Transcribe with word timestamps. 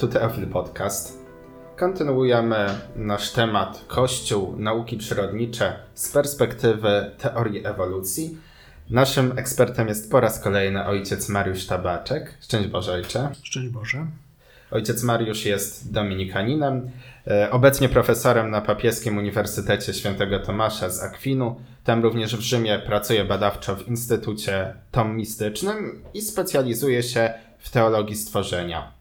Tu 0.00 0.08
Teofil 0.08 0.46
Podcast. 0.46 1.18
Kontynuujemy 1.76 2.66
nasz 2.96 3.32
temat 3.32 3.84
Kościół, 3.86 4.54
nauki 4.58 4.96
przyrodnicze 4.96 5.76
z 5.94 6.12
perspektywy 6.12 7.10
teorii 7.18 7.66
ewolucji. 7.66 8.38
Naszym 8.90 9.38
ekspertem 9.38 9.88
jest 9.88 10.10
po 10.10 10.20
raz 10.20 10.40
kolejny 10.40 10.86
ojciec 10.86 11.28
Mariusz 11.28 11.66
Tabaczek. 11.66 12.38
Szczęść 12.40 12.68
Boże, 12.68 12.92
ojcze. 12.92 13.30
Szczęść 13.42 13.68
Boże. 13.68 14.06
Ojciec 14.70 15.02
Mariusz 15.02 15.44
jest 15.44 15.92
dominikaninem, 15.92 16.90
e, 17.26 17.50
obecnie 17.50 17.88
profesorem 17.88 18.50
na 18.50 18.60
papieskim 18.60 19.18
Uniwersytecie 19.18 19.94
Świętego 19.94 20.40
Tomasza 20.40 20.90
z 20.90 21.02
Akwinu. 21.02 21.60
Tam 21.84 22.02
również 22.02 22.36
w 22.36 22.40
Rzymie 22.40 22.78
pracuje 22.86 23.24
badawczo 23.24 23.76
w 23.76 23.88
Instytucie 23.88 24.74
Tomistycznym 24.90 26.02
i 26.14 26.22
specjalizuje 26.22 27.02
się 27.02 27.34
w 27.58 27.70
teologii 27.70 28.16
stworzenia. 28.16 28.95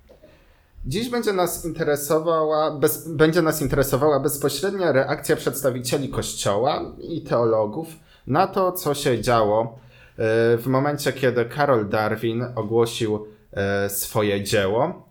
Dziś 0.87 1.09
będzie 1.09 1.33
nas 1.33 1.65
interesowała, 1.65 2.71
bez, 2.71 3.07
będzie 3.07 3.41
nas 3.41 3.61
interesowała 3.61 4.19
bezpośrednia 4.19 4.91
reakcja 4.91 5.35
przedstawicieli 5.35 6.09
Kościoła 6.09 6.95
i 7.01 7.21
teologów 7.21 7.87
na 8.27 8.47
to, 8.47 8.71
co 8.71 8.93
się 8.93 9.21
działo 9.21 9.63
e, 9.63 10.57
w 10.57 10.67
momencie, 10.67 11.13
kiedy 11.13 11.45
Karol 11.45 11.89
Darwin 11.89 12.45
ogłosił 12.55 13.25
e, 13.51 13.89
swoje 13.89 14.43
dzieło. 14.43 15.07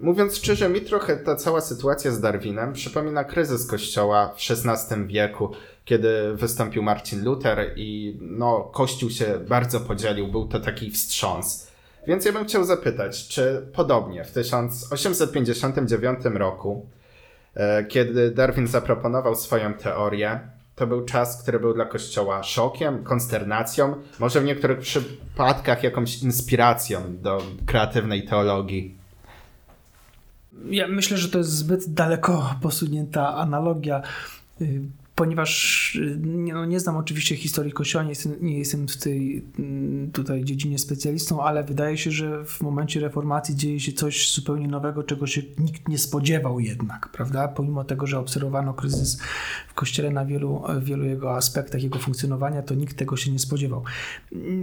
Mówiąc 0.00 0.36
szczerze, 0.36 0.68
mi 0.68 0.80
trochę 0.80 1.16
ta 1.16 1.36
cała 1.36 1.60
sytuacja 1.60 2.10
z 2.10 2.20
Darwinem 2.20 2.72
przypomina 2.72 3.24
kryzys 3.24 3.66
Kościoła 3.66 4.34
w 4.36 4.50
XVI 4.50 5.06
wieku, 5.06 5.50
kiedy 5.84 6.34
wystąpił 6.34 6.82
Marcin 6.82 7.24
Luther 7.24 7.72
i 7.76 8.18
no, 8.20 8.70
Kościół 8.72 9.10
się 9.10 9.38
bardzo 9.48 9.80
podzielił, 9.80 10.28
był 10.28 10.48
to 10.48 10.60
taki 10.60 10.90
wstrząs. 10.90 11.69
Więc 12.06 12.24
ja 12.24 12.32
bym 12.32 12.44
chciał 12.44 12.64
zapytać, 12.64 13.28
czy 13.28 13.66
podobnie 13.72 14.24
w 14.24 14.32
1859 14.32 16.24
roku, 16.24 16.86
e, 17.54 17.84
kiedy 17.84 18.30
Darwin 18.30 18.66
zaproponował 18.66 19.34
swoją 19.36 19.74
teorię, 19.74 20.40
to 20.74 20.86
był 20.86 21.04
czas, 21.04 21.42
który 21.42 21.60
był 21.60 21.74
dla 21.74 21.84
Kościoła 21.84 22.42
szokiem, 22.42 23.04
konsternacją, 23.04 23.94
może 24.18 24.40
w 24.40 24.44
niektórych 24.44 24.78
przypadkach 24.78 25.82
jakąś 25.82 26.22
inspiracją 26.22 27.00
do 27.16 27.42
kreatywnej 27.66 28.24
teologii. 28.24 28.94
Ja 30.70 30.88
myślę, 30.88 31.16
że 31.16 31.28
to 31.28 31.38
jest 31.38 31.50
zbyt 31.50 31.92
daleko 31.94 32.54
posunięta 32.62 33.34
analogia. 33.34 34.02
Ponieważ 35.20 35.94
y, 35.96 36.18
no 36.20 36.64
nie 36.64 36.80
znam 36.80 36.96
oczywiście 36.96 37.36
historii 37.36 37.72
Kościoła, 37.72 38.04
nie 38.04 38.10
jestem, 38.10 38.36
nie 38.40 38.58
jestem 38.58 38.88
w 38.88 38.96
tej 38.96 39.44
mm, 39.58 40.10
tutaj 40.10 40.44
dziedzinie 40.44 40.78
specjalistą, 40.78 41.42
ale 41.42 41.64
wydaje 41.64 41.98
się, 41.98 42.10
że 42.10 42.44
w 42.44 42.60
momencie 42.60 43.00
reformacji 43.00 43.56
dzieje 43.56 43.80
się 43.80 43.92
coś 43.92 44.32
zupełnie 44.32 44.68
nowego, 44.68 45.02
czego 45.02 45.26
się 45.26 45.42
nikt 45.58 45.88
nie 45.88 45.98
spodziewał 45.98 46.60
jednak, 46.60 47.08
prawda? 47.08 47.48
Pomimo 47.48 47.84
tego, 47.84 48.06
że 48.06 48.18
obserwowano 48.18 48.74
kryzys 48.74 49.20
w 49.68 49.74
Kościele 49.74 50.10
na 50.10 50.24
wielu, 50.24 50.62
wielu 50.82 51.04
jego 51.04 51.36
aspektach 51.36 51.82
jego 51.82 51.98
funkcjonowania, 51.98 52.62
to 52.62 52.74
nikt 52.74 52.96
tego 52.96 53.16
się 53.16 53.32
nie 53.32 53.38
spodziewał. 53.38 53.84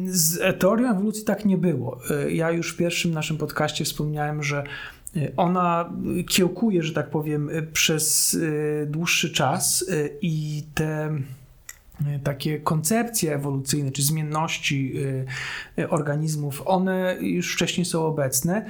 Z 0.06 0.60
teorią 0.60 0.92
ewolucji 0.92 1.24
tak 1.24 1.46
nie 1.46 1.58
było. 1.58 2.00
Y, 2.12 2.34
ja 2.34 2.52
już 2.52 2.74
w 2.74 2.78
pierwszym 2.78 3.12
naszym 3.12 3.38
podcaście 3.38 3.86
wspomniałem, 3.86 4.44
że 4.44 4.64
ona 5.38 5.94
kiełkuje, 6.30 6.84
że 6.84 6.94
tak 6.94 7.10
powiem, 7.10 7.50
przez 7.73 8.38
e, 8.84 8.86
dłuższy 8.86 9.32
czas 9.32 9.86
i 10.22 10.64
te 10.73 11.17
takie 12.23 12.60
koncepcje 12.60 13.36
ewolucyjne 13.36 13.92
czy 13.92 14.02
zmienności 14.02 14.94
organizmów, 15.89 16.64
one 16.66 17.17
już 17.22 17.54
wcześniej 17.54 17.86
są 17.86 18.05
obecne. 18.05 18.66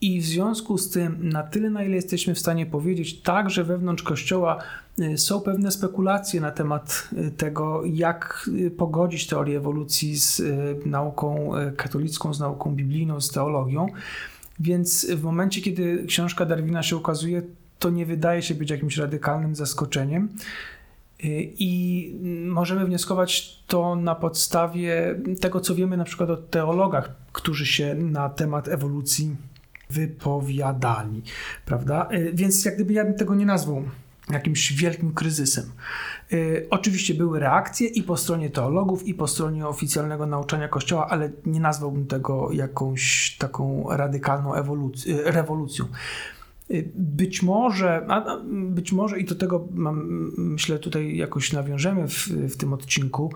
I 0.00 0.20
w 0.20 0.24
związku 0.24 0.78
z 0.78 0.90
tym, 0.90 1.28
na 1.28 1.42
tyle, 1.42 1.70
na 1.70 1.84
ile 1.84 1.96
jesteśmy 1.96 2.34
w 2.34 2.38
stanie 2.38 2.66
powiedzieć, 2.66 3.20
także 3.20 3.64
wewnątrz 3.64 4.02
Kościoła 4.02 4.58
są 5.16 5.40
pewne 5.40 5.70
spekulacje 5.70 6.40
na 6.40 6.50
temat 6.50 7.08
tego, 7.36 7.82
jak 7.84 8.50
pogodzić 8.76 9.26
teorię 9.26 9.56
ewolucji 9.56 10.16
z 10.16 10.42
nauką 10.86 11.50
katolicką, 11.76 12.34
z 12.34 12.40
nauką 12.40 12.74
biblijną, 12.74 13.20
z 13.20 13.30
teologią. 13.30 13.86
Więc 14.60 15.06
w 15.10 15.22
momencie, 15.22 15.60
kiedy 15.60 16.04
książka 16.06 16.46
Darwina 16.46 16.82
się 16.82 16.96
ukazuje, 16.96 17.42
to 17.78 17.90
nie 17.90 18.06
wydaje 18.06 18.42
się 18.42 18.54
być 18.54 18.70
jakimś 18.70 18.96
radykalnym 18.96 19.56
zaskoczeniem. 19.56 20.28
I 21.58 22.14
możemy 22.46 22.86
wnioskować 22.86 23.62
to 23.66 23.96
na 23.96 24.14
podstawie 24.14 25.20
tego, 25.40 25.60
co 25.60 25.74
wiemy 25.74 25.96
na 25.96 26.04
przykład 26.04 26.30
o 26.30 26.36
teologach, 26.36 27.10
którzy 27.32 27.66
się 27.66 27.94
na 27.94 28.28
temat 28.28 28.68
ewolucji 28.68 29.36
wypowiadali, 29.90 31.22
prawda? 31.66 32.08
Więc 32.34 32.64
jak 32.64 32.74
gdyby 32.74 32.92
ja 32.92 33.04
bym 33.04 33.14
tego 33.14 33.34
nie 33.34 33.46
nazwał 33.46 33.82
jakimś 34.32 34.72
wielkim 34.72 35.12
kryzysem. 35.12 35.64
Y, 36.32 36.66
oczywiście 36.70 37.14
były 37.14 37.40
reakcje 37.40 37.88
i 37.88 38.02
po 38.02 38.16
stronie 38.16 38.50
teologów, 38.50 39.06
i 39.06 39.14
po 39.14 39.28
stronie 39.28 39.66
oficjalnego 39.66 40.26
nauczania 40.26 40.68
Kościoła, 40.68 41.08
ale 41.08 41.30
nie 41.46 41.60
nazwałbym 41.60 42.06
tego 42.06 42.52
jakąś 42.52 43.36
taką 43.38 43.86
radykalną 43.90 44.52
ewoluc- 44.52 45.08
y, 45.08 45.30
rewolucją. 45.30 45.84
Y, 46.70 46.88
być 46.94 47.42
może, 47.42 48.06
być 48.50 48.92
może 48.92 49.20
i 49.20 49.24
do 49.24 49.34
tego 49.34 49.68
mam, 49.74 50.30
myślę 50.36 50.78
tutaj 50.78 51.16
jakoś 51.16 51.52
nawiążemy 51.52 52.08
w, 52.08 52.28
w 52.28 52.56
tym 52.56 52.72
odcinku, 52.72 53.32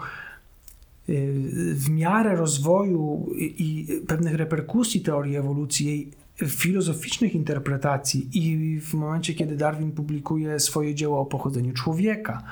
w 1.75 1.91
miarę 1.91 2.37
rozwoju 2.37 3.27
i 3.37 3.87
pewnych 4.07 4.35
reperkusji 4.35 5.01
teorii 5.01 5.37
ewolucji, 5.37 5.87
jej 5.87 6.11
filozoficznych 6.49 7.35
interpretacji 7.35 8.29
i 8.33 8.81
w 8.81 8.95
momencie, 8.95 9.35
kiedy 9.35 9.57
Darwin 9.57 9.93
publikuje 9.93 10.61
swoje 10.61 10.95
dzieło 10.95 11.21
o 11.21 11.27
pochodzeniu 11.27 11.73
człowieka, 11.73 12.43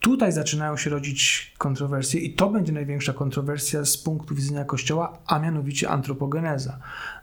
tutaj 0.00 0.32
zaczynają 0.32 0.76
się 0.76 0.90
rodzić 0.90 1.52
kontrowersje 1.58 2.20
i 2.20 2.34
to 2.34 2.50
będzie 2.50 2.72
największa 2.72 3.12
kontrowersja 3.12 3.84
z 3.84 3.98
punktu 3.98 4.34
widzenia 4.34 4.64
Kościoła, 4.64 5.18
a 5.26 5.38
mianowicie 5.38 5.88
antropogeneza. 5.88 6.78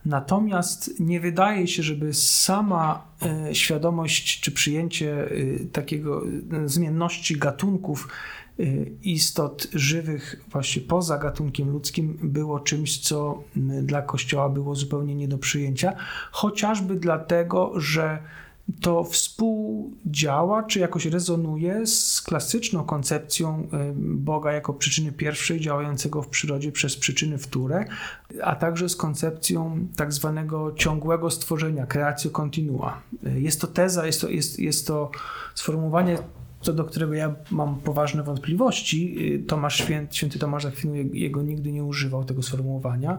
Natomiast 0.06 1.00
nie 1.00 1.20
wydaje 1.20 1.68
się, 1.68 1.84
żeby 1.84 2.14
sama 2.14 3.08
e, 3.22 3.56
świadomość 3.56 4.40
czy 4.40 4.52
przyjęcie 4.52 5.32
e, 5.32 5.66
takiego 5.72 6.24
e, 6.26 6.70
zmienności 6.70 7.38
gatunków 7.38 8.08
istot 9.02 9.68
żywych 9.74 10.44
właśnie 10.52 10.82
poza 10.82 11.18
gatunkiem 11.18 11.70
ludzkim 11.70 12.18
było 12.24 12.60
czymś, 12.60 13.00
co 13.00 13.44
dla 13.82 14.02
Kościoła 14.02 14.50
było 14.50 14.76
zupełnie 14.76 15.16
nie 15.16 15.28
do 15.28 15.38
przyjęcia, 15.38 15.94
chociażby 16.32 16.96
dlatego, 16.96 17.80
że 17.80 18.20
to 18.82 19.04
współdziała, 19.04 20.64
czy 20.64 20.80
jakoś 20.80 21.06
rezonuje 21.06 21.88
z 21.88 22.22
klasyczną 22.22 22.84
koncepcją 22.84 23.68
Boga 23.96 24.52
jako 24.52 24.74
przyczyny 24.74 25.12
pierwszej, 25.12 25.60
działającego 25.60 26.22
w 26.22 26.28
przyrodzie 26.28 26.72
przez 26.72 26.98
przyczyny 26.98 27.38
wtóre, 27.38 27.86
a 28.44 28.56
także 28.56 28.90
z 28.90 28.96
koncepcją 28.96 29.88
tak 29.96 30.14
zwanego 30.14 30.74
ciągłego 30.76 31.32
stworzenia, 31.32 31.86
creatio 31.86 32.30
continua. 32.30 33.02
Jest 33.24 33.62
to 33.62 33.68
teza, 33.68 34.06
jest 34.06 34.22
to, 34.22 34.30
jest, 34.30 34.60
jest 34.60 34.88
to 34.88 35.12
sformułowanie 35.56 36.18
co 36.64 36.74
do 36.74 36.84
którego 36.84 37.14
ja 37.14 37.36
mam 37.52 37.76
poważne 37.76 38.24
wątpliwości. 38.24 39.18
Tomasz 39.48 39.78
Święty, 39.78 40.16
święty 40.16 40.40
Tomasz 40.40 40.66
Akwinu 40.66 40.96
jego 41.14 41.42
nigdy 41.42 41.72
nie 41.72 41.84
używał 41.84 42.24
tego 42.24 42.44
sformułowania. 42.44 43.18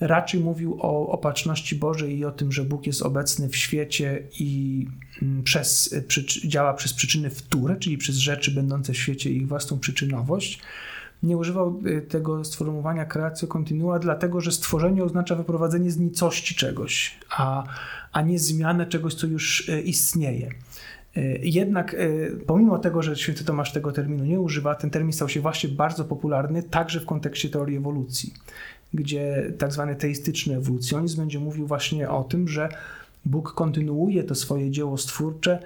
Raczej 0.00 0.40
mówił 0.40 0.78
o 0.80 1.08
opatrzności 1.08 1.76
Bożej 1.76 2.18
i 2.18 2.24
o 2.24 2.30
tym, 2.30 2.52
że 2.52 2.64
Bóg 2.64 2.86
jest 2.86 3.02
obecny 3.02 3.48
w 3.48 3.56
świecie 3.56 4.22
i 4.40 4.86
mm, 5.22 5.42
przez, 5.42 5.94
działa 6.44 6.74
przez 6.74 6.92
przyczyny 6.92 7.30
wtóre, 7.30 7.76
czyli 7.76 7.98
przez 7.98 8.16
rzeczy 8.16 8.50
będące 8.50 8.92
w 8.92 8.96
świecie 8.96 9.30
i 9.30 9.36
ich 9.36 9.48
własną 9.48 9.78
przyczynowość. 9.78 10.60
Nie 11.22 11.36
używał 11.36 11.80
y, 11.86 12.02
tego 12.02 12.44
sformułowania 12.44 13.04
creatio 13.04 13.46
continua, 13.46 13.98
dlatego 13.98 14.40
że 14.40 14.52
stworzenie 14.52 15.04
oznacza 15.04 15.34
wyprowadzenie 15.34 15.90
z 15.90 15.98
nicości 15.98 16.54
czegoś, 16.54 17.18
a, 17.30 17.64
a 18.12 18.22
nie 18.22 18.38
zmianę 18.38 18.86
czegoś, 18.86 19.14
co 19.14 19.26
już 19.26 19.68
y, 19.68 19.80
istnieje. 19.80 20.50
E, 21.16 21.38
jednak 21.38 21.94
e, 21.94 21.96
pomimo 22.46 22.78
tego, 22.78 23.02
że 23.02 23.16
święty 23.16 23.44
Tomasz 23.44 23.72
tego 23.72 23.92
terminu 23.92 24.24
nie 24.24 24.40
używa, 24.40 24.74
ten 24.74 24.90
termin 24.90 25.12
stał 25.12 25.28
się 25.28 25.40
właśnie 25.40 25.70
bardzo 25.70 26.04
popularny 26.04 26.62
także 26.62 27.00
w 27.00 27.06
kontekście 27.06 27.48
teorii 27.48 27.76
ewolucji, 27.76 28.34
gdzie 28.94 29.52
tak 29.58 29.72
zwany 29.72 29.96
teistyczny 29.96 30.56
ewolucjonizm 30.56 31.16
będzie 31.16 31.38
mówił 31.38 31.66
właśnie 31.66 32.10
o 32.10 32.24
tym, 32.24 32.48
że 32.48 32.68
Bóg 33.24 33.52
kontynuuje 33.52 34.24
to 34.24 34.34
swoje 34.34 34.70
dzieło 34.70 34.98
stwórcze 34.98 35.58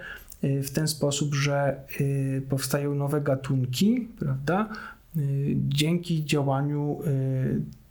e, 0.42 0.62
w 0.62 0.70
ten 0.70 0.88
sposób, 0.88 1.34
że 1.34 1.80
powstają 2.48 2.94
nowe 2.94 3.20
gatunki, 3.20 4.08
prawda, 4.18 4.68
dzięki 5.68 6.24
działaniu 6.24 6.98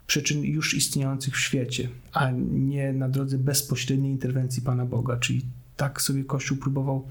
przyczyn 0.07 0.43
już 0.43 0.73
istniejących 0.73 1.35
w 1.35 1.39
świecie, 1.39 1.89
a 2.13 2.31
nie 2.51 2.93
na 2.93 3.09
drodze 3.09 3.37
bezpośredniej 3.37 4.11
interwencji 4.11 4.61
Pana 4.61 4.85
Boga, 4.85 5.17
czyli 5.17 5.45
tak 5.77 6.01
sobie 6.01 6.23
Kościół 6.23 6.57
próbował 6.57 7.05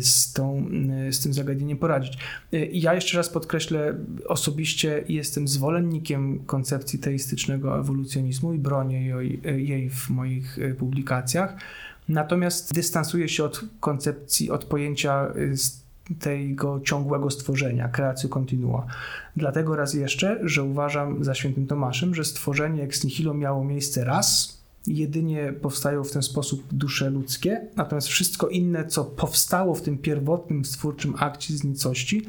z, 0.00 0.32
tą, 0.32 0.66
z 1.10 1.20
tym 1.20 1.32
zagadnieniem 1.34 1.78
poradzić. 1.78 2.18
Ja 2.72 2.94
jeszcze 2.94 3.16
raz 3.16 3.28
podkreślę, 3.28 3.94
osobiście 4.26 5.04
jestem 5.08 5.48
zwolennikiem 5.48 6.44
koncepcji 6.46 6.98
teistycznego 6.98 7.78
ewolucjonizmu 7.78 8.54
i 8.54 8.58
bronię 8.58 9.06
jej, 9.06 9.40
jej 9.56 9.90
w 9.90 10.10
moich 10.10 10.58
publikacjach. 10.78 11.56
Natomiast 12.08 12.74
dystansuję 12.74 13.28
się 13.28 13.44
od 13.44 13.60
koncepcji, 13.80 14.50
od 14.50 14.64
pojęcia 14.64 15.32
tego 16.20 16.80
ciągłego 16.80 17.30
stworzenia, 17.30 17.88
kreacji 17.88 18.28
continua. 18.28 18.86
Dlatego 19.36 19.76
raz 19.76 19.94
jeszcze, 19.94 20.40
że 20.42 20.62
uważam 20.62 21.24
za 21.24 21.34
świętym 21.34 21.66
Tomaszem, 21.66 22.14
że 22.14 22.24
stworzenie 22.24 22.82
ex 22.82 23.04
nihilo 23.04 23.34
miało 23.34 23.64
miejsce 23.64 24.04
raz, 24.04 24.58
jedynie 24.86 25.52
powstają 25.52 26.04
w 26.04 26.10
ten 26.10 26.22
sposób 26.22 26.64
dusze 26.72 27.10
ludzkie, 27.10 27.66
natomiast 27.76 28.08
wszystko 28.08 28.48
inne, 28.48 28.86
co 28.86 29.04
powstało 29.04 29.74
w 29.74 29.82
tym 29.82 29.98
pierwotnym 29.98 30.64
stwórczym 30.64 31.14
akcie 31.18 31.56
z 31.56 31.64
nicości, 31.64 32.26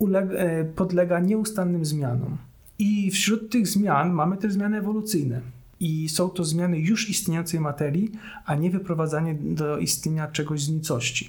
e, 0.00 0.64
podlega 0.64 1.20
nieustannym 1.20 1.84
zmianom. 1.84 2.36
I 2.78 3.10
wśród 3.10 3.50
tych 3.50 3.68
zmian 3.68 4.12
mamy 4.12 4.36
też 4.36 4.52
zmiany 4.52 4.78
ewolucyjne. 4.78 5.40
I 5.80 6.08
są 6.08 6.30
to 6.30 6.44
zmiany 6.44 6.78
już 6.78 7.10
istniejącej 7.10 7.60
materii, 7.60 8.12
a 8.46 8.54
nie 8.54 8.70
wyprowadzanie 8.70 9.34
do 9.34 9.78
istnienia 9.78 10.28
czegoś 10.28 10.62
z 10.62 10.68
nicości. 10.68 11.28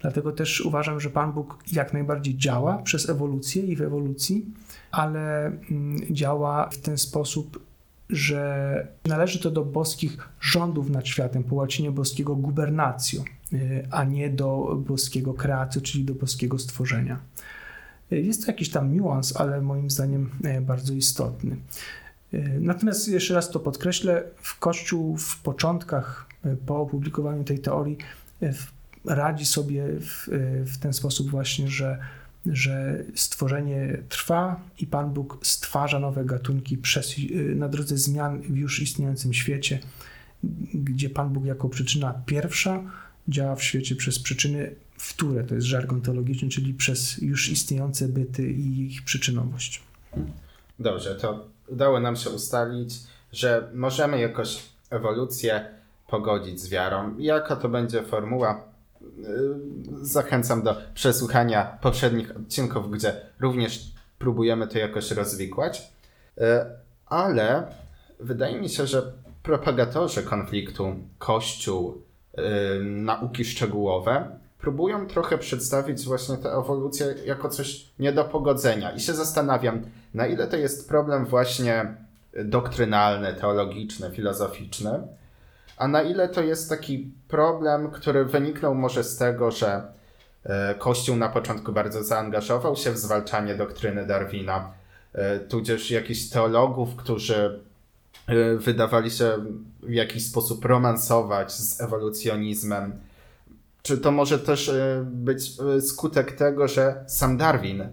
Dlatego 0.00 0.32
też 0.32 0.60
uważam, 0.60 1.00
że 1.00 1.10
Pan 1.10 1.32
Bóg 1.32 1.58
jak 1.72 1.92
najbardziej 1.92 2.36
działa 2.36 2.78
przez 2.78 3.08
ewolucję 3.08 3.62
i 3.62 3.76
w 3.76 3.82
ewolucji, 3.82 4.46
ale 4.90 5.46
mm, 5.46 6.00
działa 6.10 6.68
w 6.70 6.78
ten 6.78 6.98
sposób, 6.98 7.60
że 8.10 8.88
należy 9.04 9.40
to 9.40 9.50
do 9.50 9.64
boskich 9.64 10.28
rządów 10.40 10.90
nad 10.90 11.08
światem, 11.08 11.44
po 11.44 11.54
łacinie 11.54 11.90
boskiego 11.90 12.36
gubernacjo, 12.36 13.24
y, 13.52 13.88
a 13.90 14.04
nie 14.04 14.30
do 14.30 14.76
boskiego 14.86 15.34
kreacji, 15.34 15.82
czyli 15.82 16.04
do 16.04 16.14
boskiego 16.14 16.58
stworzenia. 16.58 17.18
Y, 18.12 18.20
jest 18.20 18.44
to 18.44 18.52
jakiś 18.52 18.70
tam 18.70 18.94
niuans, 18.94 19.36
ale 19.36 19.60
moim 19.60 19.90
zdaniem 19.90 20.30
y, 20.44 20.60
bardzo 20.60 20.92
istotny. 20.94 21.56
Natomiast 22.60 23.08
jeszcze 23.08 23.34
raz 23.34 23.50
to 23.50 23.60
podkreślę, 23.60 24.24
w 24.36 24.58
Kościół 24.58 25.16
w 25.16 25.42
początkach, 25.42 26.28
po 26.66 26.80
opublikowaniu 26.80 27.44
tej 27.44 27.58
teorii, 27.58 27.98
radzi 29.04 29.46
sobie 29.46 29.84
w, 30.00 30.28
w 30.66 30.78
ten 30.78 30.92
sposób 30.92 31.30
właśnie, 31.30 31.68
że, 31.68 31.98
że 32.46 33.04
stworzenie 33.14 33.98
trwa 34.08 34.60
i 34.78 34.86
Pan 34.86 35.12
Bóg 35.12 35.38
stwarza 35.42 35.98
nowe 35.98 36.24
gatunki 36.24 36.78
przez, 36.78 37.14
na 37.54 37.68
drodze 37.68 37.98
zmian 37.98 38.40
w 38.40 38.56
już 38.56 38.80
istniejącym 38.80 39.34
świecie, 39.34 39.78
gdzie 40.74 41.10
Pan 41.10 41.28
Bóg 41.28 41.44
jako 41.44 41.68
przyczyna 41.68 42.22
pierwsza 42.26 42.82
działa 43.28 43.56
w 43.56 43.62
świecie 43.62 43.96
przez 43.96 44.18
przyczyny 44.18 44.74
wtóre, 44.98 45.44
to 45.44 45.54
jest 45.54 45.66
żargon 45.66 46.00
teologiczny, 46.00 46.48
czyli 46.48 46.74
przez 46.74 47.22
już 47.22 47.48
istniejące 47.48 48.08
byty 48.08 48.52
i 48.52 48.86
ich 48.86 49.04
przyczynowość. 49.04 49.82
Dobrze, 50.78 51.14
to 51.14 51.48
udało 51.68 52.00
nam 52.00 52.16
się 52.16 52.30
ustalić, 52.30 52.94
że 53.32 53.70
możemy 53.74 54.20
jakoś 54.20 54.62
ewolucję 54.90 55.64
pogodzić 56.08 56.60
z 56.60 56.68
wiarą. 56.68 57.18
Jaka 57.18 57.56
to 57.56 57.68
będzie 57.68 58.02
formuła, 58.02 58.73
Y, 58.73 58.73
zachęcam 60.02 60.62
do 60.62 60.76
przesłuchania 60.94 61.78
poprzednich 61.82 62.36
odcinków, 62.36 62.90
gdzie 62.90 63.12
również 63.40 63.92
próbujemy 64.18 64.66
to 64.68 64.78
jakoś 64.78 65.10
rozwikłać. 65.10 65.92
Y, 66.38 66.42
ale 67.06 67.66
wydaje 68.20 68.60
mi 68.60 68.68
się, 68.68 68.86
że 68.86 69.12
propagatorzy 69.42 70.22
konfliktu, 70.22 70.94
Kościół, 71.18 72.02
y, 72.38 72.84
nauki 72.84 73.44
szczegółowe 73.44 74.38
próbują 74.58 75.06
trochę 75.06 75.38
przedstawić 75.38 76.04
właśnie 76.04 76.36
tę 76.36 76.52
ewolucję 76.52 77.14
jako 77.26 77.48
coś 77.48 77.86
nie 77.98 78.12
do 78.12 78.24
pogodzenia. 78.24 78.90
I 78.90 79.00
się 79.00 79.14
zastanawiam, 79.14 79.82
na 80.14 80.26
ile 80.26 80.46
to 80.46 80.56
jest 80.56 80.88
problem 80.88 81.26
właśnie 81.26 81.96
doktrynalny, 82.44 83.34
teologiczny, 83.34 84.10
filozoficzny, 84.10 84.90
a 85.76 85.88
na 85.88 86.02
ile 86.02 86.28
to 86.28 86.42
jest 86.42 86.68
taki 86.68 87.10
problem, 87.28 87.90
który 87.90 88.24
wyniknął 88.24 88.74
może 88.74 89.04
z 89.04 89.16
tego, 89.16 89.50
że 89.50 89.82
e, 90.44 90.74
Kościół 90.78 91.16
na 91.16 91.28
początku 91.28 91.72
bardzo 91.72 92.04
zaangażował 92.04 92.76
się 92.76 92.90
w 92.92 92.98
zwalczanie 92.98 93.54
doktryny 93.54 94.06
Darwina, 94.06 94.72
e, 95.12 95.38
tudzież 95.40 95.90
jakichś 95.90 96.28
teologów, 96.28 96.96
którzy 96.96 97.60
e, 98.26 98.56
wydawali 98.56 99.10
się 99.10 99.44
w 99.82 99.92
jakiś 99.92 100.26
sposób 100.26 100.64
romansować 100.64 101.52
z 101.52 101.80
ewolucjonizmem. 101.80 102.92
Czy 103.82 103.98
to 103.98 104.10
może 104.10 104.38
też 104.38 104.70
być 105.04 105.52
skutek 105.80 106.32
tego, 106.32 106.68
że 106.68 107.04
sam 107.06 107.36
Darwin 107.36 107.88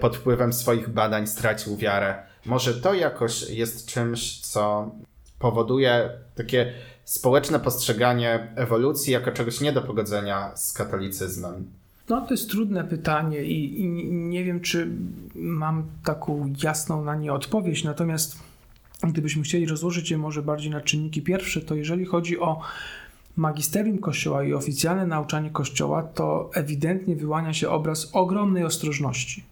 pod 0.00 0.16
wpływem 0.16 0.52
swoich 0.52 0.88
badań 0.88 1.26
stracił 1.26 1.76
wiarę? 1.76 2.22
Może 2.46 2.74
to 2.74 2.94
jakoś 2.94 3.50
jest 3.50 3.86
czymś, 3.86 4.40
co 4.40 4.90
powoduje 5.38 6.10
takie 6.34 6.72
społeczne 7.08 7.60
postrzeganie 7.60 8.52
ewolucji 8.56 9.12
jako 9.12 9.32
czegoś 9.32 9.60
nie 9.60 9.72
do 9.72 9.82
pogodzenia 9.82 10.56
z 10.56 10.72
katolicyzmem? 10.72 11.66
No, 12.08 12.20
to 12.20 12.34
jest 12.34 12.50
trudne 12.50 12.84
pytanie 12.84 13.44
i, 13.44 13.80
i, 13.80 13.88
nie 14.12 14.44
wiem, 14.44 14.60
czy 14.60 14.90
mam 15.34 15.86
taką 16.04 16.54
jasną 16.62 17.04
na 17.04 17.16
nie 17.16 17.32
odpowiedź. 17.32 17.84
Natomiast 17.84 18.38
gdybyśmy 19.02 19.42
chcieli 19.42 19.66
rozłożyć 19.66 20.10
je 20.10 20.18
może 20.18 20.42
bardziej 20.42 20.70
na 20.70 20.80
czynniki 20.80 21.22
pierwsze, 21.22 21.60
to 21.60 21.74
jeżeli 21.74 22.04
chodzi 22.04 22.40
o 22.40 22.60
magisterium 23.36 23.98
Kościoła 23.98 24.44
i 24.44 24.54
oficjalne 24.54 25.06
nauczanie 25.06 25.50
Kościoła, 25.50 26.02
to 26.02 26.50
ewidentnie 26.54 27.16
wyłania 27.16 27.52
się 27.52 27.70
obraz 27.70 28.10
ogromnej 28.12 28.64
ostrożności. 28.64 29.44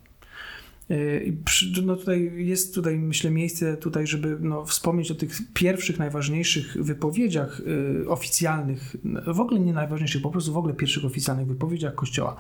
Y, 0.91 1.37
no 1.83 1.97
tutaj 1.97 2.33
jest 2.37 2.75
tutaj, 2.75 2.99
myślę, 2.99 3.31
miejsce 3.31 3.77
tutaj, 3.77 4.07
żeby 4.07 4.37
no, 4.41 4.65
wspomnieć 4.65 5.11
o 5.11 5.15
tych 5.15 5.53
pierwszych, 5.55 5.99
najważniejszych 5.99 6.77
wypowiedziach 6.85 7.61
y, 8.05 8.09
oficjalnych, 8.09 8.97
w 9.27 9.41
ogóle 9.41 9.61
nie 9.61 9.73
najważniejszych, 9.73 10.23
po 10.23 10.31
prostu 10.31 10.53
w 10.53 10.57
ogóle 10.57 10.75
pierwszych 10.75 11.05
oficjalnych 11.05 11.47
wypowiedziach 11.47 11.95
Kościoła. 11.95 12.37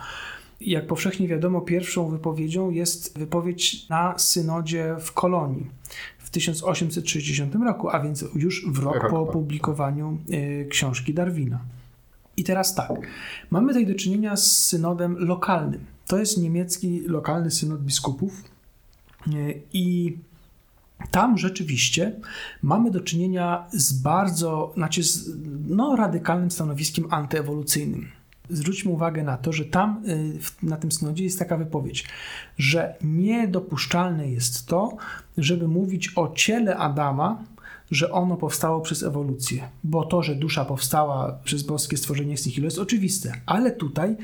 Jak 0.61 0.87
powszechnie 0.87 1.29
wiadomo, 1.29 1.61
pierwszą 1.61 2.09
wypowiedzią 2.09 2.71
jest 2.71 3.19
wypowiedź 3.19 3.89
na 3.89 4.19
synodzie 4.19 4.97
w 5.01 5.13
Kolonii 5.13 5.67
w 6.19 6.31
1860 6.31 7.55
roku, 7.55 7.89
a 7.89 8.01
więc 8.01 8.25
już 8.35 8.67
w 8.73 8.79
rok 8.79 9.11
po 9.11 9.21
opublikowaniu 9.21 10.19
y, 10.31 10.67
książki 10.71 11.15
Darwina. 11.15 11.61
I 12.37 12.45
teraz 12.45 12.75
tak, 12.75 12.93
mamy 13.51 13.69
tutaj 13.69 13.87
do 13.87 13.95
czynienia 13.95 14.37
z 14.37 14.67
synodem 14.67 15.17
lokalnym 15.19 15.97
to 16.07 16.19
jest 16.19 16.39
niemiecki 16.39 17.01
lokalny 17.01 17.51
synod 17.51 17.83
biskupów 17.83 18.45
e, 19.27 19.31
i 19.73 20.17
tam 21.11 21.39
rzeczywiście 21.39 22.13
mamy 22.63 22.91
do 22.91 23.01
czynienia 23.01 23.67
z 23.73 23.93
bardzo, 23.93 24.73
znaczy 24.75 25.03
z 25.03 25.31
no, 25.69 25.97
radykalnym 25.97 26.51
stanowiskiem 26.51 27.07
antyewolucyjnym. 27.11 28.09
Zwróćmy 28.51 28.91
uwagę 28.91 29.23
na 29.23 29.37
to, 29.37 29.53
że 29.53 29.65
tam 29.65 30.03
e, 30.09 30.67
na 30.67 30.77
tym 30.77 30.93
synodzie 30.93 31.25
jest 31.25 31.39
taka 31.39 31.57
wypowiedź, 31.57 32.05
że 32.59 32.95
niedopuszczalne 33.03 34.31
jest 34.31 34.67
to, 34.67 34.97
żeby 35.39 35.69
mówić 35.69 36.13
o 36.17 36.33
ciele 36.35 36.77
Adama, 36.77 37.45
że 37.91 38.13
ono 38.13 38.37
powstało 38.37 38.81
przez 38.81 39.03
ewolucję, 39.03 39.69
bo 39.85 40.05
to, 40.05 40.23
że 40.23 40.35
dusza 40.35 40.65
powstała 40.65 41.39
przez 41.45 41.63
boskie 41.63 41.97
stworzenie 41.97 42.37
z 42.37 42.47
jest 42.47 42.79
oczywiste, 42.79 43.33
ale 43.47 43.71
tutaj 43.71 44.17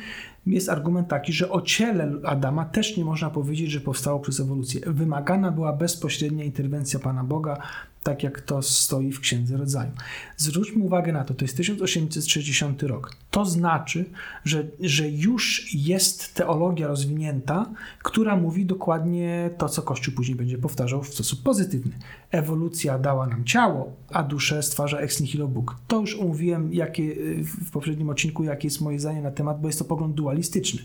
jest 0.47 0.69
argument 0.69 1.09
taki, 1.09 1.33
że 1.33 1.50
o 1.50 1.62
ciele 1.62 2.12
Adama 2.25 2.64
też 2.64 2.97
nie 2.97 3.04
można 3.04 3.31
powiedzieć, 3.31 3.71
że 3.71 3.81
powstało 3.81 4.21
przez 4.21 4.40
ewolucję. 4.40 4.81
Wymagana 4.87 5.50
była 5.50 5.73
bezpośrednia 5.73 6.45
interwencja 6.45 6.99
Pana 6.99 7.25
Boga, 7.25 7.59
tak 8.02 8.23
jak 8.23 8.40
to 8.40 8.62
stoi 8.62 9.12
w 9.12 9.21
Księdze 9.21 9.57
Rodzaju. 9.57 9.90
Zwróćmy 10.37 10.85
uwagę 10.85 11.12
na 11.12 11.25
to, 11.25 11.35
to 11.35 11.45
jest 11.45 11.57
1860 11.57 12.83
rok. 12.83 13.16
To 13.31 13.45
znaczy, 13.45 14.04
że, 14.45 14.64
że 14.81 15.09
już 15.09 15.75
jest 15.75 16.35
teologia 16.35 16.87
rozwinięta, 16.87 17.66
która 18.02 18.37
mówi 18.37 18.66
dokładnie 18.66 19.50
to, 19.59 19.69
co 19.69 19.83
Kościół 19.83 20.14
później 20.14 20.37
będzie 20.37 20.59
powtarzał 20.59 21.02
w 21.02 21.14
sposób 21.14 21.42
pozytywny. 21.42 21.92
Ewolucja 22.31 22.99
dała 22.99 23.26
nam 23.26 23.45
ciało, 23.52 23.92
a 24.12 24.23
duszę 24.23 24.62
stwarza 24.62 24.99
ex 24.99 25.21
nihilo 25.21 25.49
Bóg. 25.49 25.76
To 25.88 26.00
już 26.00 26.18
omówiłem 26.18 26.75
jakie, 26.75 27.14
w 27.42 27.71
poprzednim 27.71 28.11
odcinku, 28.11 28.44
jakie 28.44 28.66
jest 28.66 28.80
moje 28.80 28.99
zdanie 28.99 29.23
na 29.23 29.30
temat, 29.30 29.61
bo 29.61 29.68
jest 29.68 29.78
to 29.78 29.85
pogląd 29.85 30.14
dualistyczny. 30.14 30.82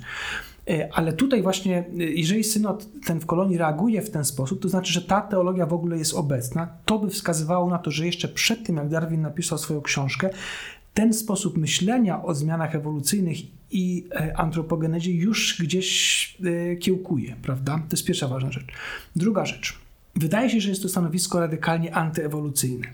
E, 0.70 0.90
ale 0.94 1.14
tutaj 1.14 1.42
właśnie, 1.42 1.78
e, 1.78 2.04
jeżeli 2.04 2.44
synod 2.44 2.88
ten 3.06 3.20
w 3.20 3.26
kolonii 3.26 3.58
reaguje 3.58 4.02
w 4.02 4.10
ten 4.10 4.26
sposób, 4.26 4.62
to 4.62 4.70
znaczy, 4.70 4.94
że 4.94 5.02
ta 5.02 5.22
teologia 5.22 5.66
w 5.66 5.74
ogóle 5.74 5.98
jest 5.98 6.14
obecna. 6.14 6.68
To 6.86 7.00
by 7.00 7.10
wskazywało 7.10 7.70
na 7.70 7.78
to, 7.78 7.92
że 7.92 8.06
jeszcze 8.06 8.28
przed 8.28 8.66
tym, 8.66 8.76
jak 8.76 8.90
Darwin 8.90 9.22
napisał 9.22 9.58
swoją 9.58 9.82
książkę, 9.82 10.30
ten 10.94 11.14
sposób 11.14 11.58
myślenia 11.58 12.24
o 12.24 12.36
zmianach 12.36 12.76
ewolucyjnych 12.76 13.38
i 13.72 14.08
e, 14.12 14.38
antropogenezie 14.38 15.12
już 15.12 15.62
gdzieś 15.62 16.38
kiełkuje, 16.80 17.36
prawda? 17.42 17.76
To 17.76 17.96
jest 17.96 18.06
pierwsza 18.06 18.28
ważna 18.28 18.52
rzecz. 18.52 18.68
Druga 19.16 19.46
rzecz. 19.46 19.87
Wydaje 20.20 20.50
się, 20.50 20.62
że 20.62 20.70
jest 20.70 20.82
to 20.82 20.90
stanowisko 20.90 21.40
radykalnie 21.40 21.96
antyewolucyjne. 21.96 22.88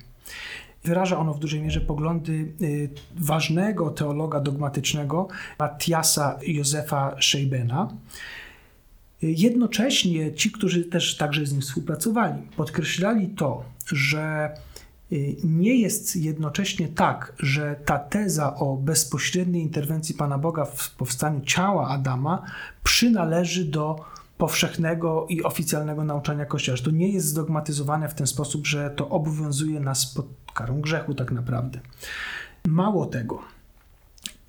Wyraża 0.84 1.18
ono 1.18 1.34
w 1.34 1.40
dużej 1.40 1.62
mierze 1.62 1.82
poglądy 1.82 2.54
y, 2.62 2.90
ważnego 3.16 3.90
teologa 3.90 4.40
dogmatycznego 4.40 5.28
Matiasa 5.60 6.40
Józefa 6.48 7.16
Scheibena. 7.22 7.90
Jednocześnie 9.22 10.34
ci, 10.34 10.52
którzy 10.52 10.84
też 10.84 11.18
także 11.18 11.46
z 11.46 11.52
nim 11.52 11.62
współpracowali, 11.62 12.42
podkreślali 12.58 13.28
to, 13.28 13.64
że 13.88 14.56
y, 15.12 15.36
nie 15.44 15.76
jest 15.76 16.16
jednocześnie 16.16 16.88
tak, 16.88 17.34
że 17.40 17.76
ta 17.86 18.00
teza 18.00 18.56
o 18.56 18.78
bezpośredniej 18.78 19.62
interwencji 19.62 20.16
Pana 20.16 20.38
Boga 20.38 20.66
w 20.66 20.92
powstaniu 20.96 21.42
ciała 21.42 21.90
Adama 21.90 22.42
przynależy 22.84 23.66
do 23.66 24.13
powszechnego 24.38 25.26
i 25.30 25.44
oficjalnego 25.44 26.04
nauczania 26.04 26.46
Kościoła. 26.46 26.76
Że 26.76 26.84
to 26.84 26.92
nie 26.92 27.10
jest 27.10 27.28
zdogmatyzowane 27.28 28.10
w 28.10 28.14
ten 28.14 28.28
sposób, 28.28 28.68
że 28.68 28.90
to 28.90 29.10
obowiązuje 29.10 29.80
nas 29.80 30.06
pod 30.06 30.26
karą 30.54 30.82
grzechu 30.82 31.14
tak 31.14 31.32
naprawdę. 31.32 31.80
Mało 32.66 33.06
tego, 33.06 33.40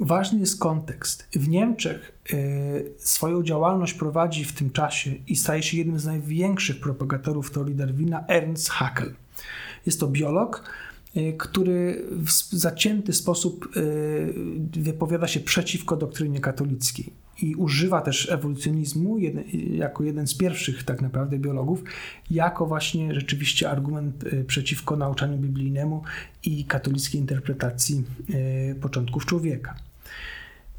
ważny 0.00 0.38
jest 0.38 0.60
kontekst. 0.60 1.28
W 1.32 1.48
Niemczech 1.48 2.12
y, 2.32 2.92
swoją 2.98 3.42
działalność 3.42 3.94
prowadzi 3.94 4.44
w 4.44 4.52
tym 4.52 4.70
czasie 4.70 5.14
i 5.28 5.36
staje 5.36 5.62
się 5.62 5.76
jednym 5.76 5.98
z 5.98 6.06
największych 6.06 6.80
propagatorów 6.80 7.50
teorii 7.50 7.74
Darwina 7.74 8.24
Ernst 8.28 8.70
Haeckel. 8.70 9.14
Jest 9.86 10.00
to 10.00 10.08
biolog, 10.08 10.64
y, 11.16 11.34
który 11.38 12.06
w 12.10 12.30
zacięty 12.32 13.12
sposób 13.12 13.76
y, 13.76 14.34
wypowiada 14.72 15.28
się 15.28 15.40
przeciwko 15.40 15.96
doktrynie 15.96 16.40
katolickiej 16.40 17.23
i 17.42 17.54
używa 17.54 18.00
też 18.00 18.30
ewolucjonizmu 18.30 19.18
jako 19.70 20.04
jeden 20.04 20.26
z 20.26 20.34
pierwszych 20.34 20.84
tak 20.84 21.02
naprawdę 21.02 21.38
biologów, 21.38 21.84
jako 22.30 22.66
właśnie 22.66 23.14
rzeczywiście 23.14 23.70
argument 23.70 24.24
y, 24.24 24.44
przeciwko 24.44 24.96
nauczaniu 24.96 25.38
biblijnemu 25.38 26.02
i 26.42 26.64
katolickiej 26.64 27.20
interpretacji 27.20 28.04
y, 28.30 28.74
początków 28.80 29.26
człowieka. 29.26 29.74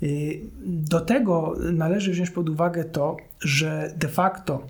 Y, 0.04 0.42
do 0.66 1.02
tego 1.02 1.56
należy 1.74 2.12
wziąć 2.12 2.30
pod 2.30 2.50
uwagę 2.50 2.84
to, 2.84 3.18
że 3.42 3.94
de 3.98 4.08
facto 4.08 4.68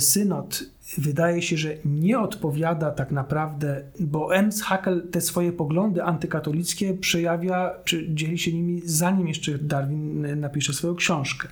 synod 0.00 0.64
wydaje 0.98 1.42
się, 1.42 1.56
że 1.56 1.76
nie 1.84 2.20
odpowiada 2.20 2.90
tak 2.90 3.10
naprawdę, 3.10 3.82
bo 4.00 4.34
Ems 4.34 4.62
Haeckel 4.62 5.08
te 5.10 5.20
swoje 5.20 5.52
poglądy 5.52 6.02
antykatolickie 6.02 6.94
przejawia, 6.94 7.74
czy 7.84 8.14
dzieli 8.14 8.38
się 8.38 8.52
nimi 8.52 8.82
zanim 8.84 9.28
jeszcze 9.28 9.58
Darwin 9.58 10.40
napisze 10.40 10.72
swoją 10.72 10.94
książkę. 10.94 11.48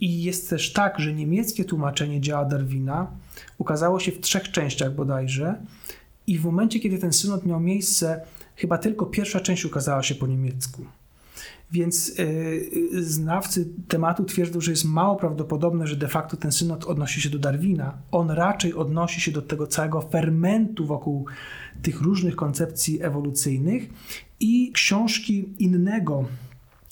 I 0.00 0.22
jest 0.22 0.50
też 0.50 0.72
tak, 0.72 0.98
że 0.98 1.14
niemieckie 1.14 1.64
tłumaczenie 1.64 2.20
dzieła 2.20 2.44
Darwina 2.44 3.10
ukazało 3.58 4.00
się 4.00 4.12
w 4.12 4.20
trzech 4.20 4.50
częściach 4.50 4.94
bodajże 4.94 5.54
i 6.26 6.38
w 6.38 6.44
momencie, 6.44 6.80
kiedy 6.80 6.98
ten 6.98 7.12
synod 7.12 7.46
miał 7.46 7.60
miejsce, 7.60 8.20
chyba 8.56 8.78
tylko 8.78 9.06
pierwsza 9.06 9.40
część 9.40 9.64
ukazała 9.64 10.02
się 10.02 10.14
po 10.14 10.26
niemiecku. 10.26 10.84
Więc 11.72 12.18
yy, 12.18 13.02
znawcy 13.02 13.68
tematu 13.88 14.24
twierdzą, 14.24 14.60
że 14.60 14.70
jest 14.70 14.84
mało 14.84 15.16
prawdopodobne, 15.16 15.86
że 15.86 15.96
de 15.96 16.08
facto 16.08 16.36
ten 16.36 16.52
synod 16.52 16.84
odnosi 16.84 17.20
się 17.20 17.30
do 17.30 17.38
Darwina. 17.38 17.98
On 18.10 18.30
raczej 18.30 18.74
odnosi 18.74 19.20
się 19.20 19.32
do 19.32 19.42
tego 19.42 19.66
całego 19.66 20.00
fermentu 20.00 20.86
wokół 20.86 21.26
tych 21.82 22.00
różnych 22.00 22.36
koncepcji 22.36 23.02
ewolucyjnych 23.02 23.88
i 24.40 24.72
książki 24.72 25.54
innego 25.58 26.24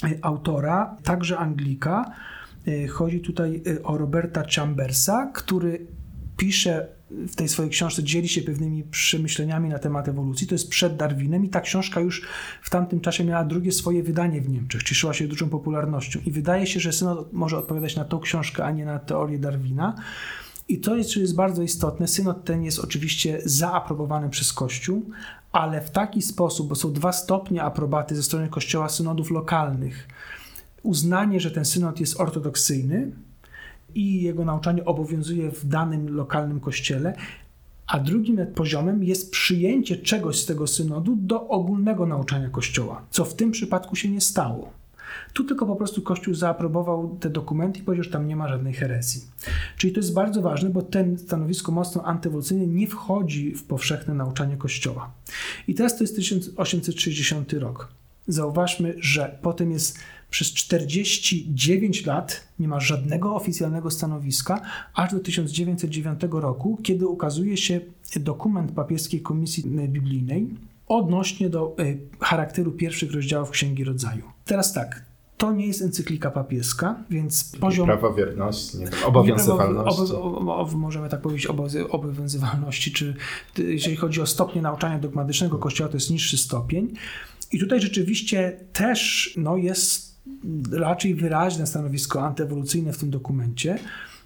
y, 0.05 0.19
autora, 0.23 0.97
także 1.03 1.39
Anglika. 1.39 2.13
Chodzi 2.91 3.21
tutaj 3.21 3.63
o 3.85 3.99
Roberta 3.99 4.43
Chambersa, 4.57 5.31
który 5.35 5.87
pisze 6.37 6.89
w 7.29 7.37
tej 7.37 7.49
swojej 7.49 7.71
książce 7.71 8.03
dzieli 8.03 8.29
się 8.29 8.43
pewnymi 8.43 8.85
przemyśleniami 8.85 9.69
na 9.69 9.79
temat 9.79 10.09
ewolucji. 10.09 10.47
To 10.47 10.55
jest 10.55 10.69
przed 10.69 10.97
Darwinem 10.97 11.45
i 11.45 11.49
ta 11.49 11.61
książka 11.61 12.01
już 12.01 12.27
w 12.63 12.71
tamtym 12.71 13.01
czasie 13.01 13.25
miała 13.25 13.45
drugie 13.45 13.73
swoje 13.73 14.03
wydanie 14.03 14.41
w 14.41 14.49
Niemczech, 14.49 14.83
cieszyła 14.83 15.15
się 15.15 15.29
dużą 15.29 15.49
popularnością. 15.49 16.21
I 16.27 16.31
wydaje 16.31 16.67
się, 16.67 16.81
że 16.81 16.93
synod 16.93 17.33
może 17.33 17.59
odpowiadać 17.59 17.97
na 17.97 18.05
tą 18.05 18.21
książkę, 18.21 18.65
a 18.65 18.71
nie 18.71 18.85
na 18.85 18.99
teorię 18.99 19.39
Darwina. 19.39 19.95
I 20.69 20.79
to 20.79 20.97
jest, 20.97 21.17
jest 21.17 21.35
bardzo 21.35 21.63
istotne. 21.63 22.09
Synod 22.09 22.45
ten 22.45 22.63
jest 22.63 22.79
oczywiście 22.79 23.43
zaaprobowany 23.45 24.31
przez 24.31 24.53
Kościół, 24.53 25.11
ale 25.53 25.81
w 25.81 25.91
taki 25.91 26.23
sposób, 26.23 26.69
bo 26.69 26.75
są 26.75 26.93
dwa 26.93 27.13
stopnie 27.13 27.63
aprobaty 27.63 28.17
ze 28.17 28.23
strony 28.23 28.49
Kościoła 28.49 28.89
synodów 28.89 29.31
lokalnych. 29.31 30.09
Uznanie, 30.83 31.41
że 31.41 31.51
ten 31.51 31.65
synod 31.65 32.01
jest 32.01 32.21
ortodoksyjny, 32.21 33.13
i 33.95 34.23
jego 34.23 34.45
nauczanie 34.45 34.85
obowiązuje 34.85 35.51
w 35.51 35.69
danym 35.69 36.15
lokalnym 36.15 36.61
kościele, 36.61 37.15
a 37.87 38.01
drugim 38.01 38.47
poziomem 38.55 39.05
jest 39.05 39.31
przyjęcie 39.31 39.97
czegoś 39.97 40.41
z 40.41 40.47
tego 40.47 40.67
synodu 40.67 41.17
do 41.17 41.49
ogólnego 41.49 42.07
nauczania 42.07 42.49
Kościoła, 42.49 43.03
co 43.11 43.25
w 43.25 43.35
tym 43.35 43.51
przypadku 43.51 43.97
się 43.97 44.09
nie 44.09 44.21
stało. 44.21 44.73
Tu 45.33 45.45
tylko 45.45 45.67
po 45.67 45.77
prostu 45.77 46.03
Kościół 46.03 46.35
zaaprobował 46.35 47.17
te 47.21 47.31
dokumenty 47.31 47.81
i 47.81 47.83
powiedział, 47.83 48.05
że 48.05 48.11
tam 48.11 48.27
nie 48.27 48.37
ma 48.37 48.49
żadnej 48.49 48.73
herezji. 48.73 49.23
Czyli 49.77 49.93
to 49.93 50.01
jest 50.01 50.15
bardzo 50.15 50.43
ważne, 50.43 50.71
bo 50.71 50.83
ten 50.83 51.19
stanowisko 51.19 51.73
mocno 51.73 52.05
antywolucyjne 52.05 52.67
nie 52.67 52.87
wchodzi 52.87 53.55
w 53.55 53.65
powszechne 53.65 54.15
nauczanie 54.15 54.57
Kościoła. 54.57 55.11
I 55.69 55.75
teraz 55.75 55.97
to 55.97 56.05
jest 56.05 56.17
1860 56.17 57.53
rok. 57.53 57.89
Zauważmy, 58.27 58.95
że 58.99 59.39
potem 59.43 59.71
jest 59.71 59.99
przez 60.33 60.53
49 60.53 62.07
lat 62.07 62.49
nie 62.59 62.69
ma 62.69 62.81
żadnego 62.81 63.35
oficjalnego 63.35 63.91
stanowiska, 63.91 64.61
aż 64.95 65.13
do 65.13 65.21
1909 65.21 66.21
roku, 66.31 66.79
kiedy 66.83 67.07
ukazuje 67.07 67.57
się 67.57 67.81
dokument 68.17 68.73
papieskiej 68.73 69.21
komisji 69.21 69.65
biblijnej 69.89 70.49
odnośnie 70.89 71.51
do 71.51 71.77
e, 71.79 71.95
charakteru 72.21 72.73
pierwszych 72.73 73.13
rozdziałów 73.13 73.51
Księgi 73.51 73.85
Rodzaju. 73.85 74.23
Teraz 74.45 74.73
tak, 74.73 75.05
to 75.39 75.53
nie 75.53 75.67
jest 75.67 75.83
encyklika 75.83 76.31
papieska, 76.31 77.05
więc 77.11 77.57
poziom... 77.61 77.87
Prawowierności, 77.87 78.79
nie, 78.79 79.07
obowiązywalności. 79.07 80.13
Obo, 80.15 80.69
możemy 80.75 81.09
tak 81.09 81.21
powiedzieć, 81.21 81.47
obowiązywalności, 81.91 82.93
czy 82.93 83.15
jeżeli 83.59 83.97
chodzi 83.97 84.21
o 84.21 84.27
stopnie 84.27 84.63
nauczania 84.63 84.99
dogmatycznego 84.99 85.59
Kościoła, 85.59 85.91
to 85.91 85.97
jest 85.97 86.11
niższy 86.11 86.39
stopień. 86.39 86.95
I 87.53 87.59
tutaj 87.59 87.81
rzeczywiście 87.81 88.61
też 88.73 89.31
no, 89.37 89.57
jest 89.57 90.12
raczej 90.73 91.15
wyraźne 91.15 91.67
stanowisko 91.67 92.23
antyewolucyjne 92.23 92.93
w 92.93 92.99
tym 92.99 93.11
dokumencie. 93.11 93.79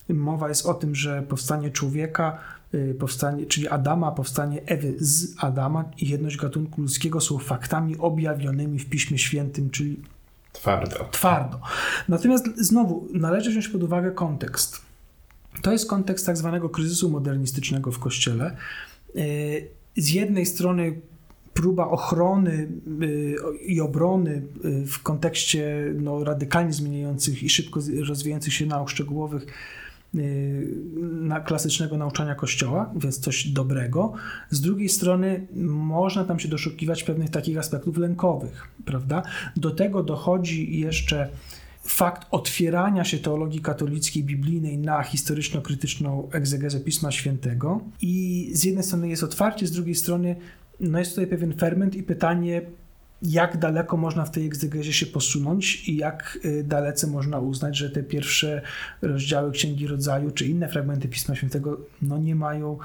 Mowa 0.08 0.48
jest 0.48 0.66
o 0.66 0.74
tym, 0.74 0.94
że 0.94 1.22
powstanie 1.22 1.70
człowieka, 1.70 2.38
y, 2.74 2.96
powstanie, 2.98 3.46
czyli 3.46 3.68
Adama, 3.68 4.12
powstanie 4.12 4.62
Ewy 4.66 4.94
z 4.98 5.34
Adama 5.38 5.84
i 5.98 6.08
jedność 6.08 6.36
gatunku 6.36 6.82
ludzkiego 6.82 7.20
są 7.20 7.38
faktami 7.38 7.96
objawionymi 7.98 8.78
w 8.78 8.88
Piśmie 8.88 9.18
Świętym, 9.18 9.70
czyli 9.70 10.00
twardo. 10.52 11.08
twardo. 11.10 11.60
Natomiast 12.08 12.46
znowu 12.56 13.08
należy 13.14 13.50
wziąć 13.50 13.68
pod 13.68 13.82
uwagę 13.82 14.10
kontekst. 14.10 14.80
To 15.62 15.72
jest 15.72 15.88
kontekst 15.88 16.26
tak 16.26 16.36
zwanego 16.36 16.68
kryzysu 16.68 17.10
modernistycznego 17.10 17.92
w 17.92 17.98
Kościele. 17.98 18.56
Y, 19.16 19.68
z 19.96 20.08
jednej 20.08 20.46
strony 20.46 21.00
próba 21.56 21.88
ochrony 21.88 22.68
y, 23.02 23.36
i 23.66 23.80
obrony 23.80 24.42
y, 24.64 24.86
w 24.86 25.02
kontekście 25.02 25.92
no, 25.94 26.24
radykalnie 26.24 26.72
zmieniających 26.72 27.42
i 27.42 27.48
szybko 27.48 27.80
rozwijających 28.08 28.54
się 28.54 28.66
nauk 28.66 28.90
szczegółowych 28.90 29.46
y, 30.14 30.68
na 31.02 31.40
klasycznego 31.40 31.96
nauczania 31.96 32.34
Kościoła, 32.34 32.92
więc 32.96 33.18
coś 33.18 33.48
dobrego. 33.48 34.12
Z 34.50 34.60
drugiej 34.60 34.88
strony 34.88 35.46
można 35.64 36.24
tam 36.24 36.38
się 36.38 36.48
doszukiwać 36.48 37.02
pewnych 37.02 37.30
takich 37.30 37.58
aspektów 37.58 37.96
lękowych, 37.96 38.68
prawda? 38.84 39.22
Do 39.56 39.70
tego 39.70 40.02
dochodzi 40.02 40.80
jeszcze 40.80 41.28
fakt 41.82 42.26
otwierania 42.30 43.04
się 43.04 43.18
teologii 43.18 43.60
katolickiej, 43.60 44.24
biblijnej 44.24 44.78
na 44.78 45.02
historyczno-krytyczną 45.02 46.28
egzegezę 46.32 46.80
Pisma 46.80 47.12
Świętego 47.12 47.80
i 48.02 48.50
z 48.52 48.64
jednej 48.64 48.84
strony 48.84 49.08
jest 49.08 49.22
otwarcie, 49.22 49.66
z 49.66 49.70
drugiej 49.70 49.94
strony 49.94 50.36
no 50.80 50.98
jest 50.98 51.10
tutaj 51.10 51.26
pewien 51.26 51.54
ferment 51.58 51.94
i 51.94 52.02
pytanie, 52.02 52.62
jak 53.22 53.58
daleko 53.58 53.96
można 53.96 54.24
w 54.24 54.30
tej 54.30 54.46
egzegezie 54.46 54.92
się 54.92 55.06
posunąć 55.06 55.88
i 55.88 55.96
jak 55.96 56.38
y, 56.44 56.64
dalece 56.64 57.06
można 57.06 57.38
uznać, 57.38 57.76
że 57.76 57.90
te 57.90 58.02
pierwsze 58.02 58.62
rozdziały 59.02 59.52
Księgi 59.52 59.86
Rodzaju 59.86 60.30
czy 60.30 60.46
inne 60.46 60.68
fragmenty 60.68 61.08
Pisma 61.08 61.34
Świętego 61.34 61.80
no 62.02 62.18
nie 62.18 62.34
mają, 62.34 62.78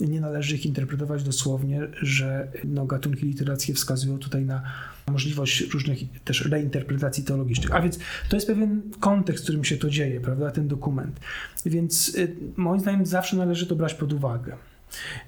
nie 0.00 0.20
należy 0.20 0.54
ich 0.54 0.66
interpretować 0.66 1.22
dosłownie, 1.22 1.88
że 2.02 2.48
no 2.64 2.86
gatunki 2.86 3.26
literackie 3.26 3.74
wskazują 3.74 4.18
tutaj 4.18 4.44
na 4.44 4.62
możliwość 5.06 5.60
różnych 5.60 5.98
też 6.24 6.44
reinterpretacji 6.44 7.24
teologicznych. 7.24 7.74
A 7.74 7.80
więc 7.80 7.98
to 8.28 8.36
jest 8.36 8.46
pewien 8.46 8.82
kontekst, 9.00 9.42
w 9.42 9.46
którym 9.46 9.64
się 9.64 9.76
to 9.76 9.90
dzieje, 9.90 10.20
prawda, 10.20 10.50
ten 10.50 10.68
dokument. 10.68 11.20
Więc 11.66 12.14
y, 12.14 12.36
moim 12.56 12.80
zdaniem 12.80 13.06
zawsze 13.06 13.36
należy 13.36 13.66
to 13.66 13.76
brać 13.76 13.94
pod 13.94 14.12
uwagę. 14.12 14.56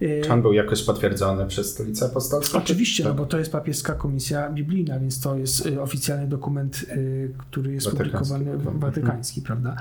Y, 0.03 0.21
Czy 0.25 0.33
on 0.33 0.43
był 0.43 0.53
jakoś 0.53 0.83
potwierdzony 0.83 1.47
przez 1.47 1.71
Stolicę 1.75 2.07
Apostolską? 2.07 2.59
Oczywiście, 2.59 3.05
no 3.05 3.15
bo 3.15 3.27
to 3.27 3.39
jest 3.39 3.53
papieska 3.53 3.95
komisja 3.95 4.51
biblijna, 4.51 5.01
więc 5.01 5.21
to 5.21 5.37
jest 5.37 5.67
y, 5.67 5.83
oficjalny 5.83 6.27
dokument, 6.27 6.85
y, 6.97 7.35
który 7.39 7.73
jest 7.73 7.87
watykański, 7.87 8.35
publikowany, 8.35 8.79
watykański, 8.79 9.43
prawda? 9.43 9.77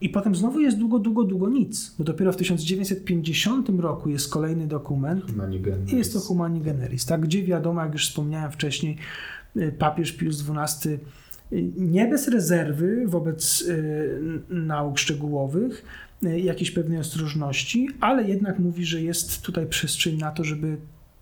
I 0.00 0.08
potem 0.08 0.34
znowu 0.34 0.60
jest 0.60 0.78
długo, 0.78 0.98
długo, 0.98 1.24
długo 1.24 1.48
nic, 1.48 1.94
bo 1.98 2.04
dopiero 2.04 2.32
w 2.32 2.36
1950 2.36 3.68
roku 3.80 4.10
jest 4.10 4.30
kolejny 4.30 4.66
dokument 4.66 5.30
Humani 5.30 5.56
i 5.56 5.60
Generis. 5.60 5.92
jest 5.92 6.12
to 6.12 6.20
Humani 6.20 6.60
Generis, 6.60 7.06
tak, 7.06 7.20
gdzie 7.20 7.42
wiadomo, 7.42 7.82
jak 7.82 7.92
już 7.92 8.08
wspomniałem 8.08 8.52
wcześniej, 8.52 8.98
papież 9.78 10.12
Pius 10.12 10.44
XII 10.50 10.98
nie 11.76 12.06
bez 12.08 12.28
rezerwy 12.28 13.04
wobec 13.06 13.64
nauk 14.48 14.98
szczegółowych, 14.98 15.84
jakiejś 16.24 16.70
pewnej 16.70 16.98
ostrożności, 16.98 17.88
ale 18.00 18.28
jednak 18.28 18.58
mówi, 18.58 18.84
że 18.84 19.02
jest 19.02 19.42
tutaj 19.42 19.66
przestrzeń 19.66 20.16
na 20.16 20.30
to, 20.30 20.44
żeby 20.44 20.76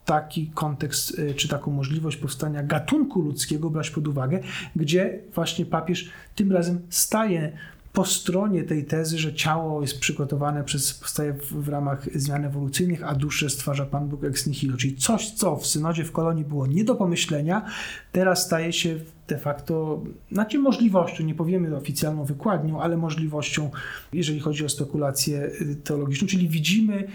taki 0.04 0.50
kontekst, 0.54 1.18
y, 1.18 1.34
czy 1.34 1.48
taką 1.48 1.70
możliwość 1.70 2.16
powstania 2.16 2.62
gatunku 2.62 3.20
ludzkiego 3.20 3.70
brać 3.70 3.90
pod 3.90 4.08
uwagę, 4.08 4.40
gdzie 4.76 5.18
właśnie 5.34 5.66
papież 5.66 6.10
tym 6.34 6.52
razem 6.52 6.80
staje 6.90 7.52
po 7.92 8.04
stronie 8.04 8.62
tej 8.62 8.84
tezy, 8.84 9.18
że 9.18 9.34
ciało 9.34 9.82
jest 9.82 10.00
przygotowane 10.00 10.64
przez, 10.64 10.94
powstaje 10.94 11.32
w, 11.32 11.52
w 11.52 11.68
ramach 11.68 12.06
zmian 12.14 12.44
ewolucyjnych, 12.44 13.04
a 13.04 13.14
duszę 13.14 13.50
stwarza 13.50 13.86
Pan 13.86 14.08
Bóg 14.08 14.24
ex 14.24 14.46
nihilo. 14.46 14.76
Czyli 14.76 14.96
coś, 14.96 15.30
co 15.30 15.56
w 15.56 15.66
synodzie 15.66 16.04
w 16.04 16.12
kolonii 16.12 16.44
było 16.44 16.66
nie 16.66 16.84
do 16.84 16.94
pomyślenia, 16.94 17.66
teraz 18.12 18.46
staje 18.46 18.72
się 18.72 18.98
de 19.28 19.38
facto, 19.38 20.02
znaczy 20.32 20.58
możliwością, 20.58 21.24
nie 21.24 21.34
powiemy 21.34 21.76
oficjalną 21.76 22.24
wykładnią, 22.24 22.82
ale 22.82 22.96
możliwością, 22.96 23.70
jeżeli 24.12 24.40
chodzi 24.40 24.64
o 24.64 24.68
spekulację 24.68 25.50
y, 25.60 25.76
teologiczną, 25.84 26.28
czyli 26.28 26.48
widzimy 26.48 27.08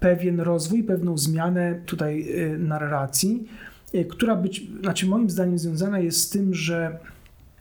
pewien 0.00 0.40
rozwój, 0.40 0.84
pewną 0.84 1.18
zmianę 1.18 1.80
tutaj 1.86 2.26
y, 2.28 2.58
narracji, 2.58 3.48
y, 3.94 4.04
która 4.04 4.36
być, 4.36 4.62
znaczy 4.80 5.06
moim 5.06 5.30
zdaniem 5.30 5.58
związana 5.58 5.98
jest 5.98 6.20
z 6.20 6.30
tym, 6.30 6.54
że 6.54 6.98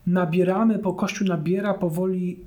nabieramy, 0.10 0.80
po 0.80 0.94
Kościół 0.94 1.28
nabiera 1.28 1.74
powoli 1.74 2.40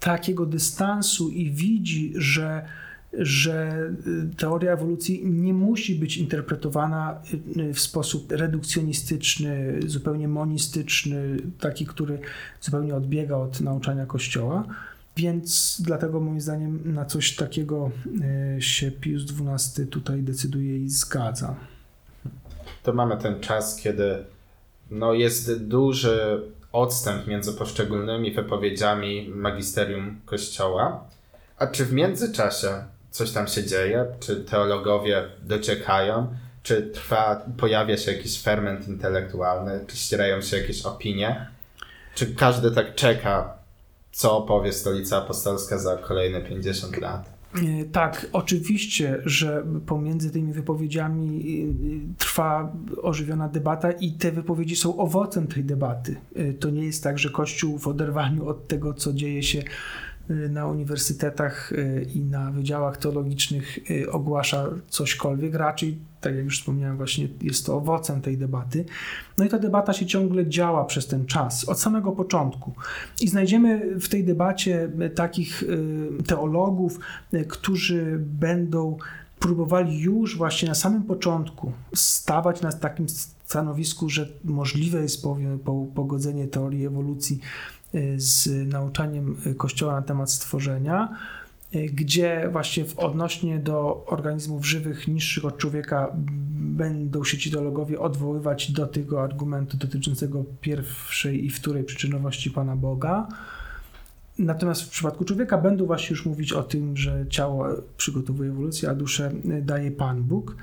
takiego 0.00 0.46
dystansu 0.46 1.30
i 1.30 1.50
widzi, 1.50 2.12
że, 2.16 2.66
że 3.12 3.86
y, 4.06 4.36
teoria 4.36 4.72
ewolucji 4.72 5.26
nie 5.26 5.54
musi 5.54 5.94
być 5.94 6.16
interpretowana 6.16 7.20
y, 7.56 7.74
w 7.74 7.80
sposób 7.80 8.32
redukcjonistyczny, 8.32 9.80
zupełnie 9.86 10.28
monistyczny, 10.28 11.36
taki, 11.60 11.86
który 11.86 12.18
zupełnie 12.60 12.94
odbiega 12.94 13.36
od 13.36 13.60
nauczania 13.60 14.06
Kościoła. 14.06 14.64
Więc 15.16 15.80
dlatego 15.84 16.20
moim 16.20 16.40
zdaniem 16.40 16.80
na 16.84 17.04
coś 17.04 17.36
takiego 17.36 17.90
y, 18.56 18.62
się 18.62 18.90
Pius 18.90 19.24
XII 19.56 19.86
tutaj 19.86 20.22
decyduje 20.22 20.78
i 20.78 20.88
zgadza. 20.88 21.56
To 22.82 22.92
mamy 22.92 23.16
ten 23.16 23.40
czas, 23.40 23.76
kiedy 23.76 24.24
no, 24.90 25.14
jest 25.14 25.64
duży 25.64 26.42
odstęp 26.76 27.26
między 27.26 27.52
poszczególnymi 27.52 28.32
wypowiedziami 28.32 29.28
magisterium 29.34 30.20
Kościoła. 30.24 31.04
A 31.58 31.66
czy 31.66 31.84
w 31.84 31.92
międzyczasie 31.92 32.84
coś 33.10 33.32
tam 33.32 33.48
się 33.48 33.64
dzieje? 33.64 34.06
Czy 34.20 34.36
teologowie 34.36 35.24
dociekają? 35.42 36.34
Czy 36.62 36.82
trwa, 36.82 37.42
pojawia 37.58 37.96
się 37.96 38.12
jakiś 38.12 38.42
ferment 38.42 38.88
intelektualny? 38.88 39.84
Czy 39.86 39.96
ścierają 39.96 40.40
się 40.40 40.56
jakieś 40.56 40.82
opinie? 40.82 41.46
Czy 42.14 42.34
każdy 42.34 42.70
tak 42.70 42.94
czeka, 42.94 43.58
co 44.12 44.40
powie 44.40 44.72
Stolica 44.72 45.16
Apostolska 45.16 45.78
za 45.78 45.96
kolejne 45.96 46.40
50 46.40 46.96
lat? 47.00 47.35
E, 47.62 47.84
Tak, 47.84 48.26
oczywiście, 48.32 49.18
że 49.24 49.66
pomiędzy 49.86 50.30
tymi 50.30 50.52
wypowiedziami 50.52 51.42
y, 52.12 52.18
trwa 52.18 52.72
ożywiona 53.02 53.48
debata 53.48 53.92
i 53.92 54.12
te 54.12 54.32
wypowiedzi 54.32 54.76
są 54.76 54.96
owocem 54.96 55.46
tej 55.46 55.64
debaty. 55.64 56.16
To 56.60 56.70
nie 56.70 56.84
jest 56.84 57.02
tak, 57.02 57.18
że 57.18 57.30
Kościół 57.30 57.78
w 57.78 57.88
oderwaniu 57.88 58.48
od 58.48 58.68
tego, 58.68 58.94
co 58.94 59.12
dzieje 59.12 59.42
się 59.42 59.58
y, 59.58 59.64
na 60.28 60.66
uniwersytetach 60.66 61.72
y, 61.72 62.06
i 62.14 62.20
na 62.20 62.50
wydziałach 62.50 62.96
teologicznych 62.96 63.78
y, 63.90 64.10
ogłasza 64.12 64.66
cośkolwiek. 64.88 65.54
Raczej, 65.54 65.98
tak 66.20 66.34
jak 66.34 66.44
już 66.44 66.58
wspomniałem, 66.58 66.96
właśnie 66.96 67.28
jest 67.42 67.66
to 67.66 67.76
owocem 67.76 68.20
tej 68.20 68.38
debaty. 68.38 68.84
No 69.38 69.44
i 69.44 69.48
ta 69.48 69.58
debata 69.58 69.92
się 69.92 70.06
ciągle 70.06 70.46
działa 70.46 70.84
przez 70.84 71.06
ten 71.06 71.26
czas, 71.26 71.68
od 71.68 71.80
samego 71.80 72.12
początku. 72.12 72.72
I 73.20 73.28
znajdziemy 73.28 74.00
w 74.00 74.08
tej 74.08 74.24
debacie 74.24 74.90
y, 75.00 75.10
takich 75.10 75.62
y, 75.62 76.08
teologów, 76.26 77.00
y, 77.34 77.44
którzy 77.44 78.18
będą 78.18 78.96
próbowali 79.38 80.00
już 80.00 80.36
właśnie 80.36 80.68
na 80.68 80.74
samym 80.74 81.02
początku 81.02 81.72
stawać 81.94 82.60
na 82.60 82.72
takim 82.72 83.06
stanowisku, 83.46 84.08
że 84.08 84.28
możliwe 84.44 85.02
jest 85.02 85.22
pogodzenie 85.94 86.48
teorii 86.48 86.86
ewolucji 86.86 87.40
y, 87.40 87.85
z 88.16 88.48
nauczaniem 88.72 89.36
Kościoła 89.56 89.92
na 89.92 90.02
temat 90.02 90.30
stworzenia, 90.30 91.08
gdzie 91.92 92.48
właśnie 92.52 92.84
w 92.84 92.98
odnośnie 92.98 93.58
do 93.58 94.04
organizmów 94.06 94.66
żywych 94.66 95.08
niższych 95.08 95.44
od 95.44 95.58
człowieka 95.58 96.12
będą 96.50 97.24
się 97.24 97.38
ci 97.38 97.50
teologowie 97.50 98.00
odwoływać 98.00 98.72
do 98.72 98.86
tego 98.86 99.22
argumentu 99.22 99.76
dotyczącego 99.76 100.44
pierwszej 100.60 101.46
i 101.46 101.50
wtórej 101.50 101.84
przyczynowości 101.84 102.50
Pana 102.50 102.76
Boga. 102.76 103.28
Natomiast 104.38 104.82
w 104.82 104.88
przypadku 104.88 105.24
człowieka 105.24 105.58
będą 105.58 105.86
właśnie 105.86 106.10
już 106.10 106.26
mówić 106.26 106.52
o 106.52 106.62
tym, 106.62 106.96
że 106.96 107.24
ciało 107.28 107.66
przygotowuje 107.96 108.50
ewolucję, 108.50 108.90
a 108.90 108.94
duszę 108.94 109.32
daje 109.62 109.90
Pan 109.90 110.22
Bóg. 110.22 110.56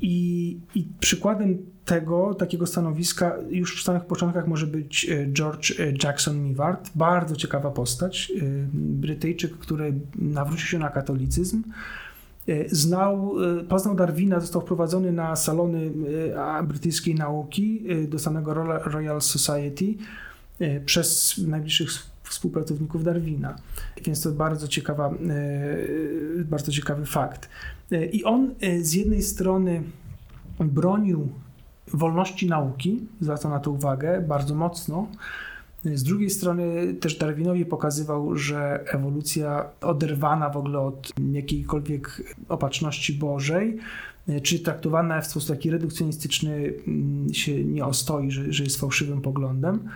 I, 0.00 0.58
I 0.74 0.86
przykładem 1.00 1.58
tego, 1.84 2.34
takiego 2.34 2.66
stanowiska 2.66 3.36
już 3.50 3.80
w 3.80 3.84
samych 3.84 4.04
początkach 4.04 4.46
może 4.46 4.66
być 4.66 5.06
y, 5.10 5.30
George 5.32 5.70
y, 5.70 5.94
Jackson 6.04 6.42
Mivart, 6.42 6.90
bardzo 6.94 7.36
ciekawa 7.36 7.70
postać, 7.70 8.32
y, 8.42 8.66
Brytyjczyk, 8.72 9.58
który 9.58 9.94
nawrócił 10.18 10.66
się 10.66 10.78
na 10.78 10.90
katolicyzm. 10.90 11.62
Znał, 12.70 13.34
poznał 13.68 13.94
Darwina, 13.94 14.40
został 14.40 14.62
wprowadzony 14.62 15.12
na 15.12 15.36
salony 15.36 15.90
brytyjskiej 16.64 17.14
nauki 17.14 17.82
do 18.08 18.18
samego 18.18 18.54
Royal- 18.54 19.20
Society 19.20 19.94
przez 20.86 21.38
najbliższych 21.38 21.90
współpracowników 22.22 23.04
Darwina. 23.04 23.56
Więc 24.04 24.22
to 24.22 24.30
bardzo 24.30 24.68
ciekawa, 24.68 25.14
bardzo 26.44 26.72
ciekawy 26.72 27.06
fakt. 27.06 27.48
I 28.12 28.24
on 28.24 28.54
z 28.80 28.92
jednej 28.92 29.22
strony 29.22 29.82
bronił 30.60 31.28
wolności 31.88 32.48
nauki, 32.48 33.06
zwraca 33.20 33.48
na 33.48 33.60
to 33.60 33.70
uwagę 33.70 34.24
bardzo 34.28 34.54
mocno. 34.54 35.08
Z 35.84 36.02
drugiej 36.02 36.30
strony 36.30 36.94
też 36.94 37.18
Darwinowi 37.18 37.66
pokazywał, 37.66 38.36
że 38.36 38.84
ewolucja 38.94 39.70
oderwana 39.80 40.50
w 40.50 40.56
ogóle 40.56 40.80
od 40.80 41.12
jakiejkolwiek 41.32 42.34
opatrzności 42.48 43.12
Bożej, 43.12 43.78
czy 44.42 44.58
traktowana 44.58 45.20
w 45.20 45.26
sposób 45.26 45.56
taki 45.56 45.70
redukcjonistyczny 45.70 46.72
mm, 46.86 47.34
się 47.34 47.64
nie 47.64 47.84
ostoi, 47.84 48.30
że, 48.30 48.52
że 48.52 48.64
jest 48.64 48.80
fałszywym 48.80 49.20
poglądem. 49.20 49.88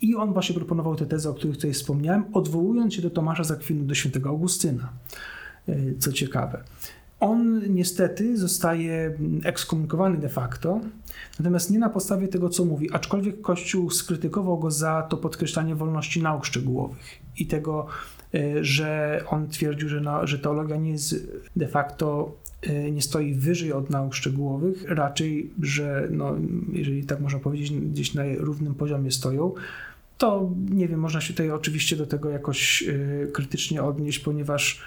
I 0.00 0.14
on 0.14 0.32
właśnie 0.32 0.54
proponował 0.54 0.96
te 0.96 1.06
tezy, 1.06 1.28
o 1.28 1.34
których 1.34 1.56
tutaj 1.56 1.72
wspomniałem, 1.72 2.24
odwołując 2.32 2.94
się 2.94 3.02
do 3.02 3.10
Tomasza 3.10 3.44
z 3.44 3.50
Akwinu, 3.50 3.84
do 3.84 3.94
świętego 3.94 4.28
Augustyna. 4.28 4.92
Y, 5.68 5.94
Co 5.98 6.12
ciekawe. 6.12 6.64
On 7.24 7.60
niestety 7.74 8.36
zostaje 8.36 9.18
ekskomunikowany 9.44 10.18
de 10.18 10.28
facto, 10.28 10.80
natomiast 11.38 11.70
nie 11.70 11.78
na 11.78 11.88
podstawie 11.88 12.28
tego, 12.28 12.48
co 12.48 12.64
mówi, 12.64 12.92
aczkolwiek 12.92 13.40
Kościół 13.40 13.90
skrytykował 13.90 14.58
go 14.58 14.70
za 14.70 15.02
to 15.02 15.16
podkreślanie 15.16 15.74
wolności 15.74 16.22
nauk 16.22 16.44
szczegółowych 16.44 17.20
i 17.38 17.46
tego, 17.46 17.86
y, 18.34 18.64
że 18.64 19.20
on 19.28 19.48
twierdził, 19.48 19.88
że, 19.88 20.00
na, 20.00 20.26
że 20.26 20.38
teologia 20.38 20.76
nie 20.76 20.90
jest 20.90 21.14
de 21.56 21.68
facto 21.68 22.36
y, 22.66 22.90
nie 22.92 23.02
stoi 23.02 23.34
wyżej 23.34 23.72
od 23.72 23.90
nauk 23.90 24.14
szczegółowych, 24.14 24.84
raczej, 24.88 25.50
że 25.62 26.08
no, 26.10 26.36
jeżeli 26.72 27.04
tak 27.04 27.20
można 27.20 27.38
powiedzieć, 27.38 27.70
gdzieś 27.70 28.14
na 28.14 28.22
równym 28.38 28.74
poziomie 28.74 29.10
stoją, 29.10 29.54
to 30.18 30.50
nie 30.70 30.88
wiem, 30.88 31.00
można 31.00 31.20
się 31.20 31.32
tutaj 31.32 31.50
oczywiście 31.50 31.96
do 31.96 32.06
tego 32.06 32.30
jakoś 32.30 32.82
y, 32.82 33.30
krytycznie 33.32 33.82
odnieść, 33.82 34.18
ponieważ 34.18 34.82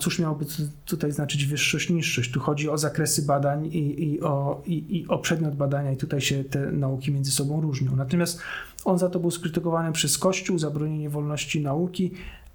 cóż 0.00 0.18
miałoby 0.18 0.44
tu- 0.44 0.68
tutaj 0.84 1.12
znaczyć 1.12 1.46
wyższość, 1.46 1.90
niższość? 1.90 2.30
Tu 2.30 2.40
chodzi 2.40 2.68
o 2.68 2.78
zakresy 2.78 3.22
badań 3.22 3.66
i, 3.66 4.04
i, 4.04 4.20
o, 4.20 4.62
i, 4.66 4.96
i 4.96 5.08
o 5.08 5.18
przedmiot 5.18 5.56
badania, 5.56 5.92
i 5.92 5.96
tutaj 5.96 6.20
się 6.20 6.44
te 6.44 6.72
nauki 6.72 7.12
między 7.12 7.30
sobą 7.30 7.60
różnią. 7.60 7.96
Natomiast 7.96 8.40
on 8.84 8.98
za 8.98 9.08
to 9.08 9.20
był 9.20 9.30
skrytykowany 9.30 9.92
przez 9.92 10.18
Kościół, 10.18 10.58
za 10.58 10.70
bronienie 10.70 11.10
wolności 11.10 11.60
nauki, 11.60 12.10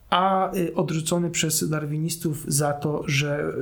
a 0.09 0.55
y, 0.55 0.75
odrzucony 0.75 1.29
przez 1.29 1.69
darwinistów 1.69 2.45
za 2.47 2.73
to, 2.73 3.03
że 3.07 3.53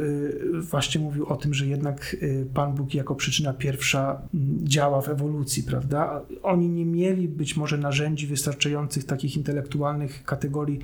y, 0.56 0.62
właśnie 0.62 1.02
mówił 1.02 1.26
o 1.26 1.36
tym, 1.36 1.54
że 1.54 1.68
jednak 1.68 2.16
y, 2.22 2.48
Pan 2.54 2.76
Bóg 2.76 2.94
jako 2.94 3.16
przyczyna 3.16 3.54
pierwsza 3.54 4.22
mm, 4.34 4.68
działa 4.68 5.02
w 5.02 5.10
ewolucji, 5.10 5.64
prawda? 5.64 6.22
Oni 6.44 6.70
nie 6.70 6.86
mieli 6.86 7.28
być 7.28 7.58
może 7.58 7.78
narzędzi 7.78 8.28
wystarczających 8.28 9.06
takich 9.06 9.38
intelektualnych 9.38 10.24
kategorii 10.24 10.80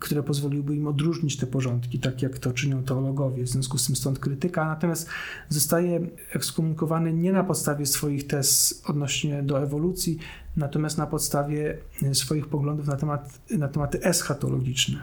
które 0.00 0.22
pozwoliłyby 0.22 0.76
im 0.76 0.86
odróżnić 0.86 1.36
te 1.36 1.46
porządki, 1.46 1.98
tak 1.98 2.22
jak 2.22 2.38
to 2.38 2.52
czynią 2.52 2.82
teologowie, 2.82 3.42
w 3.42 3.48
związku 3.48 3.78
z 3.78 3.86
tym 3.86 3.96
stąd 3.96 4.18
krytyka, 4.18 4.64
natomiast 4.64 5.08
zostaje 5.48 6.00
ekskomunikowany 6.32 7.12
nie 7.12 7.32
na 7.32 7.44
podstawie 7.44 7.86
swoich 7.86 8.26
tez 8.26 8.82
odnośnie 8.86 9.42
do 9.42 9.62
ewolucji, 9.62 10.18
natomiast 10.56 10.98
na 10.98 11.06
podstawie 11.06 11.78
swoich 12.12 12.46
poglądów 12.46 12.86
na, 12.86 12.96
temat, 12.96 13.40
na 13.50 13.68
tematy 13.68 14.02
eschatologiczne. 14.02 14.98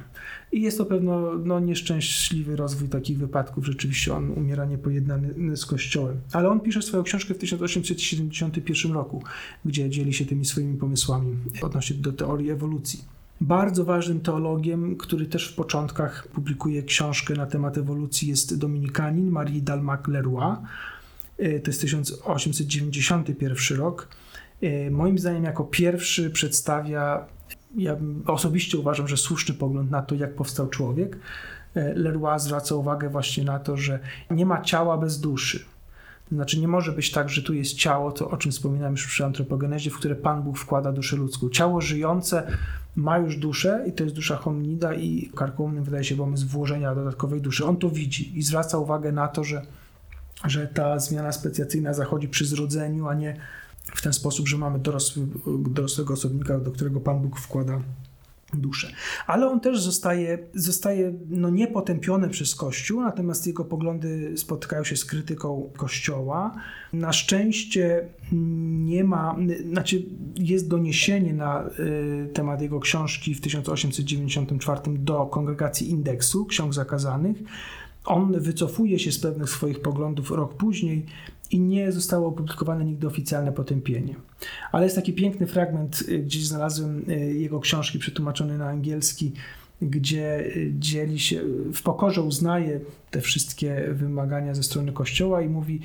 I 0.52 0.62
jest 0.62 0.78
to 0.78 0.86
pewno 0.86 1.36
no, 1.36 1.60
nieszczęśliwy 1.60 2.56
rozwój 2.56 2.90
takich 2.90 3.18
wypadków. 3.18 3.66
Rzeczywiście 3.66 4.14
on 4.14 4.32
umiera 4.32 4.66
niepojednany 4.66 5.58
z 5.58 5.66
Kościołem. 5.66 6.18
Ale 6.32 6.50
on 6.50 6.60
pisze 6.60 6.82
swoją 6.82 7.04
książkę 7.04 7.34
w 7.34 7.38
1871 7.38 8.92
roku, 8.92 9.24
gdzie 9.66 9.90
dzieli 9.90 10.14
się 10.14 10.26
tymi 10.26 10.46
swoimi 10.46 10.78
pomysłami 10.78 11.38
odnośnie 11.62 11.96
do 11.96 12.14
teorii 12.14 12.50
ewolucji. 12.50 13.14
Bardzo 13.42 13.86
ważnym 13.86 14.20
teologiem, 14.20 14.96
który 14.96 15.26
też 15.26 15.52
w 15.52 15.56
początkach 15.56 16.28
publikuje 16.28 16.84
książkę 16.84 17.34
na 17.34 17.46
temat 17.46 17.78
ewolucji, 17.78 18.28
jest 18.28 18.58
dominikanin 18.58 19.32
Marie 19.32 19.62
Dalmac-Leroy. 19.62 20.56
E, 21.38 21.60
to 21.60 21.72
jest 21.72 21.82
1891 21.82 23.78
rok. 23.78 24.08
E, 24.62 24.92
moim 24.92 25.20
zdaniem, 25.20 25.44
jako 25.44 25.64
pierwszy 25.64 26.30
przedstawia, 26.30 27.26
ja 27.78 27.98
osobiście 28.26 28.78
uważam, 28.78 29.08
że 29.08 29.18
słuszny 29.18 29.56
pogląd 29.56 29.92
na 29.92 30.02
to, 30.02 30.16
jak 30.16 30.36
powstał 30.36 30.68
człowiek. 30.68 31.18
E, 31.76 31.94
Leroy 31.94 32.40
zwraca 32.40 32.76
uwagę 32.76 33.10
właśnie 33.10 33.44
na 33.44 33.60
to, 33.60 33.78
że 33.78 34.00
nie 34.32 34.46
ma 34.46 34.62
ciała 34.62 34.98
bez 34.98 35.20
duszy. 35.20 35.66
To 36.30 36.36
znaczy, 36.36 36.60
nie 36.60 36.68
może 36.68 36.92
być 36.92 37.12
tak, 37.12 37.30
że 37.30 37.42
tu 37.42 37.54
jest 37.54 37.74
ciało, 37.74 38.12
to 38.12 38.30
o 38.30 38.38
czym 38.38 38.52
wspominałem 38.52 38.94
już 38.94 39.08
przy 39.08 39.26
antropogenezie, 39.26 39.92
w 39.92 39.98
które 39.98 40.16
Pan 40.16 40.44
Bóg 40.44 40.58
wkłada 40.58 40.92
duszę 40.92 41.16
ludzką. 41.16 41.50
Ciało 41.50 41.82
żyjące 41.82 42.58
ma 42.96 43.18
już 43.18 43.38
duszę 43.38 43.86
i 43.88 43.92
to 43.92 44.04
jest 44.04 44.16
dusza 44.16 44.36
hominida 44.36 44.94
i 44.94 45.30
karkołomnym 45.36 45.84
wydaje 45.84 46.04
się 46.04 46.16
pomysł 46.16 46.48
włożenia 46.48 46.96
dodatkowej 46.96 47.42
duszy. 47.42 47.66
On 47.66 47.78
to 47.78 47.90
widzi 47.90 48.40
i 48.40 48.44
zwraca 48.44 48.78
uwagę 48.78 49.12
na 49.12 49.28
to, 49.28 49.44
że, 49.44 49.66
że 50.46 50.68
ta 50.68 51.00
zmiana 51.00 51.32
specjacyjna 51.32 51.94
zachodzi 51.94 52.28
przy 52.28 52.46
zrodzeniu, 52.46 53.08
a 53.08 53.14
nie 53.14 53.38
w 53.84 54.02
ten 54.02 54.14
sposób, 54.14 54.48
że 54.48 54.58
mamy 54.58 54.80
dorosły, 54.80 55.28
dorosłego 55.70 56.14
osobnika, 56.14 56.60
do 56.60 56.72
którego 56.72 57.00
Pan 57.00 57.20
Bóg 57.20 57.40
wkłada 57.40 57.80
duszę. 58.58 58.92
Ale 59.28 59.48
on 59.48 59.60
też 59.60 59.82
zostaje, 59.82 60.40
zostaje 60.54 61.14
no, 61.30 61.50
niepotępiony 61.50 62.30
przez 62.30 62.56
Kościół, 62.56 63.02
natomiast 63.02 63.48
jego 63.48 63.66
poglądy 63.66 64.38
spotykają 64.38 64.84
się 64.84 64.98
z 64.98 65.06
krytyką 65.06 65.70
Kościoła. 65.78 66.56
Na 66.94 67.14
szczęście 67.14 68.08
nie 68.32 69.04
ma, 69.04 69.36
znaczy 69.72 70.06
jest 70.36 70.68
doniesienie 70.68 71.34
na 71.34 71.70
y, 71.80 72.30
temat 72.34 72.62
jego 72.62 72.80
książki 72.80 73.36
w 73.36 73.42
1894 73.42 74.82
do 74.88 75.26
kongregacji 75.26 75.90
Indeksu, 75.90 76.46
Ksiąg 76.46 76.74
Zakazanych. 76.74 77.38
On 78.06 78.40
wycofuje 78.40 79.00
się 79.00 79.12
z 79.12 79.20
pewnych 79.20 79.50
swoich 79.50 79.82
poglądów 79.82 80.32
rok 80.32 80.54
później 80.54 81.06
i 81.54 81.60
nie 81.60 81.92
zostało 81.92 82.28
opublikowane 82.28 82.86
nigdy 82.86 83.08
oficjalne 83.08 83.52
potępienie. 83.52 84.16
Ale 84.72 84.84
jest 84.84 84.96
taki 84.96 85.14
piękny 85.14 85.48
fragment, 85.48 86.04
y, 86.10 86.20
gdzieś 86.20 86.48
znalazłem 86.48 87.10
y, 87.10 87.34
jego 87.34 87.60
książki 87.60 88.00
przetłumaczone 88.00 88.58
na 88.58 88.70
angielski, 88.70 89.32
gdzie 89.82 90.40
y, 90.40 90.74
dzieli 90.80 91.20
się, 91.20 91.42
w 91.74 91.82
pokorze 91.82 92.22
uznaje 92.22 92.80
te 93.12 93.22
wszystkie 93.22 93.90
wymagania 93.94 94.54
ze 94.54 94.64
strony 94.64 94.92
Kościoła 94.92 95.42
i 95.42 95.50
mówi, 95.50 95.80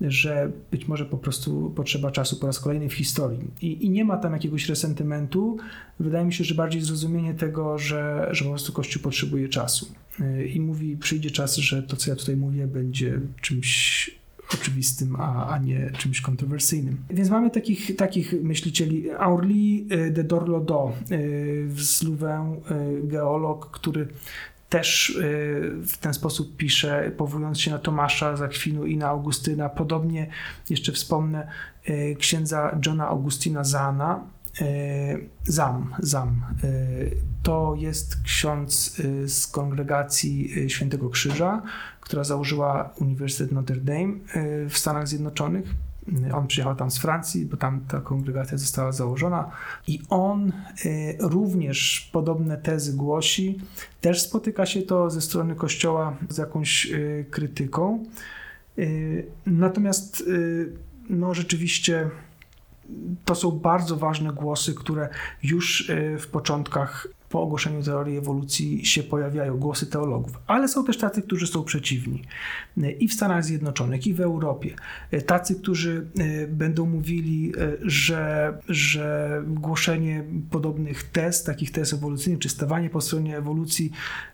że 0.00 0.50
być 0.70 0.88
może 0.88 1.04
po 1.04 1.18
prostu 1.18 1.72
potrzeba 1.76 2.10
czasu 2.10 2.36
po 2.36 2.46
raz 2.46 2.60
kolejny 2.60 2.88
w 2.88 2.94
historii. 2.94 3.50
I, 3.60 3.86
i 3.86 3.90
nie 3.90 4.04
ma 4.04 4.16
tam 4.16 4.32
jakiegoś 4.32 4.68
resentymentu. 4.68 5.56
Wydaje 6.00 6.24
mi 6.24 6.32
się, 6.32 6.44
że 6.44 6.54
bardziej 6.54 6.82
zrozumienie 6.82 7.34
tego, 7.34 7.78
że, 7.78 8.28
że 8.30 8.44
po 8.44 8.50
prostu 8.50 8.72
Kościół 8.72 9.02
potrzebuje 9.02 9.48
czasu. 9.48 9.86
I 10.54 10.60
mówi, 10.60 10.96
przyjdzie 10.96 11.30
czas, 11.30 11.56
że 11.56 11.82
to, 11.82 11.96
co 11.96 12.10
ja 12.10 12.16
tutaj 12.16 12.36
mówię, 12.36 12.66
będzie 12.66 13.20
czymś 13.40 14.21
oczywistym, 14.54 15.16
a, 15.20 15.48
a 15.48 15.58
nie 15.58 15.90
czymś 15.98 16.20
kontrowersyjnym. 16.20 16.96
Więc 17.10 17.30
mamy 17.30 17.50
takich, 17.50 17.96
takich 17.96 18.34
myślicieli. 18.42 19.08
Henri 19.18 19.86
de 20.10 20.24
Dorlodo 20.24 20.92
z 21.76 22.02
Louvain, 22.02 22.60
geolog, 23.04 23.70
który 23.70 24.08
też 24.68 25.18
w 25.86 25.98
ten 26.00 26.14
sposób 26.14 26.56
pisze, 26.56 27.12
powołując 27.16 27.60
się 27.60 27.70
na 27.70 27.78
Tomasza 27.78 28.36
z 28.36 28.40
i 28.86 28.96
na 28.96 29.08
Augustyna. 29.08 29.68
Podobnie 29.68 30.26
jeszcze 30.70 30.92
wspomnę 30.92 31.48
księdza 32.18 32.78
Johna 32.86 33.08
Augustina 33.08 33.64
Zana, 33.64 34.20
Zam, 35.44 35.94
Zam. 35.98 36.44
To 37.42 37.74
jest 37.78 38.22
ksiądz 38.22 39.02
z 39.26 39.46
kongregacji 39.46 40.50
Świętego 40.70 41.10
Krzyża, 41.10 41.62
która 42.02 42.24
założyła 42.24 42.94
Uniwersytet 43.00 43.52
Notre 43.52 43.76
Dame 43.76 44.14
y, 44.36 44.68
w 44.68 44.78
Stanach 44.78 45.08
Zjednoczonych. 45.08 45.74
Y, 46.28 46.34
on 46.34 46.46
przyjechał 46.46 46.76
tam 46.76 46.90
z 46.90 46.98
Francji, 46.98 47.46
bo 47.46 47.56
tam 47.56 47.80
ta 47.88 48.00
kongregacja 48.00 48.58
została 48.58 48.92
założona 48.92 49.50
i 49.88 50.00
on 50.08 50.52
y, 50.84 51.16
również 51.20 52.10
podobne 52.12 52.56
tezy 52.56 52.92
głosi. 52.92 53.58
Też 54.00 54.22
spotyka 54.22 54.66
się 54.66 54.82
to 54.82 55.10
ze 55.10 55.20
strony 55.20 55.54
Kościoła 55.54 56.16
z 56.28 56.38
jakąś 56.38 56.92
krytyką. 57.30 58.04
Natomiast 59.46 60.24
no 61.10 61.34
rzeczywiście 61.34 62.10
to 63.24 63.34
są 63.34 63.50
bardzo 63.50 63.96
ważne 63.96 64.32
głosy, 64.32 64.74
które 64.74 65.08
już 65.42 65.92
w 66.18 66.26
początkach 66.26 67.08
po 67.32 67.42
ogłoszeniu 67.42 67.82
teorii 67.82 68.16
ewolucji 68.16 68.86
się 68.86 69.02
pojawiają 69.02 69.58
głosy 69.58 69.86
teologów, 69.86 70.38
ale 70.46 70.68
są 70.68 70.84
też 70.84 70.98
tacy, 70.98 71.22
którzy 71.22 71.46
są 71.46 71.64
przeciwni. 71.64 72.22
I 72.98 73.08
w 73.08 73.12
Stanach 73.12 73.44
Zjednoczonych, 73.44 74.06
i 74.06 74.14
w 74.14 74.20
Europie. 74.20 74.74
Tacy, 75.26 75.54
którzy 75.54 76.06
e, 76.18 76.46
będą 76.46 76.86
mówili, 76.86 77.52
e, 77.58 77.76
że, 77.82 78.58
że 78.68 79.42
głoszenie 79.46 80.24
podobnych 80.50 81.02
tez, 81.02 81.44
takich 81.44 81.70
tez 81.70 81.92
ewolucyjnych, 81.92 82.42
czy 82.42 82.48
stawanie 82.48 82.90
po 82.90 83.00
stronie 83.00 83.38
ewolucji 83.38 83.92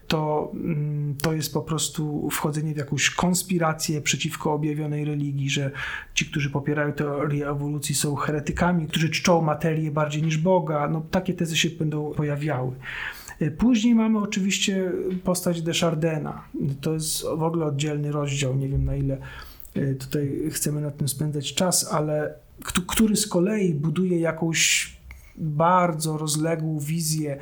to, 0.08 0.52
mm, 0.54 1.14
to 1.22 1.32
jest 1.32 1.52
po 1.52 1.62
prostu 1.62 2.28
wchodzenie 2.30 2.74
w 2.74 2.76
jakąś 2.76 3.10
konspirację 3.10 4.00
przeciwko 4.00 4.52
objawionej 4.52 5.04
religii, 5.04 5.50
że 5.50 5.70
ci, 6.14 6.26
którzy 6.26 6.50
popierają 6.50 6.92
teorię 6.92 7.48
ewolucji 7.48 7.94
są 7.94 8.14
heretykami, 8.14 8.86
którzy 8.86 9.10
czczą 9.10 9.42
materię 9.42 9.90
bardziej 9.90 10.22
niż 10.22 10.38
Boga. 10.38 10.88
No, 10.88 11.02
takie 11.10 11.34
tezy 11.34 11.56
się 11.56 11.70
będą 11.70 12.14
pojawiały. 12.14 12.72
Później 13.58 13.94
mamy 13.94 14.18
oczywiście 14.18 14.92
postać 15.24 15.62
Deschardena. 15.62 16.44
To 16.80 16.94
jest 16.94 17.22
w 17.22 17.42
ogóle 17.42 17.66
oddzielny 17.66 18.12
rozdział, 18.12 18.56
nie 18.56 18.68
wiem 18.68 18.84
na 18.84 18.96
ile 18.96 19.18
e, 19.74 19.94
tutaj 19.94 20.42
chcemy 20.50 20.80
nad 20.80 20.96
tym 20.96 21.08
spędzać 21.08 21.54
czas, 21.54 21.92
ale 21.92 22.34
który 22.86 23.16
z 23.16 23.26
kolei 23.26 23.74
buduje 23.74 24.20
jakąś 24.20 24.92
bardzo 25.36 26.18
rozległą 26.18 26.78
wizję 26.78 27.38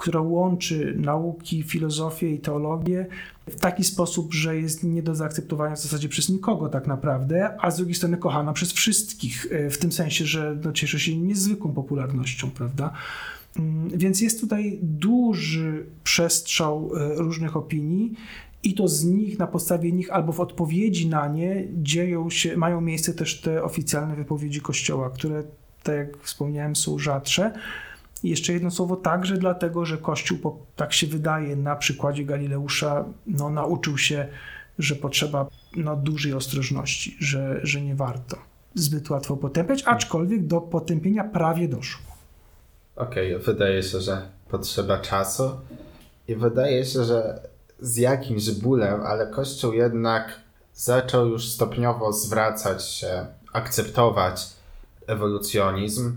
która 0.00 0.20
łączy 0.20 0.94
nauki, 0.98 1.62
filozofię 1.62 2.30
i 2.30 2.38
teologię 2.38 3.06
w 3.50 3.60
taki 3.60 3.84
sposób, 3.84 4.34
że 4.34 4.56
jest 4.56 4.84
nie 4.84 5.02
do 5.02 5.14
zaakceptowania 5.14 5.76
w 5.76 5.80
zasadzie 5.80 6.08
przez 6.08 6.28
nikogo 6.28 6.68
tak 6.68 6.86
naprawdę, 6.86 7.56
a 7.60 7.70
z 7.70 7.76
drugiej 7.76 7.94
strony 7.94 8.16
kochana 8.16 8.52
przez 8.52 8.72
wszystkich, 8.72 9.46
e, 9.50 9.70
w 9.70 9.78
tym 9.78 9.92
sensie, 9.92 10.26
że 10.26 10.56
no, 10.64 10.72
cieszy 10.72 11.00
się 11.00 11.16
niezwykłą 11.16 11.72
popularnością, 11.72 12.50
prawda? 12.50 12.92
Mm, 13.56 13.88
więc 13.88 14.20
jest 14.20 14.40
tutaj 14.40 14.78
duży 14.82 15.86
przestrzał 16.04 16.90
e, 16.96 17.14
różnych 17.14 17.56
opinii. 17.56 18.12
I 18.62 18.74
to 18.74 18.88
z 18.88 19.04
nich, 19.04 19.38
na 19.38 19.46
podstawie 19.46 19.92
nich 19.92 20.12
albo 20.12 20.32
w 20.32 20.40
odpowiedzi 20.40 21.08
na 21.08 21.28
nie 21.28 21.64
dzieją 21.82 22.30
się, 22.30 22.56
mają 22.56 22.80
miejsce 22.80 23.14
też 23.14 23.40
te 23.40 23.62
oficjalne 23.62 24.16
wypowiedzi 24.16 24.60
Kościoła, 24.60 25.10
które, 25.10 25.42
tak 25.82 25.96
jak 25.96 26.18
wspomniałem, 26.22 26.76
są 26.76 26.98
rzadsze. 26.98 27.52
I 28.22 28.30
jeszcze 28.30 28.52
jedno 28.52 28.70
słowo 28.70 28.96
także 28.96 29.36
dlatego, 29.36 29.84
że 29.84 29.98
Kościół, 29.98 30.38
tak 30.76 30.92
się 30.92 31.06
wydaje, 31.06 31.56
na 31.56 31.76
przykładzie 31.76 32.24
Galileusza, 32.24 33.04
no, 33.26 33.50
nauczył 33.50 33.98
się, 33.98 34.28
że 34.78 34.94
potrzeba 34.94 35.46
no, 35.76 35.96
dużej 35.96 36.34
ostrożności, 36.34 37.16
że, 37.20 37.60
że 37.62 37.80
nie 37.80 37.94
warto 37.94 38.36
zbyt 38.74 39.10
łatwo 39.10 39.36
potępiać, 39.36 39.82
aczkolwiek 39.86 40.46
do 40.46 40.60
potępienia 40.60 41.24
prawie 41.24 41.68
doszło. 41.68 42.06
Okej, 42.96 43.34
okay, 43.34 43.44
wydaje 43.46 43.82
się, 43.82 44.00
że 44.00 44.28
potrzeba 44.48 44.98
czasu 44.98 45.50
i 46.28 46.34
wydaje 46.34 46.84
się, 46.84 47.04
że 47.04 47.40
z 47.80 47.96
jakimś 47.96 48.50
bólem, 48.50 49.00
ale 49.02 49.26
Kościół 49.26 49.72
jednak 49.72 50.40
zaczął 50.74 51.26
już 51.26 51.48
stopniowo 51.48 52.12
zwracać 52.12 52.84
się, 52.88 53.26
akceptować 53.52 54.46
ewolucjonizm 55.06 56.16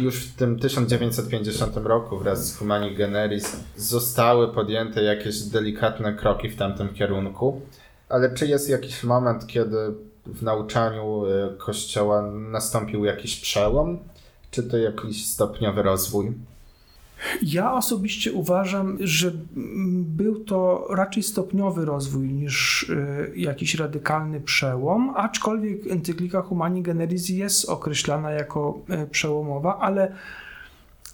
już 0.00 0.26
w 0.26 0.36
tym 0.36 0.58
1950 0.58 1.76
roku 1.76 2.18
wraz 2.18 2.46
z 2.46 2.58
Humani 2.58 2.94
Generis 2.94 3.56
zostały 3.76 4.48
podjęte 4.48 5.02
jakieś 5.02 5.40
delikatne 5.40 6.14
kroki 6.14 6.48
w 6.48 6.56
tamtym 6.56 6.88
kierunku, 6.88 7.60
ale 8.08 8.34
czy 8.34 8.46
jest 8.46 8.68
jakiś 8.68 9.04
moment, 9.04 9.46
kiedy 9.46 9.76
w 10.26 10.42
nauczaniu 10.42 11.26
y, 11.26 11.58
Kościoła 11.58 12.22
nastąpił 12.32 13.04
jakiś 13.04 13.40
przełom? 13.40 13.98
Czy 14.50 14.62
to 14.62 14.76
jakiś 14.76 15.26
stopniowy 15.26 15.82
rozwój? 15.82 16.32
Ja 17.42 17.74
osobiście 17.74 18.32
uważam, 18.32 18.98
że 19.00 19.32
był 19.96 20.44
to 20.44 20.86
raczej 20.90 21.22
stopniowy 21.22 21.84
rozwój 21.84 22.28
niż 22.28 22.82
y, 22.82 23.32
jakiś 23.36 23.74
radykalny 23.74 24.40
przełom, 24.40 25.12
aczkolwiek 25.16 25.86
encyklika 25.86 26.42
Humani 26.42 26.82
Generis 26.82 27.28
jest 27.28 27.68
określana 27.68 28.30
jako 28.30 28.78
y, 29.04 29.06
przełomowa, 29.06 29.78
ale 29.78 30.12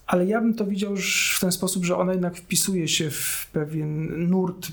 ale 0.09 0.27
ja 0.27 0.41
bym 0.41 0.55
to 0.55 0.67
widział 0.67 0.91
już 0.91 1.35
w 1.37 1.41
ten 1.41 1.53
sposób, 1.53 1.85
że 1.85 1.97
ona 1.97 2.13
jednak 2.13 2.37
wpisuje 2.37 2.89
się 2.89 3.11
w 3.11 3.51
pewien 3.53 4.29
nurt 4.29 4.69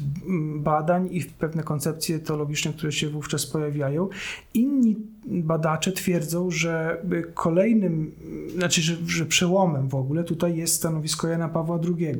badań 0.55 1.07
i 1.11 1.21
w 1.21 1.33
pewne 1.33 1.63
koncepcje 1.63 2.19
teologiczne, 2.19 2.73
które 2.73 2.91
się 2.91 3.09
wówczas 3.09 3.45
pojawiają. 3.45 4.09
Inni 4.53 4.95
badacze 5.27 5.91
twierdzą, 5.91 6.51
że 6.51 7.01
kolejnym, 7.33 8.11
znaczy, 8.55 8.81
że, 8.81 8.95
że 9.07 9.25
przełomem 9.25 9.89
w 9.89 9.95
ogóle 9.95 10.23
tutaj 10.23 10.57
jest 10.57 10.75
stanowisko 10.75 11.27
Jana 11.27 11.49
Pawła 11.49 11.79
II, 11.83 12.17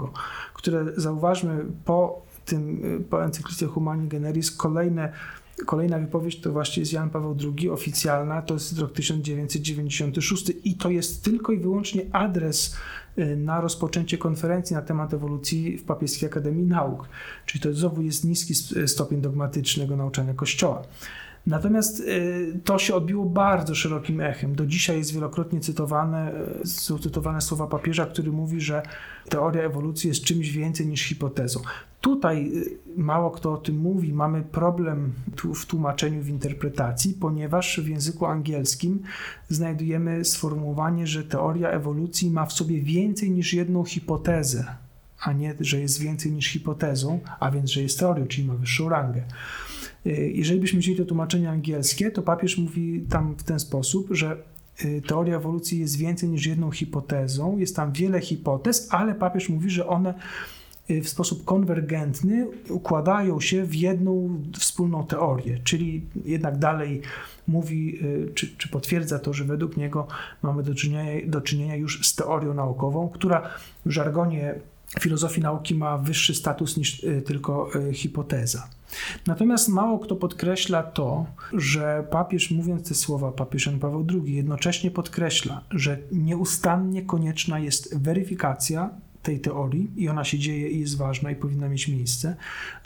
które 0.54 0.86
zauważmy 0.97 1.65
po 1.86 2.25
tym, 2.45 2.82
po 3.10 3.25
encyklice 3.25 3.65
Humani 3.65 4.08
Generis 4.08 4.51
kolejne 4.51 5.13
Kolejna 5.65 6.00
wypowiedź 6.00 6.41
to 6.41 6.52
właśnie 6.52 6.82
jest 6.82 6.94
Jan 6.94 7.10
Paweł 7.10 7.38
II, 7.41 7.70
oficjalna, 7.70 8.41
to 8.41 8.54
jest 8.54 8.80
rok 8.80 8.94
1996 8.94 10.52
i 10.63 10.76
to 10.76 10.89
jest 10.89 11.24
tylko 11.24 11.52
i 11.52 11.58
wyłącznie 11.58 12.02
adres 12.12 12.76
y, 13.18 13.36
na 13.36 13.62
rozpoczęcie 13.62 14.18
konferencji 14.18 14.76
na 14.76 14.82
temat 14.82 15.13
ewolucji 15.13 15.78
w 15.78 15.84
Papieskiej 15.84 16.30
Akademii 16.30 16.65
Nauk. 16.65 17.10
Czyli 17.46 17.62
to 17.62 17.74
znowu 17.74 18.02
jest 18.02 18.24
niski 18.24 18.56
stopień 18.88 19.22
dogmatycznego 19.22 19.98
nauczania 19.98 20.34
Kościoła. 20.34 20.84
Natomiast 21.47 21.99
y, 21.99 22.60
to 22.63 22.79
się 22.79 22.95
odbiło 22.95 23.25
bardzo 23.25 23.75
szerokim 23.75 24.21
echem. 24.21 24.55
Do 24.55 24.65
dzisiaj 24.65 24.97
jest 24.97 25.13
wielokrotnie 25.13 25.60
cytowane, 25.60 26.31
y, 26.63 26.67
są 26.67 26.99
cytowane 26.99 27.41
słowa 27.41 27.67
papieża, 27.67 28.05
który 28.05 28.31
mówi, 28.31 28.62
że 28.62 28.84
teoria 29.29 29.63
ewolucji 29.63 30.08
jest 30.08 30.23
czymś 30.23 30.49
więcej 30.49 30.88
niż 30.88 31.01
hipotezą. 31.01 31.60
Tutaj 32.01 32.51
y, 32.55 32.77
mało 32.97 33.31
kto 33.31 33.53
o 33.53 33.58
tym 33.58 33.77
mówi, 33.77 34.13
mamy 34.13 34.41
problem 34.41 35.13
w 35.55 35.65
tłumaczeniu, 35.65 36.21
w 36.21 36.29
interpretacji, 36.29 37.13
ponieważ 37.13 37.79
w 37.79 37.88
języku 37.88 38.25
angielskim 38.25 39.03
znajdujemy 39.49 40.25
sformułowanie, 40.25 41.08
że 41.08 41.23
teoria 41.23 41.69
ewolucji 41.69 42.31
ma 42.31 42.45
w 42.45 42.53
sobie 42.53 42.81
więcej 42.81 43.31
niż 43.31 43.53
jedną 43.53 43.84
hipotezę, 43.84 44.65
a 45.19 45.34
nie, 45.34 45.55
że 45.60 45.79
jest 45.79 45.99
więcej 45.99 46.31
niż 46.31 46.47
hipotezą, 46.47 47.19
a 47.39 47.51
więc, 47.51 47.69
że 47.69 47.81
jest 47.81 47.99
teorią, 47.99 48.27
czyli 48.27 48.47
ma 48.47 48.53
wyższą 48.53 48.89
rangę. 48.89 49.23
Y, 50.08 50.32
jeżeli 50.36 50.60
byśmy 50.60 50.80
wzięli 50.80 50.98
to 50.98 51.06
tłumaczenie 51.06 51.50
angielskie, 51.50 52.12
to 52.12 52.22
papież 52.22 52.58
mówi 52.58 53.06
tam 53.10 53.36
w 53.38 53.44
ten 53.44 53.60
sposób, 53.60 54.08
że 54.12 54.38
y, 54.86 55.02
teoria 55.08 55.38
ewolucji 55.38 55.80
jest 55.80 55.98
więcej 55.98 56.30
niż 56.30 56.46
jedną 56.46 56.72
hipotezą, 56.72 57.58
jest 57.58 57.76
tam 57.76 57.91
wiele 57.91 58.22
hipotez, 58.22 58.88
ale 58.91 59.15
papież 59.15 59.50
mówi, 59.50 59.70
że 59.70 59.88
one 59.88 60.13
y, 60.89 61.02
w 61.02 61.10
sposób 61.10 61.46
konwergentny 61.46 62.48
układają 62.70 63.39
się 63.41 63.65
w 63.65 63.76
jedną 63.76 64.41
wspólną 64.60 65.06
teorię, 65.06 65.60
czyli 65.63 66.02
jednak 66.26 66.58
dalej 66.58 67.02
mówi, 67.48 68.00
czy, 68.36 68.58
czy 68.58 68.70
potwierdza 68.70 69.20
to, 69.20 69.34
że 69.34 69.44
według 69.44 69.78
niego 69.78 70.08
mamy 70.41 70.63
do 70.63 70.76
czynienia, 70.76 71.28
do 71.28 71.41
czynienia 71.41 71.76
już 71.76 72.08
z 72.08 72.15
teorią 72.15 72.54
naukową, 72.54 73.10
która 73.10 73.50
w 73.86 73.91
żargonie 73.91 74.56
filozofii 75.00 75.41
nauki 75.41 75.76
ma 75.76 75.98
wyższy 75.98 76.36
status 76.36 76.78
niż 76.78 77.06
tylko 77.26 77.69
hipoteza. 77.93 78.67
Natomiast 79.28 79.69
mało 79.69 80.00
kto 80.00 80.15
podkreśla 80.15 80.84
to, 80.84 81.26
że 81.54 82.08
papież, 82.12 82.52
mówiąc 82.52 82.88
te 82.88 82.95
słowa, 82.95 83.32
papież 83.32 83.65
Jan 83.65 83.80
Paweł 83.80 84.06
II, 84.10 84.36
jednocześnie 84.36 84.91
podkreśla, 84.91 85.62
że 85.71 85.98
nieustannie 86.12 87.02
konieczna 87.02 87.60
jest 87.60 87.98
weryfikacja 87.98 88.89
tej 89.26 89.40
teorii 89.40 89.92
i 89.96 90.10
ona 90.10 90.24
się 90.24 90.40
dzieje 90.40 90.70
i 90.70 90.80
jest 90.80 90.98
ważna 90.98 91.32
i 91.32 91.36
powinna 91.36 91.70
mieć 91.70 91.88
miejsce, 91.88 92.36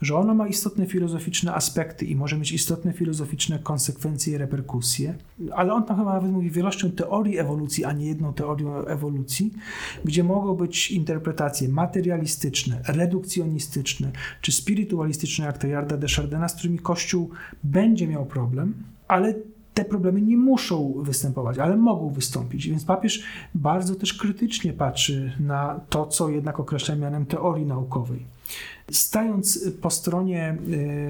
że 0.02 0.16
ona 0.16 0.34
ma 0.34 0.48
istotne 0.48 0.86
filozoficzne 0.86 1.54
aspekty 1.54 2.06
i 2.06 2.16
może 2.16 2.38
mieć 2.38 2.52
istotne 2.52 2.94
filozoficzne 2.94 3.60
konsekwencje 3.60 4.34
i 4.34 4.38
reperkusje, 4.38 5.16
ale 5.52 5.74
on 5.74 5.84
tam 5.84 5.98
chyba 5.98 6.14
nawet 6.14 6.32
mówi 6.32 6.52
wielością 6.52 6.92
teorii 6.92 7.38
ewolucji, 7.38 7.86
a 7.86 7.92
nie 7.92 8.06
jedną 8.06 8.34
teorią 8.34 8.86
ewolucji, 8.86 9.54
gdzie 10.06 10.24
mogą 10.24 10.56
być 10.56 10.92
interpretacje 10.92 11.70
materialistyczne, 11.70 12.82
redukcjonistyczne 12.88 14.12
czy 14.42 14.52
spirytualistyczne, 14.52 15.46
jak 15.46 15.58
Teilharda 15.58 15.98
de 15.98 16.08
Chardena, 16.08 16.48
z 16.48 16.56
którymi 16.56 16.80
Kościół 16.80 17.30
będzie 17.64 18.08
miał 18.08 18.26
problem, 18.26 18.74
ale 19.08 19.34
te 19.80 19.86
problemy 19.86 20.22
nie 20.22 20.38
muszą 20.38 20.94
występować, 20.98 21.58
ale 21.58 21.78
mogą 21.78 22.10
wystąpić. 22.10 22.68
Więc 22.68 22.86
papież 22.86 23.24
bardzo 23.56 23.96
też 23.96 24.14
krytycznie 24.14 24.74
patrzy 24.74 25.34
na 25.40 25.80
to, 25.90 26.06
co 26.06 26.30
jednak 26.30 26.60
określa 26.60 26.96
mianem 26.96 27.26
teorii 27.26 27.66
naukowej. 27.66 28.26
Stając 28.92 29.70
po 29.82 29.90
stronie 29.90 30.58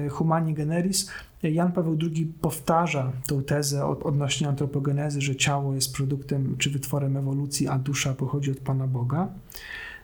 y, 0.06 0.08
Humani 0.10 0.54
Generis, 0.54 1.10
Jan 1.42 1.72
Paweł 1.72 1.98
II 2.02 2.32
powtarza 2.40 3.12
tę 3.26 3.42
tezę 3.42 3.86
odnośnie 3.86 4.48
antropogenezy, 4.48 5.20
że 5.20 5.36
ciało 5.36 5.74
jest 5.74 5.96
produktem 5.96 6.56
czy 6.58 6.70
wytworem 6.70 7.16
ewolucji, 7.16 7.68
a 7.68 7.78
dusza 7.78 8.14
pochodzi 8.14 8.50
od 8.50 8.58
Pana 8.58 8.86
Boga. 8.86 9.28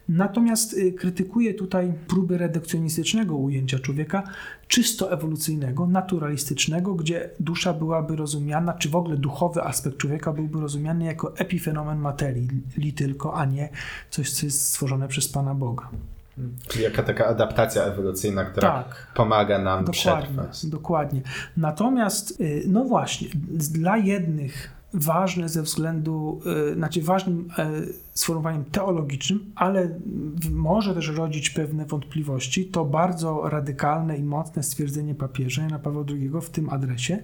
Natomiast 0.09 0.73
y, 0.73 0.92
krytykuje 0.92 1.55
tutaj 1.55 1.92
próby 2.09 2.38
redukcjonistycznego 2.38 3.37
ujęcia 3.37 3.79
człowieka, 3.79 4.23
czysto 4.69 5.12
ewolucyjnego, 5.12 5.87
naturalistycznego, 5.87 6.95
gdzie 6.95 7.31
dusza 7.40 7.73
byłaby 7.73 8.16
rozumiana, 8.16 8.73
czy 8.73 8.88
w 8.88 8.97
ogóle 8.97 9.16
duchowy 9.16 9.62
aspekt 9.62 9.97
człowieka 9.97 10.33
byłby 10.33 10.61
rozumiany 10.61 11.05
jako 11.05 11.37
epifenomen 11.37 11.99
materii, 11.99 12.49
li 12.77 12.92
tylko, 12.92 13.35
a 13.35 13.45
nie 13.45 13.69
coś, 14.11 14.31
co 14.31 14.47
jest 14.47 14.66
stworzone 14.66 15.09
przez 15.09 15.29
Pana 15.29 15.55
Boga. 15.55 15.88
Czyli 16.69 16.85
jaka 16.85 17.03
taka 17.03 17.27
adaptacja 17.27 17.83
ewolucyjna, 17.83 18.45
która 18.45 18.71
tak, 18.71 19.12
pomaga 19.14 19.59
nam 19.59 19.85
dokładnie, 19.85 20.23
przetrwać. 20.23 20.66
Dokładnie. 20.66 21.21
Natomiast, 21.57 22.40
y, 22.40 22.64
no 22.66 22.85
właśnie, 22.85 23.29
dla 23.71 23.97
jednych 23.97 24.76
ważne 24.96 25.48
ze 25.48 25.62
względu, 25.62 26.40
e, 26.70 26.74
znaczy 26.74 27.02
ważnym 27.02 27.48
e, 27.59 27.70
sformułowaniem 28.14 28.64
teologicznym, 28.64 29.52
ale 29.54 29.98
może 30.50 30.94
też 30.94 31.09
rodzić 31.09 31.50
pewne 31.50 31.87
wątpliwości, 31.87 32.66
to 32.66 32.85
bardzo 32.85 33.48
radykalne 33.48 34.16
i 34.16 34.22
mocne 34.22 34.62
stwierdzenie 34.62 35.14
papieża 35.14 35.62
Jana 35.62 35.78
Pawła 35.78 36.04
II 36.09 36.30
w 36.42 36.50
tym 36.50 36.70
adresie, 36.70 37.18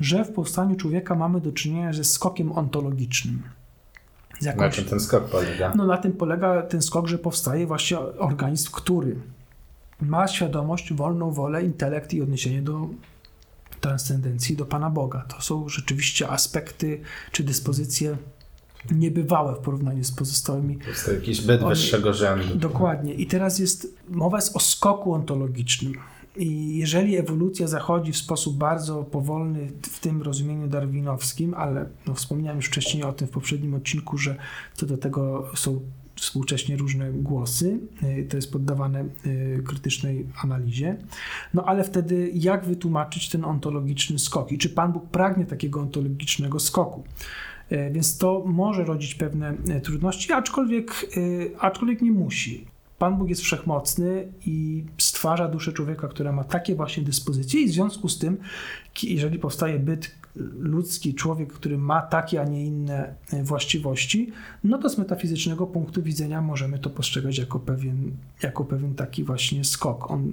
że 0.00 0.24
w 0.24 0.32
powstaniu 0.32 0.76
człowieka 0.76 1.14
mamy 1.14 1.40
do 1.40 1.52
czynienia 1.52 1.92
ze 1.92 2.04
skokiem 2.04 2.52
ontologicznym. 2.52 3.42
Jakąś, 4.42 4.60
na 4.60 4.70
czym 4.70 4.84
ten 4.84 5.00
skok 5.00 5.24
polega? 5.24 5.72
No 5.76 5.86
na 5.86 5.96
tym 5.96 6.12
polega 6.12 6.62
ten 6.62 6.82
skok, 6.82 7.06
że 7.06 7.18
powstaje 7.18 7.66
właśnie 7.66 7.98
organizm, 7.98 8.70
który 8.72 9.16
ma 10.00 10.28
świadomość, 10.28 10.92
wolną 10.92 11.30
wolę, 11.30 11.64
intelekt 11.64 12.14
i 12.14 12.22
odniesienie 12.22 12.62
do 12.62 12.88
transcendencji 13.80 14.56
do 14.56 14.66
Pana 14.66 14.90
Boga. 14.90 15.24
To 15.28 15.42
są 15.42 15.68
rzeczywiście 15.68 16.28
aspekty 16.28 17.00
czy 17.32 17.44
dyspozycje 17.44 18.16
niebywałe 18.90 19.54
w 19.54 19.58
porównaniu 19.58 20.04
z 20.04 20.12
pozostałymi. 20.12 20.78
To 20.78 20.88
jest 20.88 21.08
jakiś 21.08 21.40
byt 21.40 21.64
wyższego 21.64 22.14
rzędu. 22.14 22.54
Dokładnie. 22.54 23.14
I 23.14 23.26
teraz 23.26 23.58
jest 23.58 23.96
mowa 24.08 24.38
jest 24.38 24.56
o 24.56 24.60
skoku 24.60 25.12
ontologicznym. 25.12 25.94
I 26.36 26.76
jeżeli 26.76 27.16
ewolucja 27.16 27.66
zachodzi 27.66 28.12
w 28.12 28.16
sposób 28.16 28.56
bardzo 28.56 29.04
powolny 29.04 29.72
w 29.82 30.00
tym 30.00 30.22
rozumieniu 30.22 30.68
darwinowskim, 30.68 31.54
ale 31.54 31.86
no, 32.06 32.14
wspomniałem 32.14 32.56
już 32.56 32.66
wcześniej 32.66 33.02
o 33.02 33.12
tym 33.12 33.28
w 33.28 33.30
poprzednim 33.30 33.74
odcinku, 33.74 34.18
że 34.18 34.36
co 34.74 34.86
do 34.86 34.96
tego 34.96 35.50
są 35.54 35.80
współcześnie 36.20 36.76
różne 36.76 37.12
głosy. 37.12 37.78
Y, 38.02 38.26
to 38.30 38.36
jest 38.36 38.52
poddawane 38.52 39.04
y, 39.26 39.62
krytycznej 39.66 40.26
analizie. 40.42 40.96
No 41.54 41.64
ale 41.64 41.84
wtedy 41.84 42.30
jak 42.34 42.64
wytłumaczyć 42.64 43.28
ten 43.28 43.44
ontologiczny 43.44 44.18
skok? 44.18 44.52
I 44.52 44.58
czy 44.58 44.70
Pan 44.70 44.92
Bóg 44.92 45.06
pragnie 45.06 45.46
takiego 45.46 45.80
ontologicznego 45.80 46.60
skoku? 46.60 47.04
Y, 47.72 47.90
więc 47.92 48.18
to 48.18 48.42
może 48.46 48.84
rodzić 48.84 49.14
pewne 49.14 49.54
trudności, 49.82 50.32
aczkolwiek, 50.32 51.06
aczkolwiek 51.58 52.02
nie 52.02 52.12
musi. 52.12 52.66
Pan 52.98 53.16
Bóg 53.16 53.28
jest 53.28 53.42
wszechmocny 53.42 54.32
i 54.46 54.84
stwarza 54.98 55.48
duszę 55.48 55.72
człowieka, 55.72 56.08
która 56.08 56.32
ma 56.32 56.44
takie 56.44 56.74
właśnie 56.74 57.02
dyspozycje, 57.02 57.60
i 57.60 57.66
w 57.66 57.72
związku 57.72 58.08
z 58.08 58.18
tym, 58.18 58.36
jeżeli 59.02 59.38
powstaje 59.38 59.78
byt 59.78 60.19
ludzki, 60.58 61.14
człowiek, 61.14 61.52
który 61.52 61.78
ma 61.78 62.02
takie, 62.02 62.40
a 62.40 62.44
nie 62.44 62.66
inne 62.66 63.14
e, 63.32 63.44
właściwości, 63.44 64.32
no 64.64 64.78
to 64.78 64.88
z 64.88 64.98
metafizycznego 64.98 65.66
punktu 65.66 66.02
widzenia 66.02 66.40
możemy 66.40 66.78
to 66.78 66.90
postrzegać 66.90 67.38
jako 67.38 67.58
pewien, 67.58 68.10
jako 68.42 68.64
pewien 68.64 68.94
taki 68.94 69.24
właśnie 69.24 69.64
skok. 69.64 70.10
On, 70.10 70.32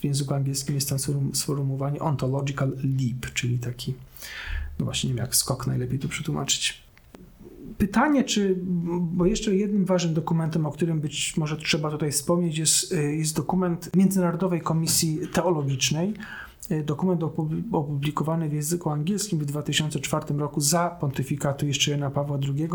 w 0.00 0.04
języku 0.04 0.34
angielskim 0.34 0.74
jest 0.74 0.88
tam 0.88 0.98
sformułowanie 1.34 2.00
ontological 2.00 2.72
leap, 2.98 3.32
czyli 3.34 3.58
taki, 3.58 3.94
no 4.78 4.84
właśnie 4.84 5.08
nie 5.08 5.14
wiem 5.14 5.24
jak 5.24 5.36
skok 5.36 5.66
najlepiej 5.66 5.98
to 5.98 6.08
przetłumaczyć. 6.08 6.82
Pytanie, 7.78 8.24
czy, 8.24 8.56
bo 9.00 9.26
jeszcze 9.26 9.56
jednym 9.56 9.84
ważnym 9.84 10.14
dokumentem, 10.14 10.66
o 10.66 10.72
którym 10.72 11.00
być 11.00 11.36
może 11.36 11.56
trzeba 11.56 11.90
tutaj 11.90 12.12
wspomnieć, 12.12 12.58
jest, 12.58 12.92
e, 12.92 13.02
jest 13.02 13.36
dokument 13.36 13.90
Międzynarodowej 13.96 14.60
Komisji 14.60 15.20
Teologicznej, 15.32 16.14
dokument 16.84 17.22
opublikowany 17.72 18.48
w 18.48 18.52
języku 18.52 18.90
angielskim 18.90 19.38
w 19.38 19.44
2004 19.44 20.34
roku 20.34 20.60
za 20.60 20.90
pontyfikatu 20.90 21.66
jeszcze 21.66 21.90
Jana 21.90 22.10
Pawła 22.10 22.38
II, 22.48 22.68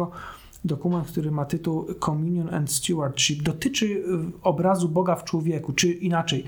dokument, 0.65 1.07
który 1.07 1.31
ma 1.31 1.45
tytuł 1.45 1.85
Communion 2.05 2.53
and 2.53 2.71
Stewardship, 2.71 3.43
dotyczy 3.43 3.85
y, 3.85 4.03
obrazu 4.43 4.89
Boga 4.89 5.15
w 5.15 5.23
człowieku, 5.23 5.73
czy 5.73 5.91
inaczej, 5.91 6.43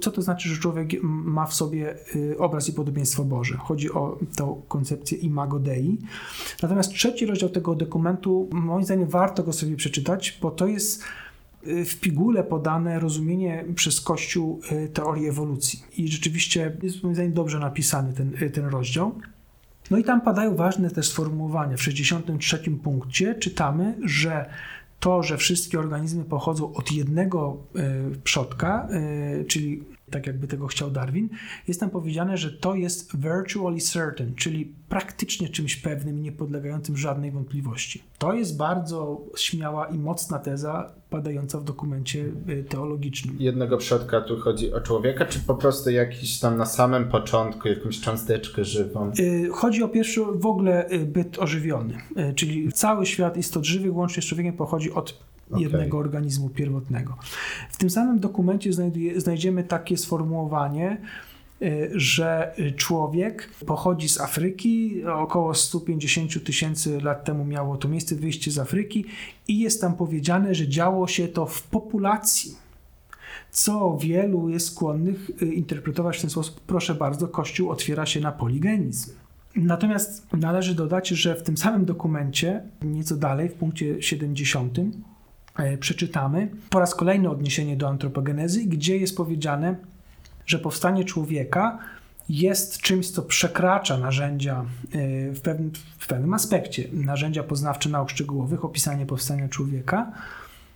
co 0.00 0.10
to 0.10 0.22
znaczy, 0.22 0.48
że 0.48 0.60
człowiek 0.60 1.02
ma 1.02 1.46
w 1.46 1.54
sobie 1.54 1.94
y, 2.16 2.38
obraz 2.38 2.68
i 2.68 2.72
podobieństwo 2.72 3.24
Boże. 3.24 3.56
Chodzi 3.56 3.92
o 3.92 4.18
tą 4.36 4.62
koncepcję 4.68 5.18
imago 5.18 5.58
Dei. 5.58 5.98
Natomiast 6.62 6.92
trzeci 6.92 7.26
rozdział 7.26 7.48
tego 7.48 7.74
dokumentu, 7.74 8.48
moim 8.52 8.84
zdaniem 8.84 9.08
warto 9.08 9.42
go 9.42 9.52
sobie 9.52 9.76
przeczytać, 9.76 10.38
bo 10.42 10.50
to 10.50 10.66
jest 10.66 11.04
w 11.62 12.00
pigułę 12.00 12.44
podane 12.44 13.00
rozumienie 13.00 13.64
przez 13.74 14.00
Kościół 14.00 14.60
y, 14.72 14.88
teorii 14.88 15.28
ewolucji. 15.28 15.82
I 15.96 16.08
rzeczywiście 16.08 16.76
jest 16.82 17.02
moim 17.02 17.14
zdaniem 17.14 17.32
dobrze 17.32 17.58
napisany 17.58 18.12
ten, 18.12 18.34
y, 18.42 18.50
ten 18.50 18.64
rozdział. 18.66 19.14
No 19.90 19.98
i 19.98 20.04
tam 20.04 20.20
padają 20.20 20.56
ważne 20.56 20.90
też 20.90 21.08
sformułowania. 21.08 21.76
W 21.76 21.82
63 21.82 22.58
punkcie 22.82 23.34
czytamy, 23.34 23.98
że 24.04 24.50
to, 25.00 25.22
że 25.22 25.36
wszystkie 25.36 25.78
organizmy 25.78 26.24
pochodzą 26.24 26.72
od 26.72 26.92
jednego 26.92 27.56
y, 28.14 28.20
przodka, 28.24 28.88
y, 29.40 29.44
czyli 29.44 29.84
tak 30.10 30.26
jakby 30.26 30.46
tego 30.46 30.66
chciał 30.66 30.90
Darwin, 30.90 31.28
jest 31.68 31.80
tam 31.80 31.90
powiedziane, 31.90 32.36
że 32.36 32.50
to 32.52 32.74
jest 32.74 33.16
virtually 33.16 33.80
certain, 33.80 34.34
czyli 34.34 34.74
praktycznie 34.88 35.48
czymś 35.48 35.76
pewnym 35.76 36.18
i 36.18 36.20
niepodlegającym 36.20 36.96
żadnej 36.96 37.30
wątpliwości. 37.30 38.02
To 38.18 38.34
jest 38.34 38.56
bardzo 38.56 39.20
śmiała 39.36 39.86
i 39.86 39.98
mocna 39.98 40.38
teza 40.38 40.92
padająca 41.10 41.60
w 41.60 41.64
dokumencie 41.64 42.24
y, 42.48 42.64
teologicznym. 42.68 43.36
Jednego 43.38 43.78
przodka 43.78 44.20
tu 44.20 44.36
chodzi 44.36 44.72
o 44.72 44.80
człowieka, 44.80 45.26
czy 45.26 45.40
po 45.40 45.54
prostu 45.54 45.90
jakiś 45.90 46.38
tam 46.38 46.56
na 46.56 46.66
samym 46.66 47.08
początku 47.08 47.68
jakąś 47.68 48.00
cząsteczkę 48.00 48.64
żywą? 48.64 49.12
Y, 49.18 49.48
Chodzi 49.52 49.82
o 49.82 49.88
pierwszy 49.88 50.20
w 50.34 50.46
ogóle 50.46 50.90
y, 50.90 50.98
byt 50.98 51.38
ożywiony, 51.38 51.94
czyli 52.36 52.72
cały 52.72 53.06
świat 53.06 53.36
istot 53.36 53.64
żywych 53.64 53.96
łącznie 53.96 54.22
z 54.22 54.26
człowiekiem 54.26 54.52
pochodzi 54.52 54.92
od 54.92 55.29
Okej. 55.50 55.62
jednego 55.62 55.98
organizmu 55.98 56.48
pierwotnego. 56.48 57.16
W 57.70 57.78
tym 57.78 57.90
samym 57.90 58.20
dokumencie 58.20 58.70
znajdziemy 59.16 59.64
takie 59.64 59.96
sformułowanie, 59.96 61.00
y, 61.62 61.90
że 61.94 62.54
człowiek 62.76 63.50
pochodzi 63.66 64.08
z 64.08 64.20
Afryki, 64.20 65.04
około 65.04 65.54
150 65.54 66.44
tysięcy 66.44 67.00
lat 67.00 67.24
temu 67.24 67.44
miało 67.44 67.76
to 67.76 67.88
miejsce, 67.88 68.14
wyjście 68.14 68.50
z 68.50 68.58
Afryki 68.58 69.04
i 69.48 69.58
jest 69.58 69.80
tam 69.80 69.94
powiedziane, 69.94 70.54
że 70.54 70.68
działo 70.68 71.06
się 71.06 71.28
to 71.28 71.46
w 71.46 71.62
populacji 71.62 72.70
co 73.50 73.98
wielu 74.00 74.48
jest 74.48 74.66
skłonnych 74.66 75.30
y, 75.42 75.46
interpretować 75.46 76.18
w 76.18 76.20
ten 76.20 76.30
sposób. 76.30 76.60
Proszę 76.60 76.94
bardzo, 76.94 77.28
Kościół 77.28 77.70
otwiera 77.70 78.06
się 78.06 78.20
na 78.20 78.32
poligenizm. 78.32 79.10
Natomiast 79.56 80.26
należy 80.32 80.74
dodać, 80.74 81.08
że 81.08 81.34
w 81.34 81.42
tym 81.42 81.56
samym 81.56 81.84
dokumencie, 81.84 82.62
nieco 82.82 83.16
dalej, 83.16 83.48
w 83.48 83.54
punkcie 83.54 84.02
70, 84.02 84.78
e, 84.78 84.90
przeczytamy 85.80 86.48
po 86.70 86.80
raz 86.80 86.94
kolejny 86.94 87.30
odniesienie 87.30 87.76
do 87.76 87.88
antropogenezy, 87.88 88.64
gdzie 88.64 88.96
jest 88.96 89.16
powiedziane, 89.16 89.76
że 90.46 90.58
powstanie 90.58 91.04
człowieka 91.04 91.78
jest 92.28 92.80
czymś, 92.80 93.10
co 93.10 93.22
przekracza 93.22 93.98
narzędzia 93.98 94.60
e, 94.60 94.64
w 95.32 95.40
pewnym, 95.40 95.72
w 95.98 96.06
pewnym 96.06 96.34
aspekcie, 96.34 96.88
narzędzia 96.92 97.42
poznawcze 97.42 97.88
nauk 97.88 98.10
szczegółowych, 98.10 98.64
opisanie 98.64 99.06
powstania 99.06 99.48
człowieka. 99.48 100.12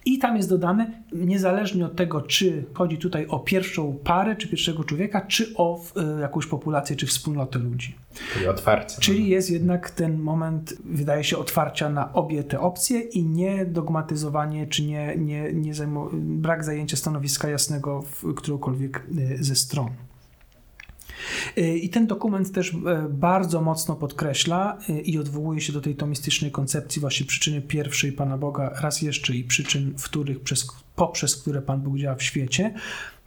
I 0.05 0.19
tam 0.19 0.37
jest 0.37 0.49
dodane, 0.49 1.03
niezależnie 1.13 1.87
od 1.87 1.97
tego, 1.97 2.23
czy 2.23 2.65
chodzi 2.75 2.99
tutaj 2.99 3.27
o 3.27 3.39
pierwszą 3.39 3.99
parę, 4.05 4.37
czy 4.37 4.49
pierwszego 4.49 4.85
człowieka, 4.85 5.21
czy 5.21 5.55
o 5.57 5.81
e, 5.97 6.21
jakąś 6.21 6.47
populację, 6.47 6.97
czy 6.97 7.07
wspólnotę 7.07 7.59
ludzi. 7.59 7.95
Czyli 8.33 8.49
otwarcie. 8.49 8.97
Czyli 9.01 9.29
jest 9.29 9.51
jednak 9.51 9.91
ten 9.91 10.19
moment, 10.19 10.75
wydaje 10.85 11.25
się, 11.25 11.39
otwarcia 11.39 11.91
na 11.91 12.13
obie 12.13 12.45
te 12.45 12.61
opcje 12.61 13.01
i 13.01 13.25
nie 13.25 13.67
dogmatyzowanie, 13.67 14.67
czy 14.67 14.85
nie, 14.85 15.17
nie, 15.17 15.53
nie 15.53 15.73
brak 16.13 16.65
zajęcia 16.65 16.97
stanowiska 16.97 17.49
jasnego 17.49 18.03
w 18.03 18.35
którąkolwiek 18.35 19.07
y, 19.19 19.45
ze 19.45 19.55
stron. 19.55 19.89
I 21.57 21.89
ten 21.89 22.07
dokument 22.07 22.53
też 22.53 22.73
y, 22.73 22.77
bardzo 23.11 23.61
mocno 23.61 23.97
podkreśla 23.97 24.79
y, 24.89 25.01
i 25.01 25.19
odwołuje 25.19 25.61
się 25.61 25.73
do 25.73 25.81
tej 25.81 25.95
tomistycznej 25.97 26.51
koncepcji 26.51 27.01
właśnie 27.01 27.27
przyczyny 27.27 27.63
pierwszej 27.63 28.13
Pana 28.13 28.39
Boga 28.39 28.71
raz 28.81 29.03
jeszcze 29.03 29.37
i 29.37 29.45
przyczyn 29.45 29.95
wtórych, 29.99 30.41
przez, 30.41 30.67
poprzez 30.97 31.37
które 31.37 31.63
Pan 31.63 31.81
Bóg 31.81 31.99
działa 31.99 32.17
w 32.17 32.23
świecie. 32.23 32.75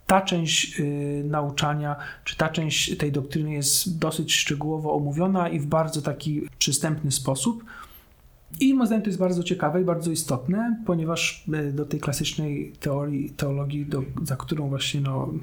Ta 0.07 0.21
część 0.21 0.79
y, 0.79 1.23
nauczania, 1.25 1.95
czy 2.23 2.37
ta 2.37 2.49
część 2.49 2.97
tej 2.97 3.11
doktryny 3.11 3.53
jest 3.53 3.99
dosyć 3.99 4.35
szczegółowo 4.35 4.93
omówiona 4.93 5.49
i 5.49 5.59
w 5.59 5.65
bardzo 5.65 6.01
taki 6.01 6.41
przystępny 6.57 7.11
sposób. 7.11 7.63
I 8.59 8.73
moim 8.73 8.87
zdaniem 8.87 9.03
to 9.03 9.09
jest 9.09 9.19
bardzo 9.19 9.43
ciekawe 9.43 9.81
i 9.81 9.85
bardzo 9.85 10.11
istotne, 10.11 10.83
ponieważ 10.85 11.43
do 11.73 11.85
tej 11.85 11.99
klasycznej 11.99 12.73
teorii, 12.79 13.29
teologii, 13.29 13.85
do, 13.85 14.03
za 14.23 14.35
którą 14.35 14.69
właśnie 14.69 15.01
no, 15.01 15.33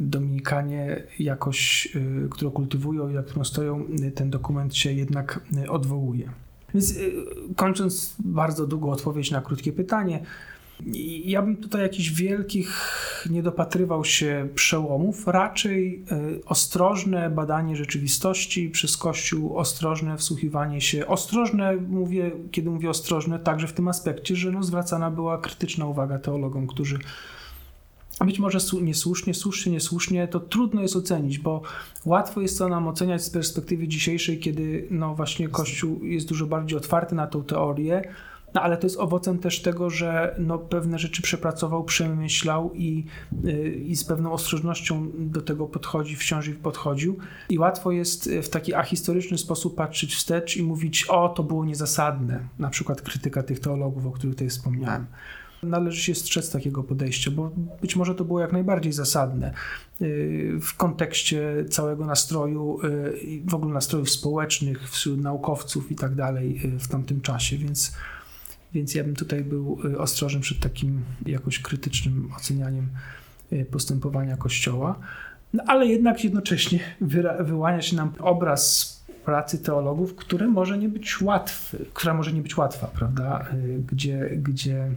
Dominikanie 0.00 1.02
jakoś, 1.18 1.88
y, 1.96 2.28
którą 2.30 2.50
kultywują 2.50 3.08
i 3.08 3.14
za 3.14 3.22
którą 3.22 3.44
stoją, 3.44 3.86
y, 4.04 4.10
ten 4.10 4.30
dokument 4.30 4.76
się 4.76 4.92
jednak 4.92 5.40
y, 5.64 5.70
odwołuje. 5.70 6.30
Więc 6.74 6.96
y, 6.96 7.12
kończąc 7.56 8.16
bardzo 8.18 8.66
długą 8.66 8.90
odpowiedź 8.90 9.30
na 9.30 9.40
krótkie 9.40 9.72
pytanie, 9.72 10.20
ja 11.24 11.42
bym 11.42 11.56
tutaj 11.56 11.82
jakichś 11.82 12.10
wielkich 12.10 12.92
nie 13.30 13.42
dopatrywał 13.42 14.04
się 14.04 14.48
przełomów, 14.54 15.26
raczej 15.26 16.04
y, 16.12 16.44
ostrożne 16.44 17.30
badanie 17.30 17.76
rzeczywistości 17.76 18.70
przez 18.70 18.96
Kościół, 18.96 19.58
ostrożne 19.58 20.16
wsłuchiwanie 20.16 20.80
się, 20.80 21.06
ostrożne 21.06 21.76
mówię, 21.76 22.30
kiedy 22.50 22.70
mówię 22.70 22.90
ostrożne, 22.90 23.38
także 23.38 23.66
w 23.66 23.72
tym 23.72 23.88
aspekcie, 23.88 24.36
że 24.36 24.50
no, 24.50 24.62
zwracana 24.62 25.10
była 25.10 25.38
krytyczna 25.38 25.86
uwaga 25.86 26.18
teologom, 26.18 26.66
którzy 26.66 26.98
być 28.24 28.38
może 28.38 28.58
niesłusznie, 28.82 29.34
słusznie, 29.34 29.72
niesłusznie, 29.72 30.28
to 30.28 30.40
trudno 30.40 30.82
jest 30.82 30.96
ocenić, 30.96 31.38
bo 31.38 31.62
łatwo 32.04 32.40
jest 32.40 32.58
to 32.58 32.68
nam 32.68 32.88
oceniać 32.88 33.24
z 33.24 33.30
perspektywy 33.30 33.88
dzisiejszej, 33.88 34.38
kiedy 34.38 34.86
no 34.90 35.14
właśnie 35.14 35.48
Kościół 35.48 36.04
jest 36.04 36.28
dużo 36.28 36.46
bardziej 36.46 36.78
otwarty 36.78 37.14
na 37.14 37.26
tą 37.26 37.44
teorię, 37.44 38.02
no 38.54 38.62
ale 38.62 38.76
to 38.76 38.86
jest 38.86 38.98
owocem 38.98 39.38
też 39.38 39.62
tego, 39.62 39.90
że 39.90 40.34
no, 40.38 40.58
pewne 40.58 40.98
rzeczy 40.98 41.22
przepracował, 41.22 41.84
przemyślał 41.84 42.74
i, 42.74 43.04
yy, 43.44 43.70
i 43.70 43.96
z 43.96 44.04
pewną 44.04 44.32
ostrożnością 44.32 45.10
do 45.18 45.42
tego 45.42 45.66
podchodzi, 45.66 46.16
wciąż 46.16 46.48
i 46.48 46.52
podchodził. 46.52 47.18
I 47.48 47.58
łatwo 47.58 47.92
jest 47.92 48.30
w 48.42 48.48
taki 48.48 48.74
ahistoryczny 48.74 49.38
sposób 49.38 49.74
patrzeć 49.74 50.14
wstecz 50.14 50.56
i 50.56 50.62
mówić, 50.62 51.06
o, 51.08 51.28
to 51.28 51.42
było 51.42 51.64
niezasadne. 51.64 52.48
Na 52.58 52.70
przykład 52.70 53.02
krytyka 53.02 53.42
tych 53.42 53.60
teologów, 53.60 54.06
o 54.06 54.10
których 54.10 54.34
tutaj 54.34 54.48
wspomniałem. 54.48 55.06
Należy 55.62 56.02
się 56.02 56.14
strzec 56.14 56.50
takiego 56.50 56.82
podejścia, 56.82 57.30
bo 57.30 57.50
być 57.82 57.96
może 57.96 58.14
to 58.14 58.24
było 58.24 58.40
jak 58.40 58.52
najbardziej 58.52 58.92
zasadne 58.92 59.52
yy, 60.00 60.60
w 60.60 60.74
kontekście 60.76 61.64
całego 61.70 62.06
nastroju, 62.06 62.78
i 63.22 63.42
w 63.46 63.54
ogóle 63.54 63.74
nastrojów 63.74 64.10
społecznych 64.10 64.90
wśród 64.90 65.20
naukowców 65.20 65.92
i 65.92 65.94
tak 65.94 66.14
dalej 66.14 66.60
yy, 66.64 66.78
w 66.78 66.88
tamtym 66.88 67.20
czasie, 67.20 67.56
więc, 67.56 67.96
więc 68.74 68.94
ja 68.94 69.04
bym 69.04 69.14
tutaj 69.14 69.44
był 69.44 69.78
ostrożny 69.98 70.40
przed 70.40 70.60
takim 70.60 71.00
jakoś 71.26 71.58
krytycznym 71.58 72.30
ocenianiem 72.36 72.88
postępowania 73.70 74.36
Kościoła. 74.36 74.98
No, 75.54 75.62
ale 75.66 75.86
jednak 75.86 76.24
jednocześnie 76.24 76.80
wyłania 77.40 77.82
się 77.82 77.96
nam 77.96 78.12
obraz 78.18 78.96
pracy 79.24 79.58
teologów, 79.58 80.14
który 80.14 80.48
może 80.48 80.78
nie 80.78 80.88
być 80.88 81.20
łatwy, 81.20 81.84
która 81.94 82.14
może 82.14 82.32
nie 82.32 82.42
być 82.42 82.56
łatwa, 82.56 82.86
prawda? 82.86 83.46
Gdzie, 83.92 84.30
gdzie 84.36 84.90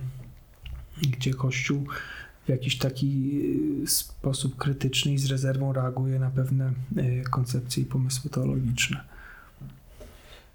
gdzie 1.07 1.33
Kościół 1.33 1.85
w 2.45 2.49
jakiś 2.49 2.77
taki 2.77 3.41
y, 3.83 3.87
sposób 3.87 4.57
krytyczny 4.57 5.13
i 5.13 5.17
z 5.17 5.31
rezerwą 5.31 5.73
reaguje 5.73 6.19
na 6.19 6.29
pewne 6.29 6.73
y, 6.97 7.23
koncepcje 7.31 7.83
i 7.83 7.85
pomysły 7.85 8.29
teologiczne. 8.29 9.03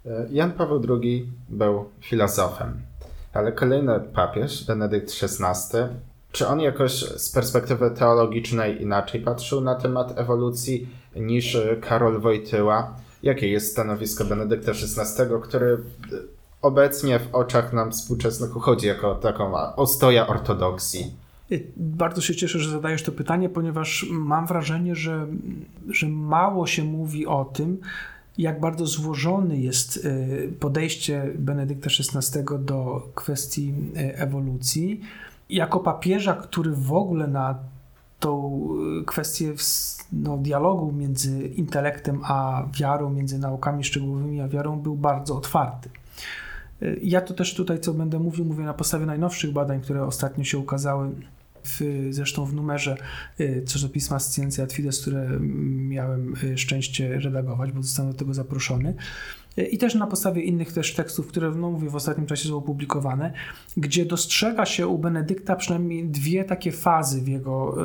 E, 0.06 0.26
Jan 0.30 0.52
Paweł 0.52 0.82
II 1.00 1.28
był 1.48 1.90
filozofem, 2.00 2.80
ale 3.32 3.52
kolejny 3.52 4.00
papież, 4.00 4.66
Benedykt 4.66 5.10
XVI, 5.22 5.78
czy 6.32 6.46
on 6.46 6.60
jakoś 6.60 6.92
z 6.92 7.30
perspektywy 7.30 7.90
teologicznej 7.90 8.82
inaczej 8.82 9.20
patrzył 9.20 9.60
na 9.60 9.74
temat 9.74 10.18
ewolucji 10.18 10.88
niż 11.16 11.58
Karol 11.80 12.20
Wojtyła? 12.20 12.96
Jakie 13.22 13.48
jest 13.48 13.72
stanowisko 13.72 14.24
Benedykta 14.24 14.70
XVI, 14.70 15.24
który 15.42 15.78
obecnie 16.64 17.18
w 17.18 17.34
oczach 17.34 17.72
nam 17.72 17.92
współczesnych 17.92 18.56
uchodzi 18.56 18.86
jako 18.86 19.14
taką 19.14 19.54
ostoja 19.76 20.26
ortodoksji? 20.26 21.16
Bardzo 21.76 22.20
się 22.20 22.34
cieszę, 22.34 22.58
że 22.58 22.70
zadajesz 22.70 23.02
to 23.02 23.12
pytanie, 23.12 23.48
ponieważ 23.48 24.06
mam 24.10 24.46
wrażenie, 24.46 24.94
że, 24.94 25.26
że 25.88 26.08
mało 26.08 26.66
się 26.66 26.84
mówi 26.84 27.26
o 27.26 27.44
tym, 27.44 27.78
jak 28.38 28.60
bardzo 28.60 28.86
złożony 28.86 29.58
jest 29.58 29.96
y, 29.96 30.54
podejście 30.60 31.32
Benedykta 31.38 31.90
XVI 31.90 32.44
do 32.58 33.08
kwestii 33.14 33.74
y, 33.96 34.16
ewolucji. 34.16 35.00
Jako 35.50 35.80
papieża, 35.80 36.34
który 36.34 36.72
w 36.72 36.92
ogóle 36.92 37.26
na 37.26 37.58
tą 38.20 38.68
y, 39.00 39.04
kwestię 39.04 39.54
no, 40.12 40.36
dialogu 40.36 40.92
między 40.92 41.48
intelektem 41.48 42.20
a 42.24 42.66
wiarą, 42.80 43.10
między 43.10 43.38
naukami 43.38 43.84
szczegółowymi 43.84 44.40
a 44.40 44.48
wiarą 44.48 44.80
był 44.80 44.96
bardzo 44.96 45.36
otwarty. 45.36 45.90
Ja 47.02 47.20
to 47.20 47.34
też 47.34 47.54
tutaj, 47.54 47.80
co 47.80 47.94
będę 47.94 48.18
mówił, 48.18 48.44
mówię 48.44 48.64
na 48.64 48.74
podstawie 48.74 49.06
najnowszych 49.06 49.52
badań, 49.52 49.80
które 49.80 50.04
ostatnio 50.04 50.44
się 50.44 50.58
ukazały, 50.58 51.10
w, 51.64 52.08
zresztą 52.10 52.46
w 52.46 52.54
numerze 52.54 52.96
czasopisma 53.66 54.18
Scientia 54.18 54.66
Fides, 54.66 55.00
które 55.00 55.40
miałem 55.40 56.34
szczęście 56.56 57.20
redagować, 57.20 57.72
bo 57.72 57.82
zostałem 57.82 58.12
do 58.12 58.18
tego 58.18 58.34
zaproszony. 58.34 58.94
I 59.70 59.78
też 59.78 59.94
na 59.94 60.06
podstawie 60.06 60.42
innych 60.42 60.72
też 60.72 60.94
tekstów, 60.94 61.26
które 61.26 61.50
no 61.50 61.70
mówię, 61.70 61.90
w 61.90 61.96
ostatnim 61.96 62.26
czasie 62.26 62.48
są 62.48 62.56
opublikowane, 62.56 63.32
gdzie 63.76 64.06
dostrzega 64.06 64.66
się 64.66 64.86
u 64.86 64.98
Benedykta 64.98 65.56
przynajmniej 65.56 66.08
dwie 66.08 66.44
takie 66.44 66.72
fazy 66.72 67.20
w 67.20 67.28
jego 67.28 67.76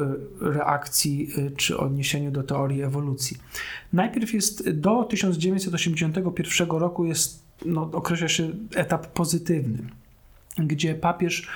reakcji 0.42 1.30
czy 1.58 1.78
odniesieniu 1.78 2.32
do 2.32 2.44
teorii 2.44 2.82
ewolucji. 2.82 3.38
Najpierw 3.94 4.34
jest 4.34 4.70
do 4.70 5.04
1981 5.04 6.70
roku 6.70 7.06
jest, 7.06 7.49
no, 7.66 7.90
określa 7.94 8.28
się 8.28 8.50
etap 8.76 9.08
pozytywny, 9.08 9.80
gdzie 10.58 10.96
papież 10.96 11.48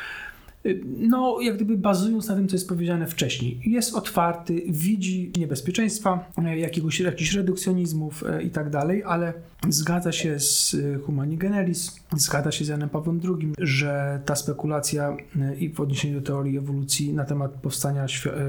no, 0.99 1.41
jak 1.41 1.56
gdyby 1.56 1.78
bazując 1.78 2.28
na 2.28 2.36
tym, 2.36 2.47
co 2.47 2.56
jest 2.56 2.70
powiedziane 2.70 3.08
wcześniej, 3.08 3.62
jest 3.66 3.95
otwarty, 3.95 4.64
widzi 4.68 5.32
niebezpieczeństwa, 5.38 6.32
jakiegoś, 6.56 6.99
jakichś 6.99 7.34
redukcjonizmów 7.34 8.24
i 8.45 8.49
tak 8.49 8.70
dalej, 8.70 9.04
ale 9.04 9.34
zgadza 9.70 10.12
się 10.12 10.39
z 10.39 10.76
Humani 11.06 11.38
Generis, 11.38 11.99
zgadza 12.16 12.51
się 12.51 12.66
z 12.66 12.68
Janem 12.68 12.89
Pawłem 12.89 13.22
II, 13.24 13.54
że 13.58 14.22
ta 14.26 14.36
spekulacja 14.36 15.18
i 15.60 15.70
w 15.70 15.80
odniesieniu 15.80 16.20
do 16.20 16.26
teorii 16.26 16.58
ewolucji 16.58 17.14
na 17.14 17.26
temat 17.26 17.51
powstania 17.51 18.06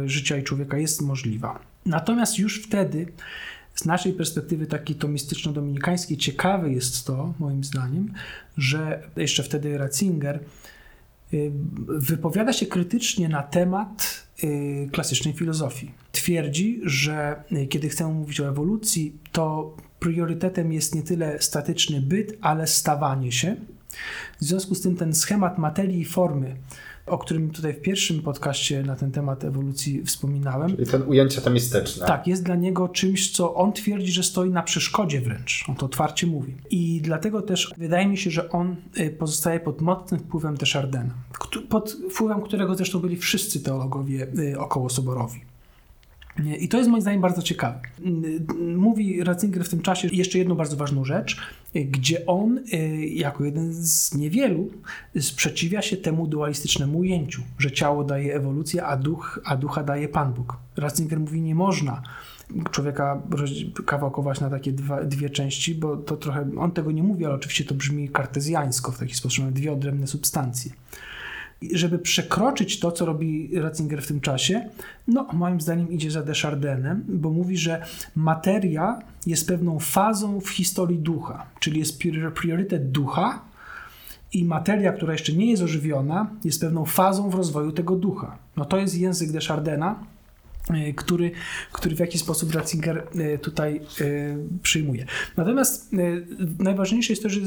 życia 0.06 0.36
i 0.36 0.42
człowieka 0.42 0.78
jest 0.78 1.02
możliwa. 1.02 1.60
Natomiast 1.86 2.38
już 2.38 2.62
wtedy 2.62 3.06
z 3.74 3.84
naszej 3.84 4.12
perspektywy 4.12 4.66
takiej 4.66 4.96
tomistyczno-dominikańskiej 4.96 6.16
ciekawe 6.16 6.72
jest 6.72 7.06
to, 7.06 7.34
moim 7.38 7.64
zdaniem, 7.64 8.12
że 8.56 9.02
jeszcze 9.16 9.42
wtedy 9.42 9.78
Ratzinger 9.78 10.40
wypowiada 11.88 12.52
się 12.52 12.66
krytycznie 12.66 13.28
na 13.28 13.42
temat 13.42 14.24
klasycznej 14.92 15.34
filozofii. 15.34 15.90
Twierdzi, 16.12 16.80
że 16.84 17.42
kiedy 17.68 17.88
chcemy 17.88 18.14
mówić 18.14 18.40
o 18.40 18.48
ewolucji, 18.48 19.18
to 19.32 19.76
priorytetem 20.00 20.72
jest 20.72 20.94
nie 20.94 21.02
tyle 21.02 21.42
statyczny 21.42 22.00
byt, 22.00 22.38
ale 22.40 22.66
stawanie 22.66 23.32
się. 23.32 23.56
W 24.40 24.44
związku 24.44 24.74
z 24.74 24.80
tym 24.80 24.96
ten 24.96 25.14
schemat 25.14 25.58
materii 25.58 26.00
i 26.00 26.04
formy, 26.04 26.56
o 27.06 27.18
którym 27.18 27.50
tutaj 27.50 27.74
w 27.74 27.80
pierwszym 27.80 28.22
podcaście 28.22 28.82
na 28.82 28.96
ten 28.96 29.10
temat 29.10 29.44
ewolucji 29.44 30.04
wspominałem. 30.04 30.70
Czyli 30.70 30.86
ten 30.86 31.02
ujęcie 31.02 31.40
tomistyczne. 31.40 32.06
Tak, 32.06 32.26
jest 32.26 32.42
dla 32.42 32.54
niego 32.56 32.88
czymś, 32.88 33.32
co 33.32 33.54
on 33.54 33.72
twierdzi, 33.72 34.12
że 34.12 34.22
stoi 34.22 34.50
na 34.50 34.62
przeszkodzie 34.62 35.20
wręcz. 35.20 35.64
On 35.68 35.74
to 35.74 35.86
otwarcie 35.86 36.26
mówi. 36.26 36.54
I 36.70 37.00
dlatego 37.02 37.42
też 37.42 37.74
wydaje 37.78 38.06
mi 38.06 38.18
się, 38.18 38.30
że 38.30 38.50
on 38.50 38.76
pozostaje 39.18 39.60
pod 39.60 39.80
mocnym 39.80 40.20
wpływem 40.20 40.56
Deschardena, 40.56 41.14
pod 41.68 41.96
wpływem 42.10 42.40
którego 42.40 42.74
zresztą 42.74 42.98
byli 42.98 43.16
wszyscy 43.16 43.60
teologowie 43.60 44.26
okołosoborowi. 44.58 45.40
I 46.60 46.68
to 46.68 46.78
jest 46.78 46.90
moim 46.90 47.02
zdaniem 47.02 47.20
bardzo 47.20 47.42
ciekawe. 47.42 47.80
Mówi 48.76 49.24
Ratzinger 49.24 49.64
w 49.64 49.68
tym 49.68 49.82
czasie 49.82 50.08
jeszcze 50.12 50.38
jedną 50.38 50.54
bardzo 50.54 50.76
ważną 50.76 51.04
rzecz, 51.04 51.40
gdzie 51.74 52.26
on 52.26 52.60
jako 53.08 53.44
jeden 53.44 53.72
z 53.72 54.14
niewielu 54.14 54.70
sprzeciwia 55.20 55.82
się 55.82 55.96
temu 55.96 56.26
dualistycznemu 56.26 56.98
ujęciu, 56.98 57.42
że 57.58 57.72
ciało 57.72 58.04
daje 58.04 58.34
ewolucję, 58.34 58.84
a, 58.84 58.96
duch, 58.96 59.40
a 59.44 59.56
ducha 59.56 59.82
daje 59.84 60.08
Pan 60.08 60.32
Bóg. 60.32 60.56
Ratzinger 60.76 61.20
mówi, 61.20 61.40
nie 61.40 61.54
można 61.54 62.02
człowieka 62.70 63.22
kawałkować 63.86 64.40
na 64.40 64.50
takie 64.50 64.72
dwa, 64.72 65.04
dwie 65.04 65.30
części, 65.30 65.74
bo 65.74 65.96
to 65.96 66.16
trochę, 66.16 66.50
on 66.58 66.70
tego 66.70 66.92
nie 66.92 67.02
mówi, 67.02 67.24
ale 67.24 67.34
oczywiście 67.34 67.64
to 67.64 67.74
brzmi 67.74 68.08
kartezjańsko 68.08 68.92
w 68.92 68.98
taki 68.98 69.14
sposób, 69.14 69.50
dwie 69.50 69.72
odrębne 69.72 70.06
substancje 70.06 70.72
żeby 71.72 71.98
przekroczyć 71.98 72.80
to, 72.80 72.92
co 72.92 73.06
robi 73.06 73.50
Ratzinger 73.54 74.02
w 74.02 74.06
tym 74.06 74.20
czasie, 74.20 74.68
no 75.08 75.28
moim 75.32 75.60
zdaniem 75.60 75.90
idzie 75.90 76.10
za 76.10 76.22
Deschardenem, 76.22 77.04
bo 77.08 77.30
mówi, 77.30 77.56
że 77.56 77.84
materia 78.16 78.98
jest 79.26 79.48
pewną 79.48 79.78
fazą 79.78 80.40
w 80.40 80.48
historii 80.48 80.98
ducha, 80.98 81.46
czyli 81.60 81.78
jest 81.78 82.02
priorytet 82.34 82.90
ducha 82.90 83.40
i 84.32 84.44
materia, 84.44 84.92
która 84.92 85.12
jeszcze 85.12 85.32
nie 85.32 85.50
jest 85.50 85.62
ożywiona, 85.62 86.30
jest 86.44 86.60
pewną 86.60 86.84
fazą 86.84 87.30
w 87.30 87.34
rozwoju 87.34 87.72
tego 87.72 87.96
ducha. 87.96 88.38
No 88.56 88.64
to 88.64 88.76
jest 88.76 88.98
język 88.98 89.32
Deschardena, 89.32 89.98
który, 90.96 91.30
który 91.72 91.96
w 91.96 91.98
jakiś 91.98 92.20
sposób 92.20 92.54
Ratzinger 92.54 93.06
tutaj 93.42 93.80
przyjmuje. 94.62 95.06
Natomiast 95.36 95.90
najważniejsze 96.58 97.12
jest 97.12 97.22
to, 97.22 97.28
że 97.28 97.40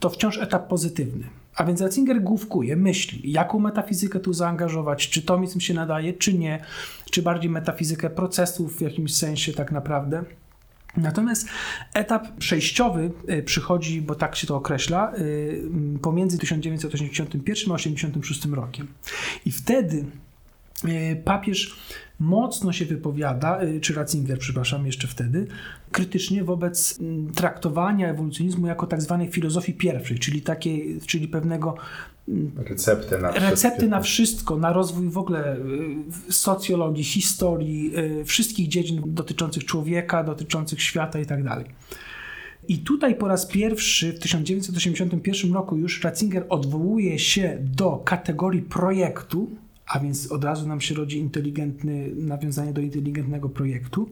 to 0.00 0.10
wciąż 0.10 0.38
etap 0.38 0.68
pozytywny. 0.68 1.26
A 1.56 1.64
więc 1.64 1.80
Ratzinger 1.80 2.22
główkuje, 2.22 2.76
myśli, 2.76 3.32
jaką 3.32 3.58
metafizykę 3.58 4.20
tu 4.20 4.32
zaangażować, 4.32 5.08
czy 5.10 5.22
tomizm 5.22 5.60
się 5.60 5.74
nadaje, 5.74 6.12
czy 6.12 6.34
nie, 6.34 6.64
czy 7.10 7.22
bardziej 7.22 7.50
metafizykę 7.50 8.10
procesów 8.10 8.76
w 8.76 8.80
jakimś 8.80 9.14
sensie 9.14 9.52
tak 9.52 9.72
naprawdę. 9.72 10.24
Natomiast 10.96 11.48
etap 11.94 12.36
przejściowy 12.38 13.10
przychodzi, 13.44 14.02
bo 14.02 14.14
tak 14.14 14.36
się 14.36 14.46
to 14.46 14.56
określa, 14.56 15.12
pomiędzy 16.02 16.38
1981 16.38 17.72
a 17.72 17.76
1986 17.76 18.46
rokiem. 18.46 18.86
I 19.44 19.52
wtedy 19.52 20.04
papież 21.24 21.76
mocno 22.20 22.72
się 22.72 22.84
wypowiada, 22.84 23.60
czy 23.80 23.94
Ratzinger, 23.94 24.38
przepraszam, 24.38 24.86
jeszcze 24.86 25.08
wtedy, 25.08 25.46
krytycznie 25.92 26.44
wobec 26.44 26.98
traktowania 27.34 28.08
ewolucjonizmu 28.08 28.66
jako 28.66 28.86
tak 28.86 29.02
zwanej 29.02 29.28
filozofii 29.28 29.74
pierwszej, 29.74 30.18
czyli 30.18 30.42
takiej, 30.42 31.00
czyli 31.06 31.28
pewnego 31.28 31.74
recepty 32.56 33.18
na, 33.18 33.30
recepty 33.30 33.88
na 33.88 34.00
wszystko, 34.00 34.56
na 34.56 34.72
rozwój 34.72 35.08
w 35.08 35.18
ogóle 35.18 35.56
socjologii, 36.30 37.04
historii, 37.04 37.92
wszystkich 38.24 38.68
dziedzin 38.68 39.02
dotyczących 39.06 39.64
człowieka, 39.64 40.24
dotyczących 40.24 40.82
świata 40.82 41.20
i 41.20 41.26
tak 41.26 41.44
dalej. 41.44 41.66
I 42.68 42.78
tutaj 42.78 43.14
po 43.14 43.28
raz 43.28 43.46
pierwszy 43.46 44.12
w 44.12 44.18
1981 44.18 45.52
roku 45.52 45.76
już 45.76 46.04
Ratzinger 46.04 46.46
odwołuje 46.48 47.18
się 47.18 47.58
do 47.60 47.96
kategorii 48.04 48.62
projektu, 48.62 49.50
a 49.86 50.00
więc 50.00 50.32
od 50.32 50.44
razu 50.44 50.68
nam 50.68 50.80
się 50.80 50.94
rodzi 50.94 51.18
inteligentny, 51.18 52.10
nawiązanie 52.16 52.72
do 52.72 52.80
inteligentnego 52.80 53.48
projektu. 53.48 54.10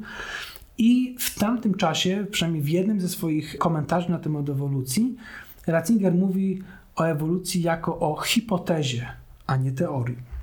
I 0.79 1.17
w 1.19 1.39
tamtym 1.39 1.75
czasie, 1.75 2.27
przynajmniej 2.31 2.63
w 2.63 2.69
jednym 2.69 3.01
ze 3.01 3.09
swoich 3.09 3.59
komentarzy 3.59 4.11
na 4.11 4.19
temat 4.19 4.49
ewolucji, 4.49 5.17
Ratzinger 5.67 6.15
mówi 6.15 6.63
o 6.97 7.05
ewolucji 7.05 7.63
jako 7.63 7.99
o 7.99 8.21
hipotezie, 8.21 9.07
a 9.47 9.57
nie 9.57 9.73
teorii. 9.73 10.35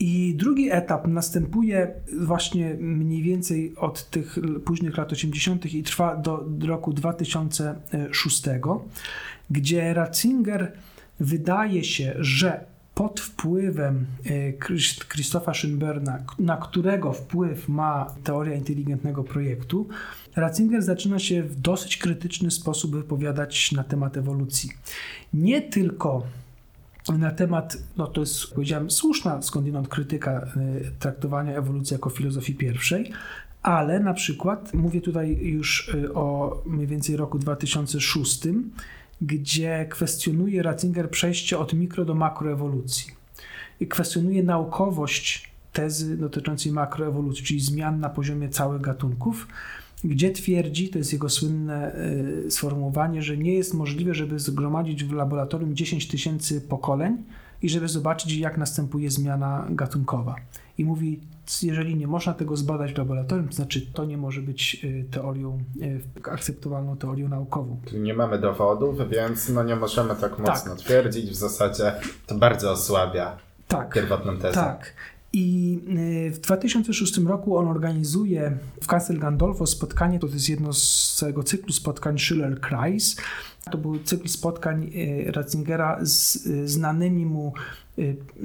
I 0.00 0.34
drugi 0.36 0.70
etap 0.70 1.06
następuje 1.06 1.90
właśnie 2.20 2.76
mniej 2.80 3.22
więcej 3.22 3.76
od 3.76 4.10
tych 4.10 4.38
późnych 4.64 4.96
lat 4.96 5.12
80. 5.12 5.74
i 5.74 5.82
trwa 5.82 6.16
do 6.16 6.48
roku 6.66 6.92
2006, 6.92 8.42
gdzie 9.50 9.94
Ratzinger 9.94 10.72
wydaje 11.20 11.84
się, 11.84 12.14
że 12.18 12.75
pod 12.96 13.20
wpływem 13.20 14.06
Christopha 15.12 15.52
Schönberna, 15.52 16.18
na 16.38 16.56
którego 16.56 17.12
wpływ 17.12 17.68
ma 17.68 18.14
teoria 18.24 18.54
inteligentnego 18.54 19.24
projektu, 19.24 19.88
Ratzinger 20.36 20.82
zaczyna 20.82 21.18
się 21.18 21.42
w 21.42 21.60
dosyć 21.60 21.96
krytyczny 21.96 22.50
sposób 22.50 22.96
wypowiadać 22.96 23.72
na 23.72 23.84
temat 23.84 24.16
ewolucji. 24.16 24.70
Nie 25.34 25.62
tylko 25.62 26.26
na 27.18 27.30
temat, 27.30 27.76
no 27.96 28.06
to 28.06 28.20
jest, 28.20 28.54
powiedziałem, 28.54 28.90
słuszna 28.90 29.42
skądinąd 29.42 29.88
krytyka 29.88 30.46
traktowania 30.98 31.56
ewolucji 31.56 31.94
jako 31.94 32.10
filozofii 32.10 32.54
pierwszej, 32.54 33.12
ale 33.62 34.00
na 34.00 34.14
przykład, 34.14 34.74
mówię 34.74 35.00
tutaj 35.00 35.38
już 35.42 35.96
o 36.14 36.56
mniej 36.66 36.86
więcej 36.86 37.16
roku 37.16 37.38
2006, 37.38 38.40
gdzie 39.20 39.86
kwestionuje 39.90 40.62
Ratzinger 40.62 41.10
przejście 41.10 41.58
od 41.58 41.74
mikro 41.74 42.04
do 42.04 42.14
makroewolucji. 42.14 43.14
I 43.80 43.86
kwestionuje 43.86 44.42
naukowość 44.42 45.50
tezy 45.72 46.16
dotyczącej 46.16 46.72
makroewolucji, 46.72 47.44
czyli 47.44 47.60
zmian 47.60 48.00
na 48.00 48.08
poziomie 48.08 48.48
całych 48.48 48.80
gatunków, 48.80 49.48
gdzie 50.04 50.30
twierdzi, 50.30 50.88
to 50.88 50.98
jest 50.98 51.12
jego 51.12 51.28
słynne 51.28 51.96
y, 52.46 52.50
sformułowanie, 52.50 53.22
że 53.22 53.36
nie 53.36 53.52
jest 53.52 53.74
możliwe, 53.74 54.14
żeby 54.14 54.38
zgromadzić 54.38 55.04
w 55.04 55.12
laboratorium 55.12 55.76
10 55.76 56.08
tysięcy 56.08 56.60
pokoleń 56.60 57.16
i 57.62 57.68
żeby 57.68 57.88
zobaczyć, 57.88 58.32
jak 58.36 58.58
następuje 58.58 59.10
zmiana 59.10 59.66
gatunkowa. 59.70 60.36
I 60.78 60.84
mówi, 60.84 61.20
jeżeli 61.62 61.96
nie 61.96 62.06
można 62.06 62.34
tego 62.34 62.56
zbadać 62.56 62.92
w 62.92 62.98
laboratorium, 62.98 63.48
to 63.48 63.54
znaczy 63.54 63.86
to 63.86 64.04
nie 64.04 64.16
może 64.16 64.42
być 64.42 64.84
y, 64.84 65.04
teorią, 65.10 65.58
y, 65.82 66.00
akceptowalną 66.30 66.96
teorią 66.96 67.28
naukową. 67.28 67.80
Tu 67.90 67.98
nie 67.98 68.14
mamy 68.14 68.38
dowodów, 68.38 69.10
więc 69.10 69.48
no 69.48 69.62
nie 69.62 69.76
możemy 69.76 70.16
tak 70.16 70.38
mocno 70.38 70.70
tak. 70.70 70.78
twierdzić. 70.78 71.30
W 71.30 71.34
zasadzie 71.34 71.92
to 72.26 72.34
bardzo 72.34 72.72
osłabia 72.72 73.36
tak, 73.68 73.94
pierwotną 73.94 74.36
tezę. 74.36 74.54
Tak. 74.54 74.94
I 75.32 75.80
w 76.32 76.38
2006 76.38 77.18
roku 77.18 77.56
on 77.56 77.68
organizuje 77.68 78.58
w 78.82 78.86
Castel 78.86 79.18
Gandolfo 79.18 79.66
spotkanie, 79.66 80.18
to 80.18 80.26
jest 80.26 80.48
jedno 80.48 80.72
z 80.72 81.14
całego 81.16 81.42
cyklu 81.42 81.72
spotkań 81.72 82.16
Schiller-Kreis. 82.16 83.20
To 83.70 83.78
był 83.78 83.98
cykl 83.98 84.28
spotkań 84.28 84.90
Ratzingera 85.26 85.98
z 86.02 86.42
znanymi 86.70 87.26
mu, 87.26 87.52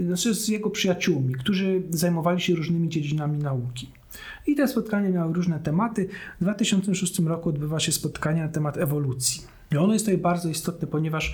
znaczy 0.06 0.36
z 0.36 0.48
jego 0.48 0.70
przyjaciółmi, 0.70 1.36
którzy 1.36 1.82
zajmowali 1.90 2.42
się 2.42 2.56
różnymi 2.56 2.90
dziedzinami 2.90 3.38
nauki. 3.38 3.92
I 4.48 4.56
te 4.56 4.68
spotkania 4.68 5.10
miały 5.10 5.34
różne 5.34 5.60
tematy. 5.60 6.08
W 6.40 6.44
2006 6.44 7.20
roku 7.20 7.50
odbywa 7.50 7.80
się 7.80 7.92
spotkanie 7.92 8.42
na 8.42 8.50
temat 8.50 8.78
ewolucji. 8.78 9.42
I 9.72 9.78
ono 9.78 9.94
jest 9.94 10.06
tutaj 10.06 10.18
bardzo 10.18 10.50
istotne, 10.50 10.88
ponieważ 10.88 11.34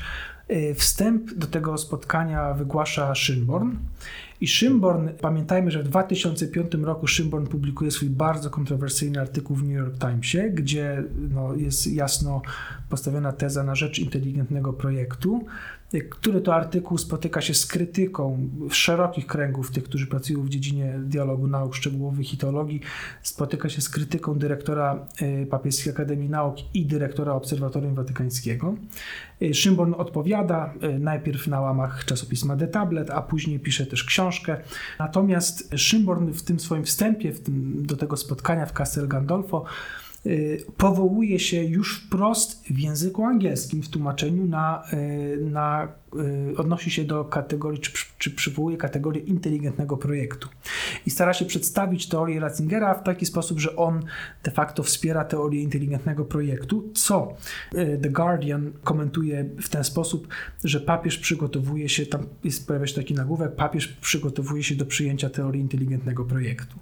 wstęp 0.75 1.33
do 1.33 1.47
tego 1.47 1.77
spotkania 1.77 2.53
wygłasza 2.53 3.13
Schönborn. 3.13 3.71
I 4.41 4.47
Schönborn, 4.47 5.09
pamiętajmy, 5.21 5.71
że 5.71 5.83
w 5.83 5.83
2005 5.83 6.73
roku 6.73 7.05
Schönborn 7.05 7.47
publikuje 7.47 7.91
swój 7.91 8.09
bardzo 8.09 8.49
kontrowersyjny 8.49 9.21
artykuł 9.21 9.55
w 9.55 9.63
New 9.63 9.77
York 9.77 9.97
Timesie, 9.99 10.49
gdzie 10.49 11.03
no, 11.29 11.55
jest 11.55 11.87
jasno 11.87 12.41
postawiona 12.89 13.31
teza 13.31 13.63
na 13.63 13.75
rzecz 13.75 13.99
inteligentnego 13.99 14.73
projektu, 14.73 15.45
który 16.09 16.41
to 16.41 16.55
artykuł 16.55 16.97
spotyka 16.97 17.41
się 17.41 17.53
z 17.53 17.65
krytyką 17.65 18.49
szerokich 18.69 19.27
kręgów 19.27 19.71
tych, 19.71 19.83
którzy 19.83 20.07
pracują 20.07 20.41
w 20.41 20.49
dziedzinie 20.49 20.99
dialogu 21.03 21.47
nauk 21.47 21.75
szczegółowych 21.75 22.33
i 22.33 22.37
teologii, 22.37 22.81
spotyka 23.21 23.69
się 23.69 23.81
z 23.81 23.89
krytyką 23.89 24.39
dyrektora 24.39 25.07
Papieskiej 25.49 25.93
Akademii 25.93 26.29
Nauk 26.29 26.55
i 26.73 26.85
dyrektora 26.85 27.33
Obserwatorium 27.33 27.95
Watykańskiego. 27.95 28.75
Szymborn 29.53 29.93
odpowiada 29.93 30.73
najpierw 30.99 31.47
na 31.47 31.61
łamach 31.61 32.05
czasopisma 32.05 32.57
The 32.57 32.67
Tablet, 32.67 33.09
a 33.09 33.21
później 33.21 33.59
pisze 33.59 33.85
też 33.85 34.03
książkę. 34.03 34.57
Natomiast 34.99 35.69
Szymborn 35.75 36.31
w 36.31 36.43
tym 36.43 36.59
swoim 36.59 36.83
wstępie 36.83 37.31
w 37.31 37.39
tym, 37.39 37.85
do 37.85 37.97
tego 37.97 38.17
spotkania 38.17 38.65
w 38.65 38.73
Castel 38.73 39.07
Gandolfo 39.07 39.65
powołuje 40.77 41.39
się 41.39 41.63
już 41.63 41.99
wprost 41.99 42.63
w 42.63 42.79
języku 42.79 43.23
angielskim 43.23 43.83
w 43.83 43.89
tłumaczeniu 43.89 44.45
na, 44.45 44.83
na 45.41 45.87
odnosi 46.57 46.91
się 46.91 47.03
do 47.03 47.25
kategorii, 47.25 47.79
czy, 47.79 47.91
czy 48.17 48.31
przywołuje 48.31 48.77
kategorię 48.77 49.21
inteligentnego 49.21 49.97
projektu. 49.97 50.49
I 51.05 51.09
stara 51.09 51.33
się 51.33 51.45
przedstawić 51.45 52.09
teorię 52.09 52.39
Ratzingera 52.39 52.93
w 52.93 53.03
taki 53.03 53.25
sposób, 53.25 53.59
że 53.59 53.75
on 53.75 54.03
de 54.43 54.51
facto 54.51 54.83
wspiera 54.83 55.25
teorię 55.25 55.61
inteligentnego 55.61 56.25
projektu, 56.25 56.89
co 56.93 57.33
The 58.01 58.09
Guardian 58.09 58.71
komentuje 58.83 59.45
w 59.61 59.69
ten 59.69 59.83
sposób, 59.83 60.27
że 60.63 60.79
papież 60.79 61.17
przygotowuje 61.17 61.89
się, 61.89 62.05
tam 62.05 62.25
jest, 62.43 62.67
pojawia 62.67 62.87
się 62.87 62.95
taki 62.95 63.13
nagłówek, 63.13 63.55
papież 63.55 63.87
przygotowuje 63.87 64.63
się 64.63 64.75
do 64.75 64.85
przyjęcia 64.85 65.29
teorii 65.29 65.61
inteligentnego 65.61 66.25
projektu. 66.25 66.79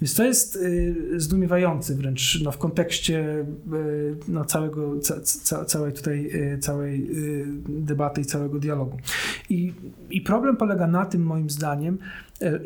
Więc 0.00 0.14
to 0.14 0.24
jest 0.24 0.56
y, 0.56 0.94
zdumiewające 1.16 1.94
wręcz 1.94 2.40
no, 2.42 2.52
w 2.52 2.58
kontekście 2.58 3.44
y, 3.72 4.16
no, 4.28 4.44
całego, 4.44 5.00
ca, 5.00 5.20
ca, 5.20 5.64
całej 5.64 5.92
tutaj 5.92 6.30
y, 6.34 6.58
całej 6.58 7.10
debaty 7.68 8.20
i 8.20 8.24
całego 8.24 8.58
dialogu. 8.58 8.98
I, 9.50 9.72
I 10.10 10.20
problem 10.20 10.56
polega 10.56 10.86
na 10.86 11.06
tym, 11.06 11.22
moim 11.22 11.50
zdaniem, 11.50 11.98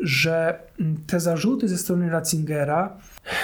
że 0.01 0.59
mm, 0.79 0.97
te 1.07 1.19
zarzuty 1.19 1.67
ze 1.67 1.77
strony 1.77 2.09
Ratzingera, 2.09 2.97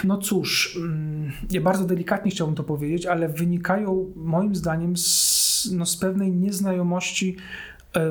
no 0.04 0.18
cóż, 0.18 0.78
mm, 0.78 1.32
ja 1.52 1.62
bardzo 1.62 1.86
delikatnie 1.86 2.32
chciałbym 2.32 2.56
to 2.56 2.64
powiedzieć, 2.64 3.06
ale 3.06 3.30
wynikają 3.30 4.14
moim 4.16 4.56
zdaniem 4.56 4.98
z, 4.98 5.70
no, 5.74 5.86
z 5.86 5.98
pewnej 5.98 6.32
nieznajomości 6.32 7.38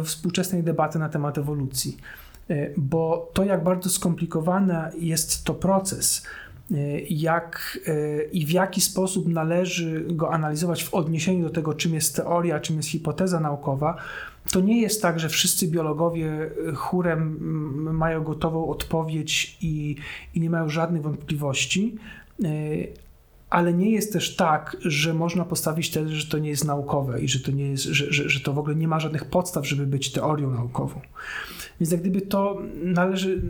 współczesnej 0.05 0.63
debaty 0.63 0.99
na 0.99 1.09
temat 1.09 1.39
ewolucji. 1.39 1.97
E, 2.51 2.71
bo 2.77 3.31
to, 3.33 3.45
jak 3.45 3.65
bardzo 3.65 3.91
skomplikowany 3.91 4.75
jest 4.99 5.45
to 5.45 5.55
proces, 5.55 6.27
e, 6.71 6.77
jak 7.01 7.79
e, 7.87 8.23
i 8.23 8.47
w 8.47 8.51
jaki 8.51 8.81
sposób 8.81 9.29
należy 9.29 10.05
go 10.09 10.33
analizować 10.33 10.85
w 10.85 10.95
odniesieniu 10.95 11.45
do 11.45 11.51
tego, 11.51 11.75
czym 11.75 11.95
jest 11.95 12.17
teoria, 12.17 12.61
czym 12.61 12.77
jest 12.77 12.89
hipoteza 12.89 13.41
naukowa, 13.41 13.97
to 14.53 14.61
nie 14.61 14.81
jest 14.81 15.03
tak, 15.03 15.21
że 15.21 15.29
wszyscy 15.29 15.69
biologowie 15.69 16.51
chórem 16.75 17.39
mają 17.95 18.23
gotową 18.23 18.69
odpowiedź 18.69 19.59
i, 19.61 19.97
i 20.35 20.41
nie 20.41 20.51
mają 20.51 20.69
żadnych 20.69 21.03
wątpliwości. 21.03 21.97
Ale 23.51 23.75
nie 23.75 23.91
jest 23.91 24.13
też 24.13 24.37
tak, 24.37 24.77
że 24.81 25.15
można 25.15 25.45
postawić 25.45 25.91
tezę, 25.91 26.11
że 26.11 26.27
to 26.27 26.39
nie 26.39 26.49
jest 26.49 26.65
naukowe 26.65 27.21
i 27.21 27.29
że 27.29 27.41
to, 27.41 27.51
nie 27.51 27.69
jest, 27.69 27.85
że, 27.85 28.13
że, 28.13 28.29
że 28.29 28.41
to 28.41 28.53
w 28.53 28.59
ogóle 28.59 28.77
nie 28.77 28.89
ma 28.89 29.01
żadnych 29.01 29.25
podstaw, 29.25 29.69
żeby 29.69 29.87
być 29.87 30.13
teorią 30.13 30.51
naukową. 30.51 31.01
Więc 31.81 31.93
jak 31.93 32.01
gdyby 32.01 32.21
to 32.21 32.63
należy, 32.83 33.43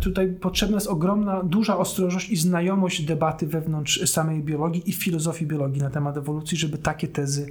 tutaj 0.00 0.28
potrzebna 0.28 0.76
jest 0.76 0.86
ogromna, 0.86 1.42
duża 1.42 1.78
ostrożność 1.78 2.30
i 2.30 2.36
znajomość 2.36 3.02
debaty 3.02 3.46
wewnątrz 3.46 4.10
samej 4.10 4.42
biologii 4.42 4.90
i 4.90 4.92
filozofii 4.92 5.46
biologii 5.46 5.82
na 5.82 5.90
temat 5.90 6.16
ewolucji, 6.16 6.58
żeby 6.58 6.78
takie 6.78 7.08
tezy 7.08 7.46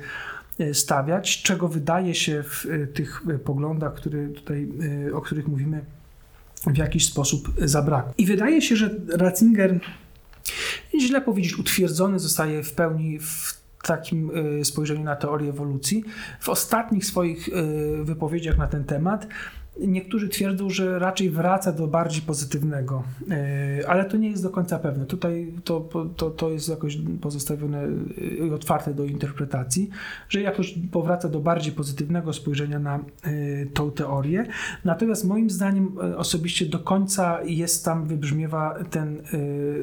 e, 0.60 0.74
stawiać, 0.74 1.41
czego 1.41 1.68
wydaje 1.68 2.16
się 2.16 2.44
w 2.44 2.66
e, 2.66 2.88
tych 2.88 3.24
e, 3.30 3.39
poglądach, 3.39 3.94
które 3.94 4.28
tutaj, 4.28 4.70
o 5.14 5.22
których 5.22 5.48
mówimy, 5.48 5.86
w 6.68 6.78
jakiś 6.78 7.06
sposób 7.06 7.54
zabrakło. 7.58 8.14
I 8.18 8.26
wydaje 8.26 8.62
się, 8.62 8.76
że 8.76 8.89
Ratzinger, 9.10 9.80
źle 11.02 11.22
powiedzieć, 11.22 11.60
utwierdzony 11.60 12.20
zostaje 12.20 12.64
w 12.64 12.74
pełni 12.74 13.20
w 13.20 13.64
takim 13.84 14.32
spojrzeniu 14.64 15.04
na 15.04 15.16
teorię 15.16 15.50
ewolucji. 15.50 16.04
W 16.39 16.50
ostatnich 16.50 17.06
swoich 17.06 17.50
wypowiedziach 18.04 18.58
na 18.58 18.68
ten 18.68 18.84
temat 18.84 19.28
Niektórzy 19.80 20.30
twierdzą, 20.30 20.69
że 20.69 20.99
raczej 20.99 21.30
wraca 21.30 21.71
do 21.71 21.88
bardziej 21.88 22.21
pozytywnego, 22.21 23.03
e, 23.32 23.89
ale 23.89 24.05
to 24.05 24.17
nie 24.17 24.30
jest 24.30 24.43
do 24.43 24.49
końca 24.49 24.80
pewne. 24.80 25.05
Tutaj 25.05 25.53
to, 25.63 25.89
to, 26.17 26.30
to 26.30 26.51
jest 26.51 26.69
jakoś 26.69 26.97
pozostawione 27.21 27.88
i 28.41 28.49
e, 28.49 28.55
otwarte 28.55 28.93
do 28.93 29.05
interpretacji, 29.05 29.89
że 30.30 30.41
jakoś 30.41 30.76
powraca 30.91 31.30
do 31.30 31.39
bardziej 31.39 31.74
pozytywnego 31.74 32.34
spojrzenia 32.34 32.80
na 32.80 32.95
e, 32.95 33.01
tą 33.74 33.91
teorię. 33.91 34.45
Natomiast 34.86 35.26
moim 35.26 35.49
zdaniem 35.49 35.97
osobiście 36.17 36.65
do 36.65 36.80
końca 36.80 37.43
jest 37.43 37.86
tam, 37.86 38.07
wybrzmiewa 38.07 38.84
ten 38.89 39.21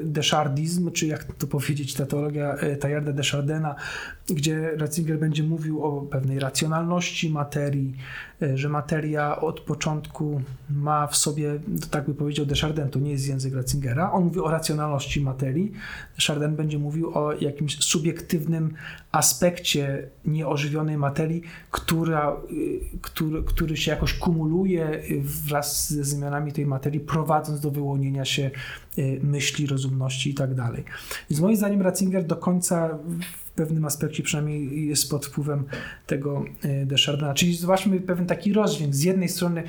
deszardizm, 0.05 0.91
czy 0.91 1.07
jak 1.07 1.25
to 1.25 1.47
powiedzieć, 1.47 1.95
ta 1.95 2.07
teologia 2.07 2.57
Tajarda 2.81 3.13
Deschardena, 3.13 3.75
gdzie 4.27 4.71
Ratzinger 4.77 5.19
będzie 5.19 5.43
mówił 5.43 5.85
o 5.85 6.03
pewnej 6.03 6.39
racjonalności 6.39 7.31
materii, 7.31 7.95
E, 8.30 8.30
że 8.55 8.69
materia 8.69 9.41
od 9.41 9.61
początku 9.61 10.43
ma 10.71 11.07
w 11.07 11.17
sobie, 11.17 11.61
tak 11.91 12.07
by 12.07 12.15
powiedział 12.15 12.47
Desjardins, 12.47 12.91
to 12.91 12.99
nie 12.99 13.11
jest 13.11 13.29
język 13.29 13.55
Ratzingera, 13.55 14.13
on 14.13 14.25
mówi 14.25 14.41
o 14.41 14.51
racjonalności 14.51 15.21
materii, 15.21 15.73
Desjardins 16.17 16.57
będzie 16.57 16.79
mówił 16.79 17.19
o 17.19 17.33
jakimś 17.33 17.79
subiektywnym 17.79 18.75
aspekcie 19.13 20.09
nieożywionej 20.25 20.97
materii, 20.97 21.43
która, 21.71 22.37
y, 22.53 22.99
który, 23.03 23.43
który 23.43 23.77
się 23.77 23.91
jakoś 23.91 24.15
kumuluje 24.15 25.03
wraz 25.21 25.93
ze 25.93 26.05
zmianami 26.05 26.53
tej 26.53 26.67
materii, 26.67 27.01
prowadząc 27.01 27.61
do 27.61 27.71
wyłonienia 27.71 28.25
się 28.25 28.51
myśli, 29.23 29.67
rozumności 29.67 30.31
i 30.31 30.35
tak 30.35 30.55
dalej. 30.55 30.85
Więc 31.31 31.41
moim 31.41 31.57
zdaniem 31.57 31.83
Ratzinger 31.83 32.27
do 32.27 32.37
końca 32.37 32.99
pewnym 33.61 33.85
aspekcie 33.85 34.23
przynajmniej 34.23 34.89
jest 34.89 35.11
pod 35.11 35.27
wpływem 35.27 35.65
tego 36.07 36.45
e, 36.63 36.87
Deschardina. 36.87 37.35
Czyli 37.35 37.57
zobaczmy 37.57 38.01
pewien 38.01 38.27
taki 38.27 38.53
rozdźwięk. 38.53 38.95
Z 38.95 39.03
jednej 39.03 39.29
strony 39.29 39.63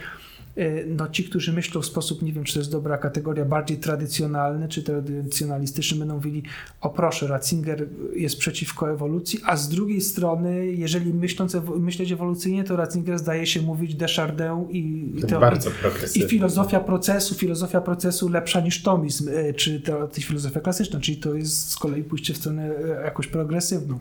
no 0.87 1.07
ci, 1.07 1.23
którzy 1.23 1.53
myślą 1.53 1.81
w 1.81 1.85
sposób, 1.85 2.21
nie 2.21 2.33
wiem, 2.33 2.43
czy 2.43 2.53
to 2.53 2.59
jest 2.59 2.71
dobra 2.71 2.97
kategoria, 2.97 3.45
bardziej 3.45 3.77
tradycjonalny, 3.77 4.67
czy 4.67 4.83
tradycjonalistyczny, 4.83 5.99
będą 5.99 6.13
mówili, 6.13 6.43
o 6.81 6.89
proszę, 6.89 7.27
Ratzinger 7.27 7.87
jest 8.15 8.37
przeciwko 8.37 8.91
ewolucji, 8.91 9.39
a 9.45 9.55
z 9.55 9.69
drugiej 9.69 10.01
strony, 10.01 10.65
jeżeli 10.67 11.13
myśląc, 11.13 11.57
myśleć 11.79 12.11
ewolucyjnie, 12.11 12.63
to 12.63 12.75
Ratzinger 12.75 13.19
zdaje 13.19 13.45
się 13.45 13.61
mówić 13.61 13.95
Desjardins 13.95 14.69
i, 14.69 14.77
i, 15.17 15.39
bardzo 15.39 15.69
i 16.15 16.21
filozofia 16.21 16.79
procesu, 16.79 17.35
filozofia 17.35 17.81
procesu 17.81 18.29
lepsza 18.29 18.59
niż 18.59 18.83
tomizm, 18.83 19.29
e, 19.33 19.53
czy 19.53 19.81
to, 19.81 20.07
to 20.07 20.21
filozofia 20.21 20.59
klasyczna, 20.59 20.99
czyli 20.99 21.17
to 21.17 21.35
jest 21.35 21.69
z 21.69 21.75
kolei 21.75 22.03
pójście 22.03 22.33
w 22.33 22.37
stronę 22.37 22.71
e, 22.99 23.03
jakąś 23.05 23.27
progresywną. 23.27 23.99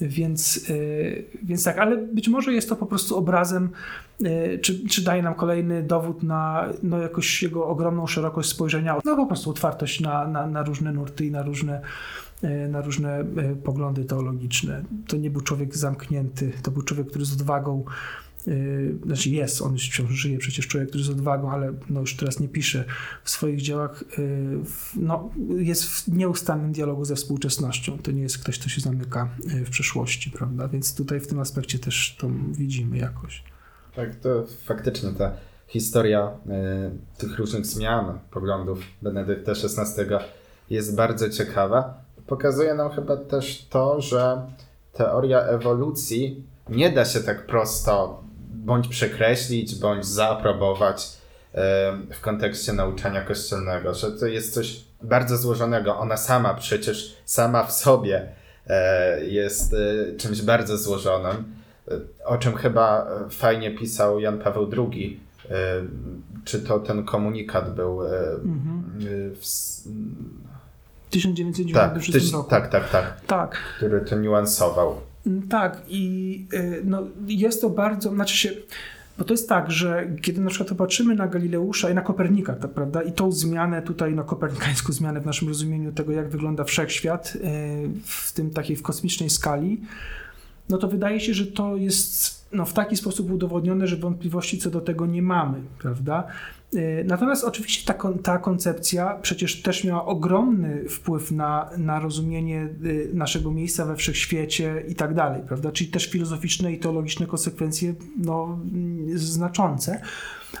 Więc, 0.00 0.72
więc 1.42 1.64
tak, 1.64 1.78
ale 1.78 1.96
być 1.96 2.28
może 2.28 2.52
jest 2.52 2.68
to 2.68 2.76
po 2.76 2.86
prostu 2.86 3.16
obrazem 3.16 3.70
E, 4.24 4.58
czy, 4.58 4.88
czy 4.88 5.04
daje 5.04 5.22
nam 5.22 5.34
kolejny 5.34 5.82
dowód 5.82 6.22
na 6.22 6.68
no, 6.82 6.98
jakoś 6.98 7.42
jego 7.42 7.66
ogromną 7.66 8.06
szerokość 8.06 8.48
spojrzenia, 8.48 8.96
no 9.04 9.16
po 9.16 9.26
prostu 9.26 9.50
otwartość 9.50 10.00
na, 10.00 10.28
na, 10.28 10.46
na 10.46 10.62
różne 10.62 10.92
nurty 10.92 11.26
i 11.26 11.30
na 11.30 11.42
różne, 11.42 11.80
e, 12.42 12.68
na 12.68 12.80
różne 12.80 13.24
poglądy 13.64 14.04
teologiczne. 14.04 14.82
To 15.06 15.16
nie 15.16 15.30
był 15.30 15.40
człowiek 15.40 15.76
zamknięty, 15.76 16.52
to 16.62 16.70
był 16.70 16.82
człowiek, 16.82 17.06
który 17.06 17.24
z 17.24 17.32
odwagą 17.32 17.84
znaczy 19.04 19.30
jest, 19.30 19.62
on 19.62 19.76
wciąż 19.76 20.10
żyje 20.10 20.38
przecież 20.38 20.66
człowiek, 20.66 20.88
który 20.88 21.04
z 21.04 21.10
odwagą, 21.10 21.50
ale 21.50 21.72
no 21.90 22.00
już 22.00 22.16
teraz 22.16 22.40
nie 22.40 22.48
pisze 22.48 22.84
w 23.24 23.30
swoich 23.30 23.60
dziełach, 23.60 24.04
no, 24.96 25.30
jest 25.56 25.84
w 25.84 26.08
nieustannym 26.08 26.72
dialogu 26.72 27.04
ze 27.04 27.14
współczesnością. 27.14 27.98
To 27.98 28.10
nie 28.10 28.22
jest 28.22 28.38
ktoś, 28.38 28.58
kto 28.58 28.68
się 28.68 28.80
zamyka 28.80 29.28
w 29.66 29.70
przeszłości, 29.70 30.30
prawda? 30.30 30.68
Więc 30.68 30.94
tutaj 30.94 31.20
w 31.20 31.26
tym 31.26 31.40
aspekcie 31.40 31.78
też 31.78 32.16
to 32.20 32.30
widzimy 32.52 32.98
jakoś. 32.98 33.44
Tak, 33.96 34.14
to 34.14 34.44
faktycznie 34.64 35.12
ta 35.12 35.32
historia 35.66 36.30
tych 37.18 37.38
różnych 37.38 37.66
zmian 37.66 38.18
poglądów 38.30 38.78
Benedykta 39.02 39.52
XVI 39.52 40.02
jest 40.70 40.96
bardzo 40.96 41.30
ciekawa. 41.30 42.04
Pokazuje 42.26 42.74
nam 42.74 42.90
chyba 42.90 43.16
też 43.16 43.66
to, 43.70 44.00
że 44.00 44.50
teoria 44.92 45.40
ewolucji 45.40 46.44
nie 46.68 46.92
da 46.92 47.04
się 47.04 47.20
tak 47.20 47.46
prosto 47.46 48.24
bądź 48.66 48.88
przekreślić, 48.88 49.74
bądź 49.74 50.06
zaaprobować 50.06 51.08
w 52.12 52.20
kontekście 52.20 52.72
nauczania 52.72 53.22
kościelnego, 53.22 53.94
że 53.94 54.12
to 54.12 54.26
jest 54.26 54.54
coś 54.54 54.80
bardzo 55.02 55.36
złożonego. 55.36 55.98
Ona 55.98 56.16
sama 56.16 56.54
przecież, 56.54 57.16
sama 57.24 57.64
w 57.64 57.72
sobie 57.72 58.28
e, 58.66 59.24
jest 59.24 59.74
e, 59.74 60.16
czymś 60.16 60.42
bardzo 60.42 60.78
złożonym, 60.78 61.44
e, 61.88 61.92
o 62.24 62.38
czym 62.38 62.54
chyba 62.56 63.06
fajnie 63.30 63.70
pisał 63.70 64.20
Jan 64.20 64.38
Paweł 64.38 64.70
II. 64.92 65.20
Czy 66.44 66.60
to 66.60 66.78
ten 66.80 67.04
komunikat 67.04 67.74
był 67.74 68.00
Mhm. 68.02 68.82
w, 69.34 69.38
s- 69.42 69.88
W 71.06 71.10
1996 71.10 72.12
tak, 72.12 72.22
tyś, 72.22 72.32
roku. 72.32 72.50
tak, 72.50 72.68
tak, 72.70 72.90
tak, 72.90 73.20
tak. 73.26 73.56
który 73.76 74.00
to 74.00 74.16
niuansował. 74.16 75.00
Tak, 75.48 75.82
i 75.88 76.46
y, 76.54 76.82
no, 76.84 77.02
jest 77.26 77.60
to 77.60 77.70
bardzo, 77.70 78.10
znaczy 78.10 78.36
się, 78.36 78.50
bo 79.18 79.24
to 79.24 79.34
jest 79.34 79.48
tak, 79.48 79.70
że 79.70 80.06
kiedy 80.22 80.40
na 80.40 80.50
przykład 80.50 80.68
popatrzymy 80.68 81.14
na 81.14 81.26
Galileusza 81.28 81.90
i 81.90 81.94
na 81.94 82.00
Kopernika, 82.00 82.52
tak, 82.52 82.70
prawda, 82.70 83.02
i 83.02 83.12
tą 83.12 83.32
zmianę 83.32 83.82
tutaj, 83.82 84.14
no 84.14 84.24
kopernikańską 84.24 84.92
zmianę 85.02 85.20
w 85.20 85.26
naszym 85.26 85.48
rozumieniu 85.48 85.92
tego, 85.92 86.12
jak 86.12 86.28
wygląda 86.28 86.64
wszechświat, 86.64 87.36
y, 87.36 87.40
w 88.04 88.32
tym 88.32 88.50
takiej 88.50 88.76
w 88.76 88.82
kosmicznej 88.82 89.30
skali, 89.30 89.80
no 90.68 90.78
to 90.78 90.88
wydaje 90.88 91.20
się, 91.20 91.34
że 91.34 91.46
to 91.46 91.76
jest 91.76 92.45
no, 92.52 92.64
w 92.64 92.72
taki 92.72 92.96
sposób 92.96 93.30
udowodnione, 93.30 93.86
że 93.86 93.96
wątpliwości 93.96 94.58
co 94.58 94.70
do 94.70 94.80
tego 94.80 95.06
nie 95.06 95.22
mamy, 95.22 95.58
prawda? 95.78 96.26
Y, 96.74 97.04
Natomiast 97.06 97.44
oczywiście 97.44 97.92
ta, 97.92 98.12
ta 98.22 98.38
koncepcja 98.38 99.18
przecież 99.22 99.62
też 99.62 99.84
miała 99.84 100.04
ogromny 100.04 100.88
wpływ 100.88 101.32
na, 101.32 101.70
na 101.78 102.00
rozumienie 102.00 102.68
y, 102.84 103.10
naszego 103.14 103.50
miejsca 103.50 103.86
we 103.86 103.96
wszechświecie 103.96 104.84
i 104.88 104.94
tak 104.94 105.14
dalej, 105.14 105.42
prawda? 105.46 105.72
Czyli 105.72 105.90
też 105.90 106.06
filozoficzne 106.10 106.72
i 106.72 106.78
teologiczne 106.78 107.26
konsekwencje 107.26 107.94
no, 108.16 108.58
znaczące, 109.14 110.00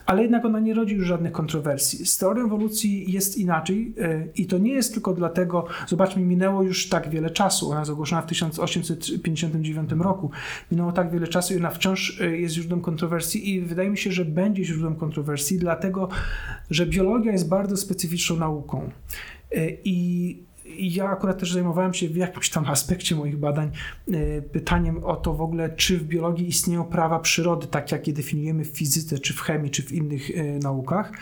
ale 0.06 0.22
jednak 0.22 0.44
ona 0.44 0.60
nie 0.60 0.74
rodzi 0.74 0.94
już 0.94 1.06
żadnych 1.06 1.32
kontrowersji. 1.32 2.06
Z 2.06 2.18
teorią 2.18 2.44
ewolucji 2.44 3.12
jest 3.12 3.38
inaczej 3.38 3.94
y, 3.98 4.32
i 4.36 4.46
to 4.46 4.58
nie 4.58 4.72
jest 4.72 4.92
tylko 4.92 5.12
dlatego, 5.12 5.66
zobaczmy, 5.86 6.22
minęło 6.22 6.62
już 6.62 6.88
tak 6.88 7.10
wiele 7.10 7.30
czasu, 7.30 7.70
ona 7.70 7.78
jest 7.78 7.92
ogłoszona 7.92 8.22
w 8.22 8.26
1859 8.26 9.90
roku, 9.98 10.30
minęło 10.70 10.92
tak 10.92 11.10
wiele 11.10 11.28
czasu 11.28 11.54
i 11.54 11.56
ona 11.56 11.70
wciąż 11.70 12.20
y, 12.20 12.38
jest 12.38 12.54
źródłem 12.54 12.80
kontrowersji 12.80 13.50
i 13.54 13.60
wydaje 13.60 13.90
mi 13.90 13.98
się, 13.98 14.12
że 14.12 14.24
będzie 14.24 14.64
źródłem 14.64 14.96
kontrowersji, 14.96 15.58
dlatego, 15.58 16.08
że 16.70 16.86
biologia 16.86 17.32
jest 17.32 17.48
bardzo 17.48 17.76
specyficzną 17.76 18.36
nauką. 18.36 18.90
I 19.84 19.96
i 19.96 20.45
ja 20.78 21.08
akurat 21.08 21.38
też 21.38 21.52
zajmowałem 21.52 21.94
się 21.94 22.08
w 22.08 22.16
jakimś 22.16 22.50
tam 22.50 22.64
aspekcie 22.70 23.16
moich 23.16 23.36
badań 23.36 23.70
y, 24.08 24.42
pytaniem 24.52 25.04
o 25.04 25.16
to 25.16 25.34
w 25.34 25.40
ogóle, 25.40 25.70
czy 25.70 25.98
w 25.98 26.04
biologii 26.04 26.48
istnieją 26.48 26.84
prawa 26.84 27.18
przyrody, 27.18 27.66
tak 27.66 27.92
jak 27.92 28.06
je 28.06 28.12
definiujemy 28.12 28.64
w 28.64 28.68
fizyce, 28.68 29.18
czy 29.18 29.34
w 29.34 29.40
chemii, 29.40 29.70
czy 29.70 29.82
w 29.82 29.92
innych 29.92 30.30
y, 30.30 30.58
naukach. 30.62 31.12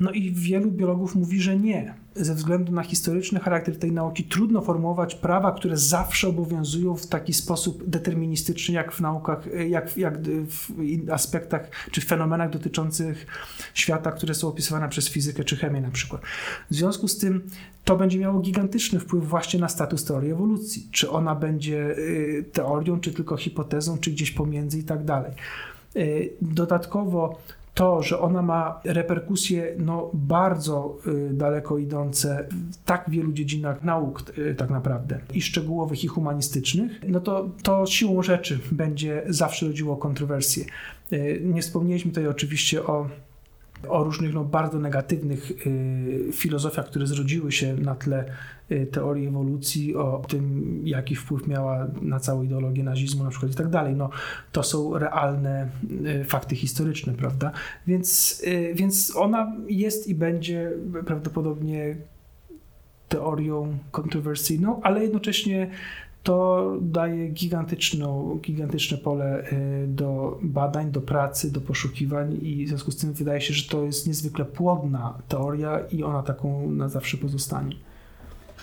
No 0.00 0.10
i 0.10 0.32
wielu 0.32 0.70
biologów 0.70 1.14
mówi, 1.14 1.40
że 1.40 1.58
nie. 1.58 1.94
Ze 2.16 2.34
względu 2.34 2.72
na 2.72 2.82
historyczny 2.82 3.40
charakter 3.40 3.78
tej 3.78 3.92
nauki 3.92 4.24
trudno 4.24 4.60
formułować 4.60 5.14
prawa, 5.14 5.52
które 5.52 5.76
zawsze 5.76 6.28
obowiązują 6.28 6.96
w 6.96 7.06
taki 7.06 7.32
sposób 7.32 7.84
deterministyczny, 7.86 8.74
jak 8.74 8.92
w 8.92 9.00
naukach, 9.00 9.46
jak, 9.68 9.96
jak 9.96 10.18
w 10.28 10.70
aspektach 11.12 11.70
czy 11.90 12.00
fenomenach 12.00 12.50
dotyczących 12.50 13.26
świata, 13.74 14.12
które 14.12 14.34
są 14.34 14.48
opisywane 14.48 14.88
przez 14.88 15.08
fizykę 15.08 15.44
czy 15.44 15.56
chemię 15.56 15.80
na 15.80 15.90
przykład. 15.90 16.22
W 16.70 16.74
związku 16.74 17.08
z 17.08 17.18
tym 17.18 17.50
to 17.84 17.96
będzie 17.96 18.18
miało 18.18 18.40
gigantyczny 18.40 19.00
wpływ 19.00 19.28
właśnie 19.28 19.60
na 19.60 19.68
status 19.68 20.04
teorii 20.04 20.30
ewolucji. 20.30 20.88
Czy 20.90 21.10
ona 21.10 21.34
będzie 21.34 21.98
y, 21.98 22.44
teorią, 22.52 23.00
czy 23.00 23.12
tylko 23.12 23.36
hipotezą, 23.36 23.98
czy 23.98 24.10
gdzieś 24.10 24.30
pomiędzy 24.30 24.78
i 24.78 24.84
tak 24.84 25.04
dalej. 25.04 25.32
Y, 25.96 26.32
Dodatkowo 26.42 27.38
to, 27.74 28.02
że 28.02 28.18
ona 28.18 28.42
ma 28.42 28.80
reperkusje 28.84 29.74
no, 29.78 30.10
bardzo 30.14 30.98
y, 31.06 31.30
daleko 31.32 31.78
idące 31.78 32.48
w 32.72 32.76
tak 32.84 33.10
wielu 33.10 33.32
dziedzinach 33.32 33.82
nauk 33.82 34.22
y, 34.38 34.54
tak 34.54 34.70
naprawdę 34.70 35.20
i 35.34 35.42
szczegółowych 35.42 36.04
i 36.04 36.08
humanistycznych, 36.08 37.00
no 37.08 37.20
to, 37.20 37.48
to 37.62 37.86
siłą 37.86 38.22
rzeczy 38.22 38.58
będzie 38.72 39.22
zawsze 39.28 39.66
rodziło 39.66 39.96
kontrowersje. 39.96 40.64
Y, 41.12 41.40
nie 41.44 41.62
wspomnieliśmy 41.62 42.10
tutaj 42.10 42.26
oczywiście 42.26 42.86
o 42.86 43.08
o 43.88 44.04
różnych 44.04 44.34
no, 44.34 44.44
bardzo 44.44 44.78
negatywnych 44.78 45.50
y, 45.66 46.30
filozofiach, 46.32 46.86
które 46.86 47.06
zrodziły 47.06 47.52
się 47.52 47.74
na 47.74 47.94
tle 47.94 48.24
y, 48.70 48.86
teorii 48.86 49.26
ewolucji, 49.26 49.96
o 49.96 50.22
tym, 50.28 50.80
jaki 50.84 51.16
wpływ 51.16 51.46
miała 51.46 51.86
na 52.02 52.20
całą 52.20 52.42
ideologię 52.42 52.84
nazizmu 52.84 53.24
na 53.24 53.30
przykład 53.30 53.52
i 53.52 53.54
tak 53.54 53.68
dalej. 53.68 53.96
No, 53.96 54.10
to 54.52 54.62
są 54.62 54.98
realne 54.98 55.68
y, 56.06 56.24
fakty 56.24 56.56
historyczne, 56.56 57.12
prawda? 57.12 57.52
Więc, 57.86 58.42
y, 58.46 58.74
więc 58.74 59.16
ona 59.16 59.56
jest 59.68 60.08
i 60.08 60.14
będzie 60.14 60.72
prawdopodobnie 61.06 61.96
teorią 63.08 63.78
kontrowersyjną, 63.90 64.82
ale 64.82 65.02
jednocześnie 65.02 65.70
to 66.24 66.72
daje 66.80 67.28
gigantyczną, 67.28 68.38
gigantyczne 68.42 68.98
pole 68.98 69.44
y, 69.52 69.86
do 69.88 70.38
badań, 70.42 70.90
do 70.90 71.00
pracy, 71.00 71.52
do 71.52 71.60
poszukiwań 71.60 72.38
i 72.42 72.64
w 72.66 72.68
związku 72.68 72.90
z 72.90 72.96
tym 72.96 73.12
wydaje 73.12 73.40
się, 73.40 73.54
że 73.54 73.68
to 73.68 73.84
jest 73.84 74.06
niezwykle 74.06 74.44
płodna 74.44 75.18
teoria 75.28 75.80
i 75.92 76.02
ona 76.02 76.22
taką 76.22 76.70
na 76.70 76.88
zawsze 76.88 77.16
pozostanie. 77.16 77.76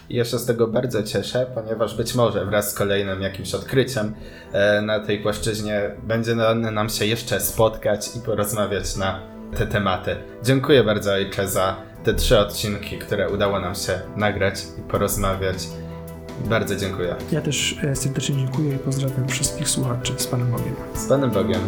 Ja 0.10 0.26
się 0.26 0.40
z 0.40 0.46
tego 0.46 0.68
bardzo 0.68 1.04
cieszę, 1.04 1.52
ponieważ 1.56 1.98
być 1.98 2.16
może 2.16 2.46
wraz 2.46 2.72
z 2.72 2.74
kolejnym 2.74 3.22
jakimś 3.22 3.54
odkryciem 3.54 4.14
e, 4.52 4.82
na 4.82 5.00
tej 5.00 5.22
płaszczyźnie 5.22 5.92
będzie 6.08 6.36
nam 6.36 6.90
się 6.90 7.06
jeszcze 7.06 7.40
spotkać 7.40 8.16
i 8.16 8.20
porozmawiać 8.20 8.98
na 8.98 9.20
te 9.58 9.68
tematy. 9.68 10.16
Dziękuję 10.44 10.84
bardzo 10.84 11.14
Ojcze 11.14 11.48
za 11.48 11.76
te 12.04 12.14
trzy 12.14 12.40
odcinki, 12.40 12.98
które 12.98 13.30
udało 13.30 13.60
nam 13.60 13.76
się 13.76 14.00
nagrać 14.18 14.64
i 14.80 14.82
porozmawiać. 14.82 15.58
Bardzo 16.50 16.76
dziękuję. 16.76 17.16
Ja 17.32 17.42
też 17.42 17.80
e, 17.84 17.96
serdecznie 17.96 18.36
dziękuję 18.36 18.76
i 18.76 18.80
pozdrawiam 18.80 19.28
wszystkich 19.28 19.70
słuchaczy 19.70 20.14
z 20.18 20.28
Panem 20.28 20.52
Bogiem. 20.52 20.74
Z 20.96 21.06
Panem 21.06 21.32
Bogiem. 21.32 21.62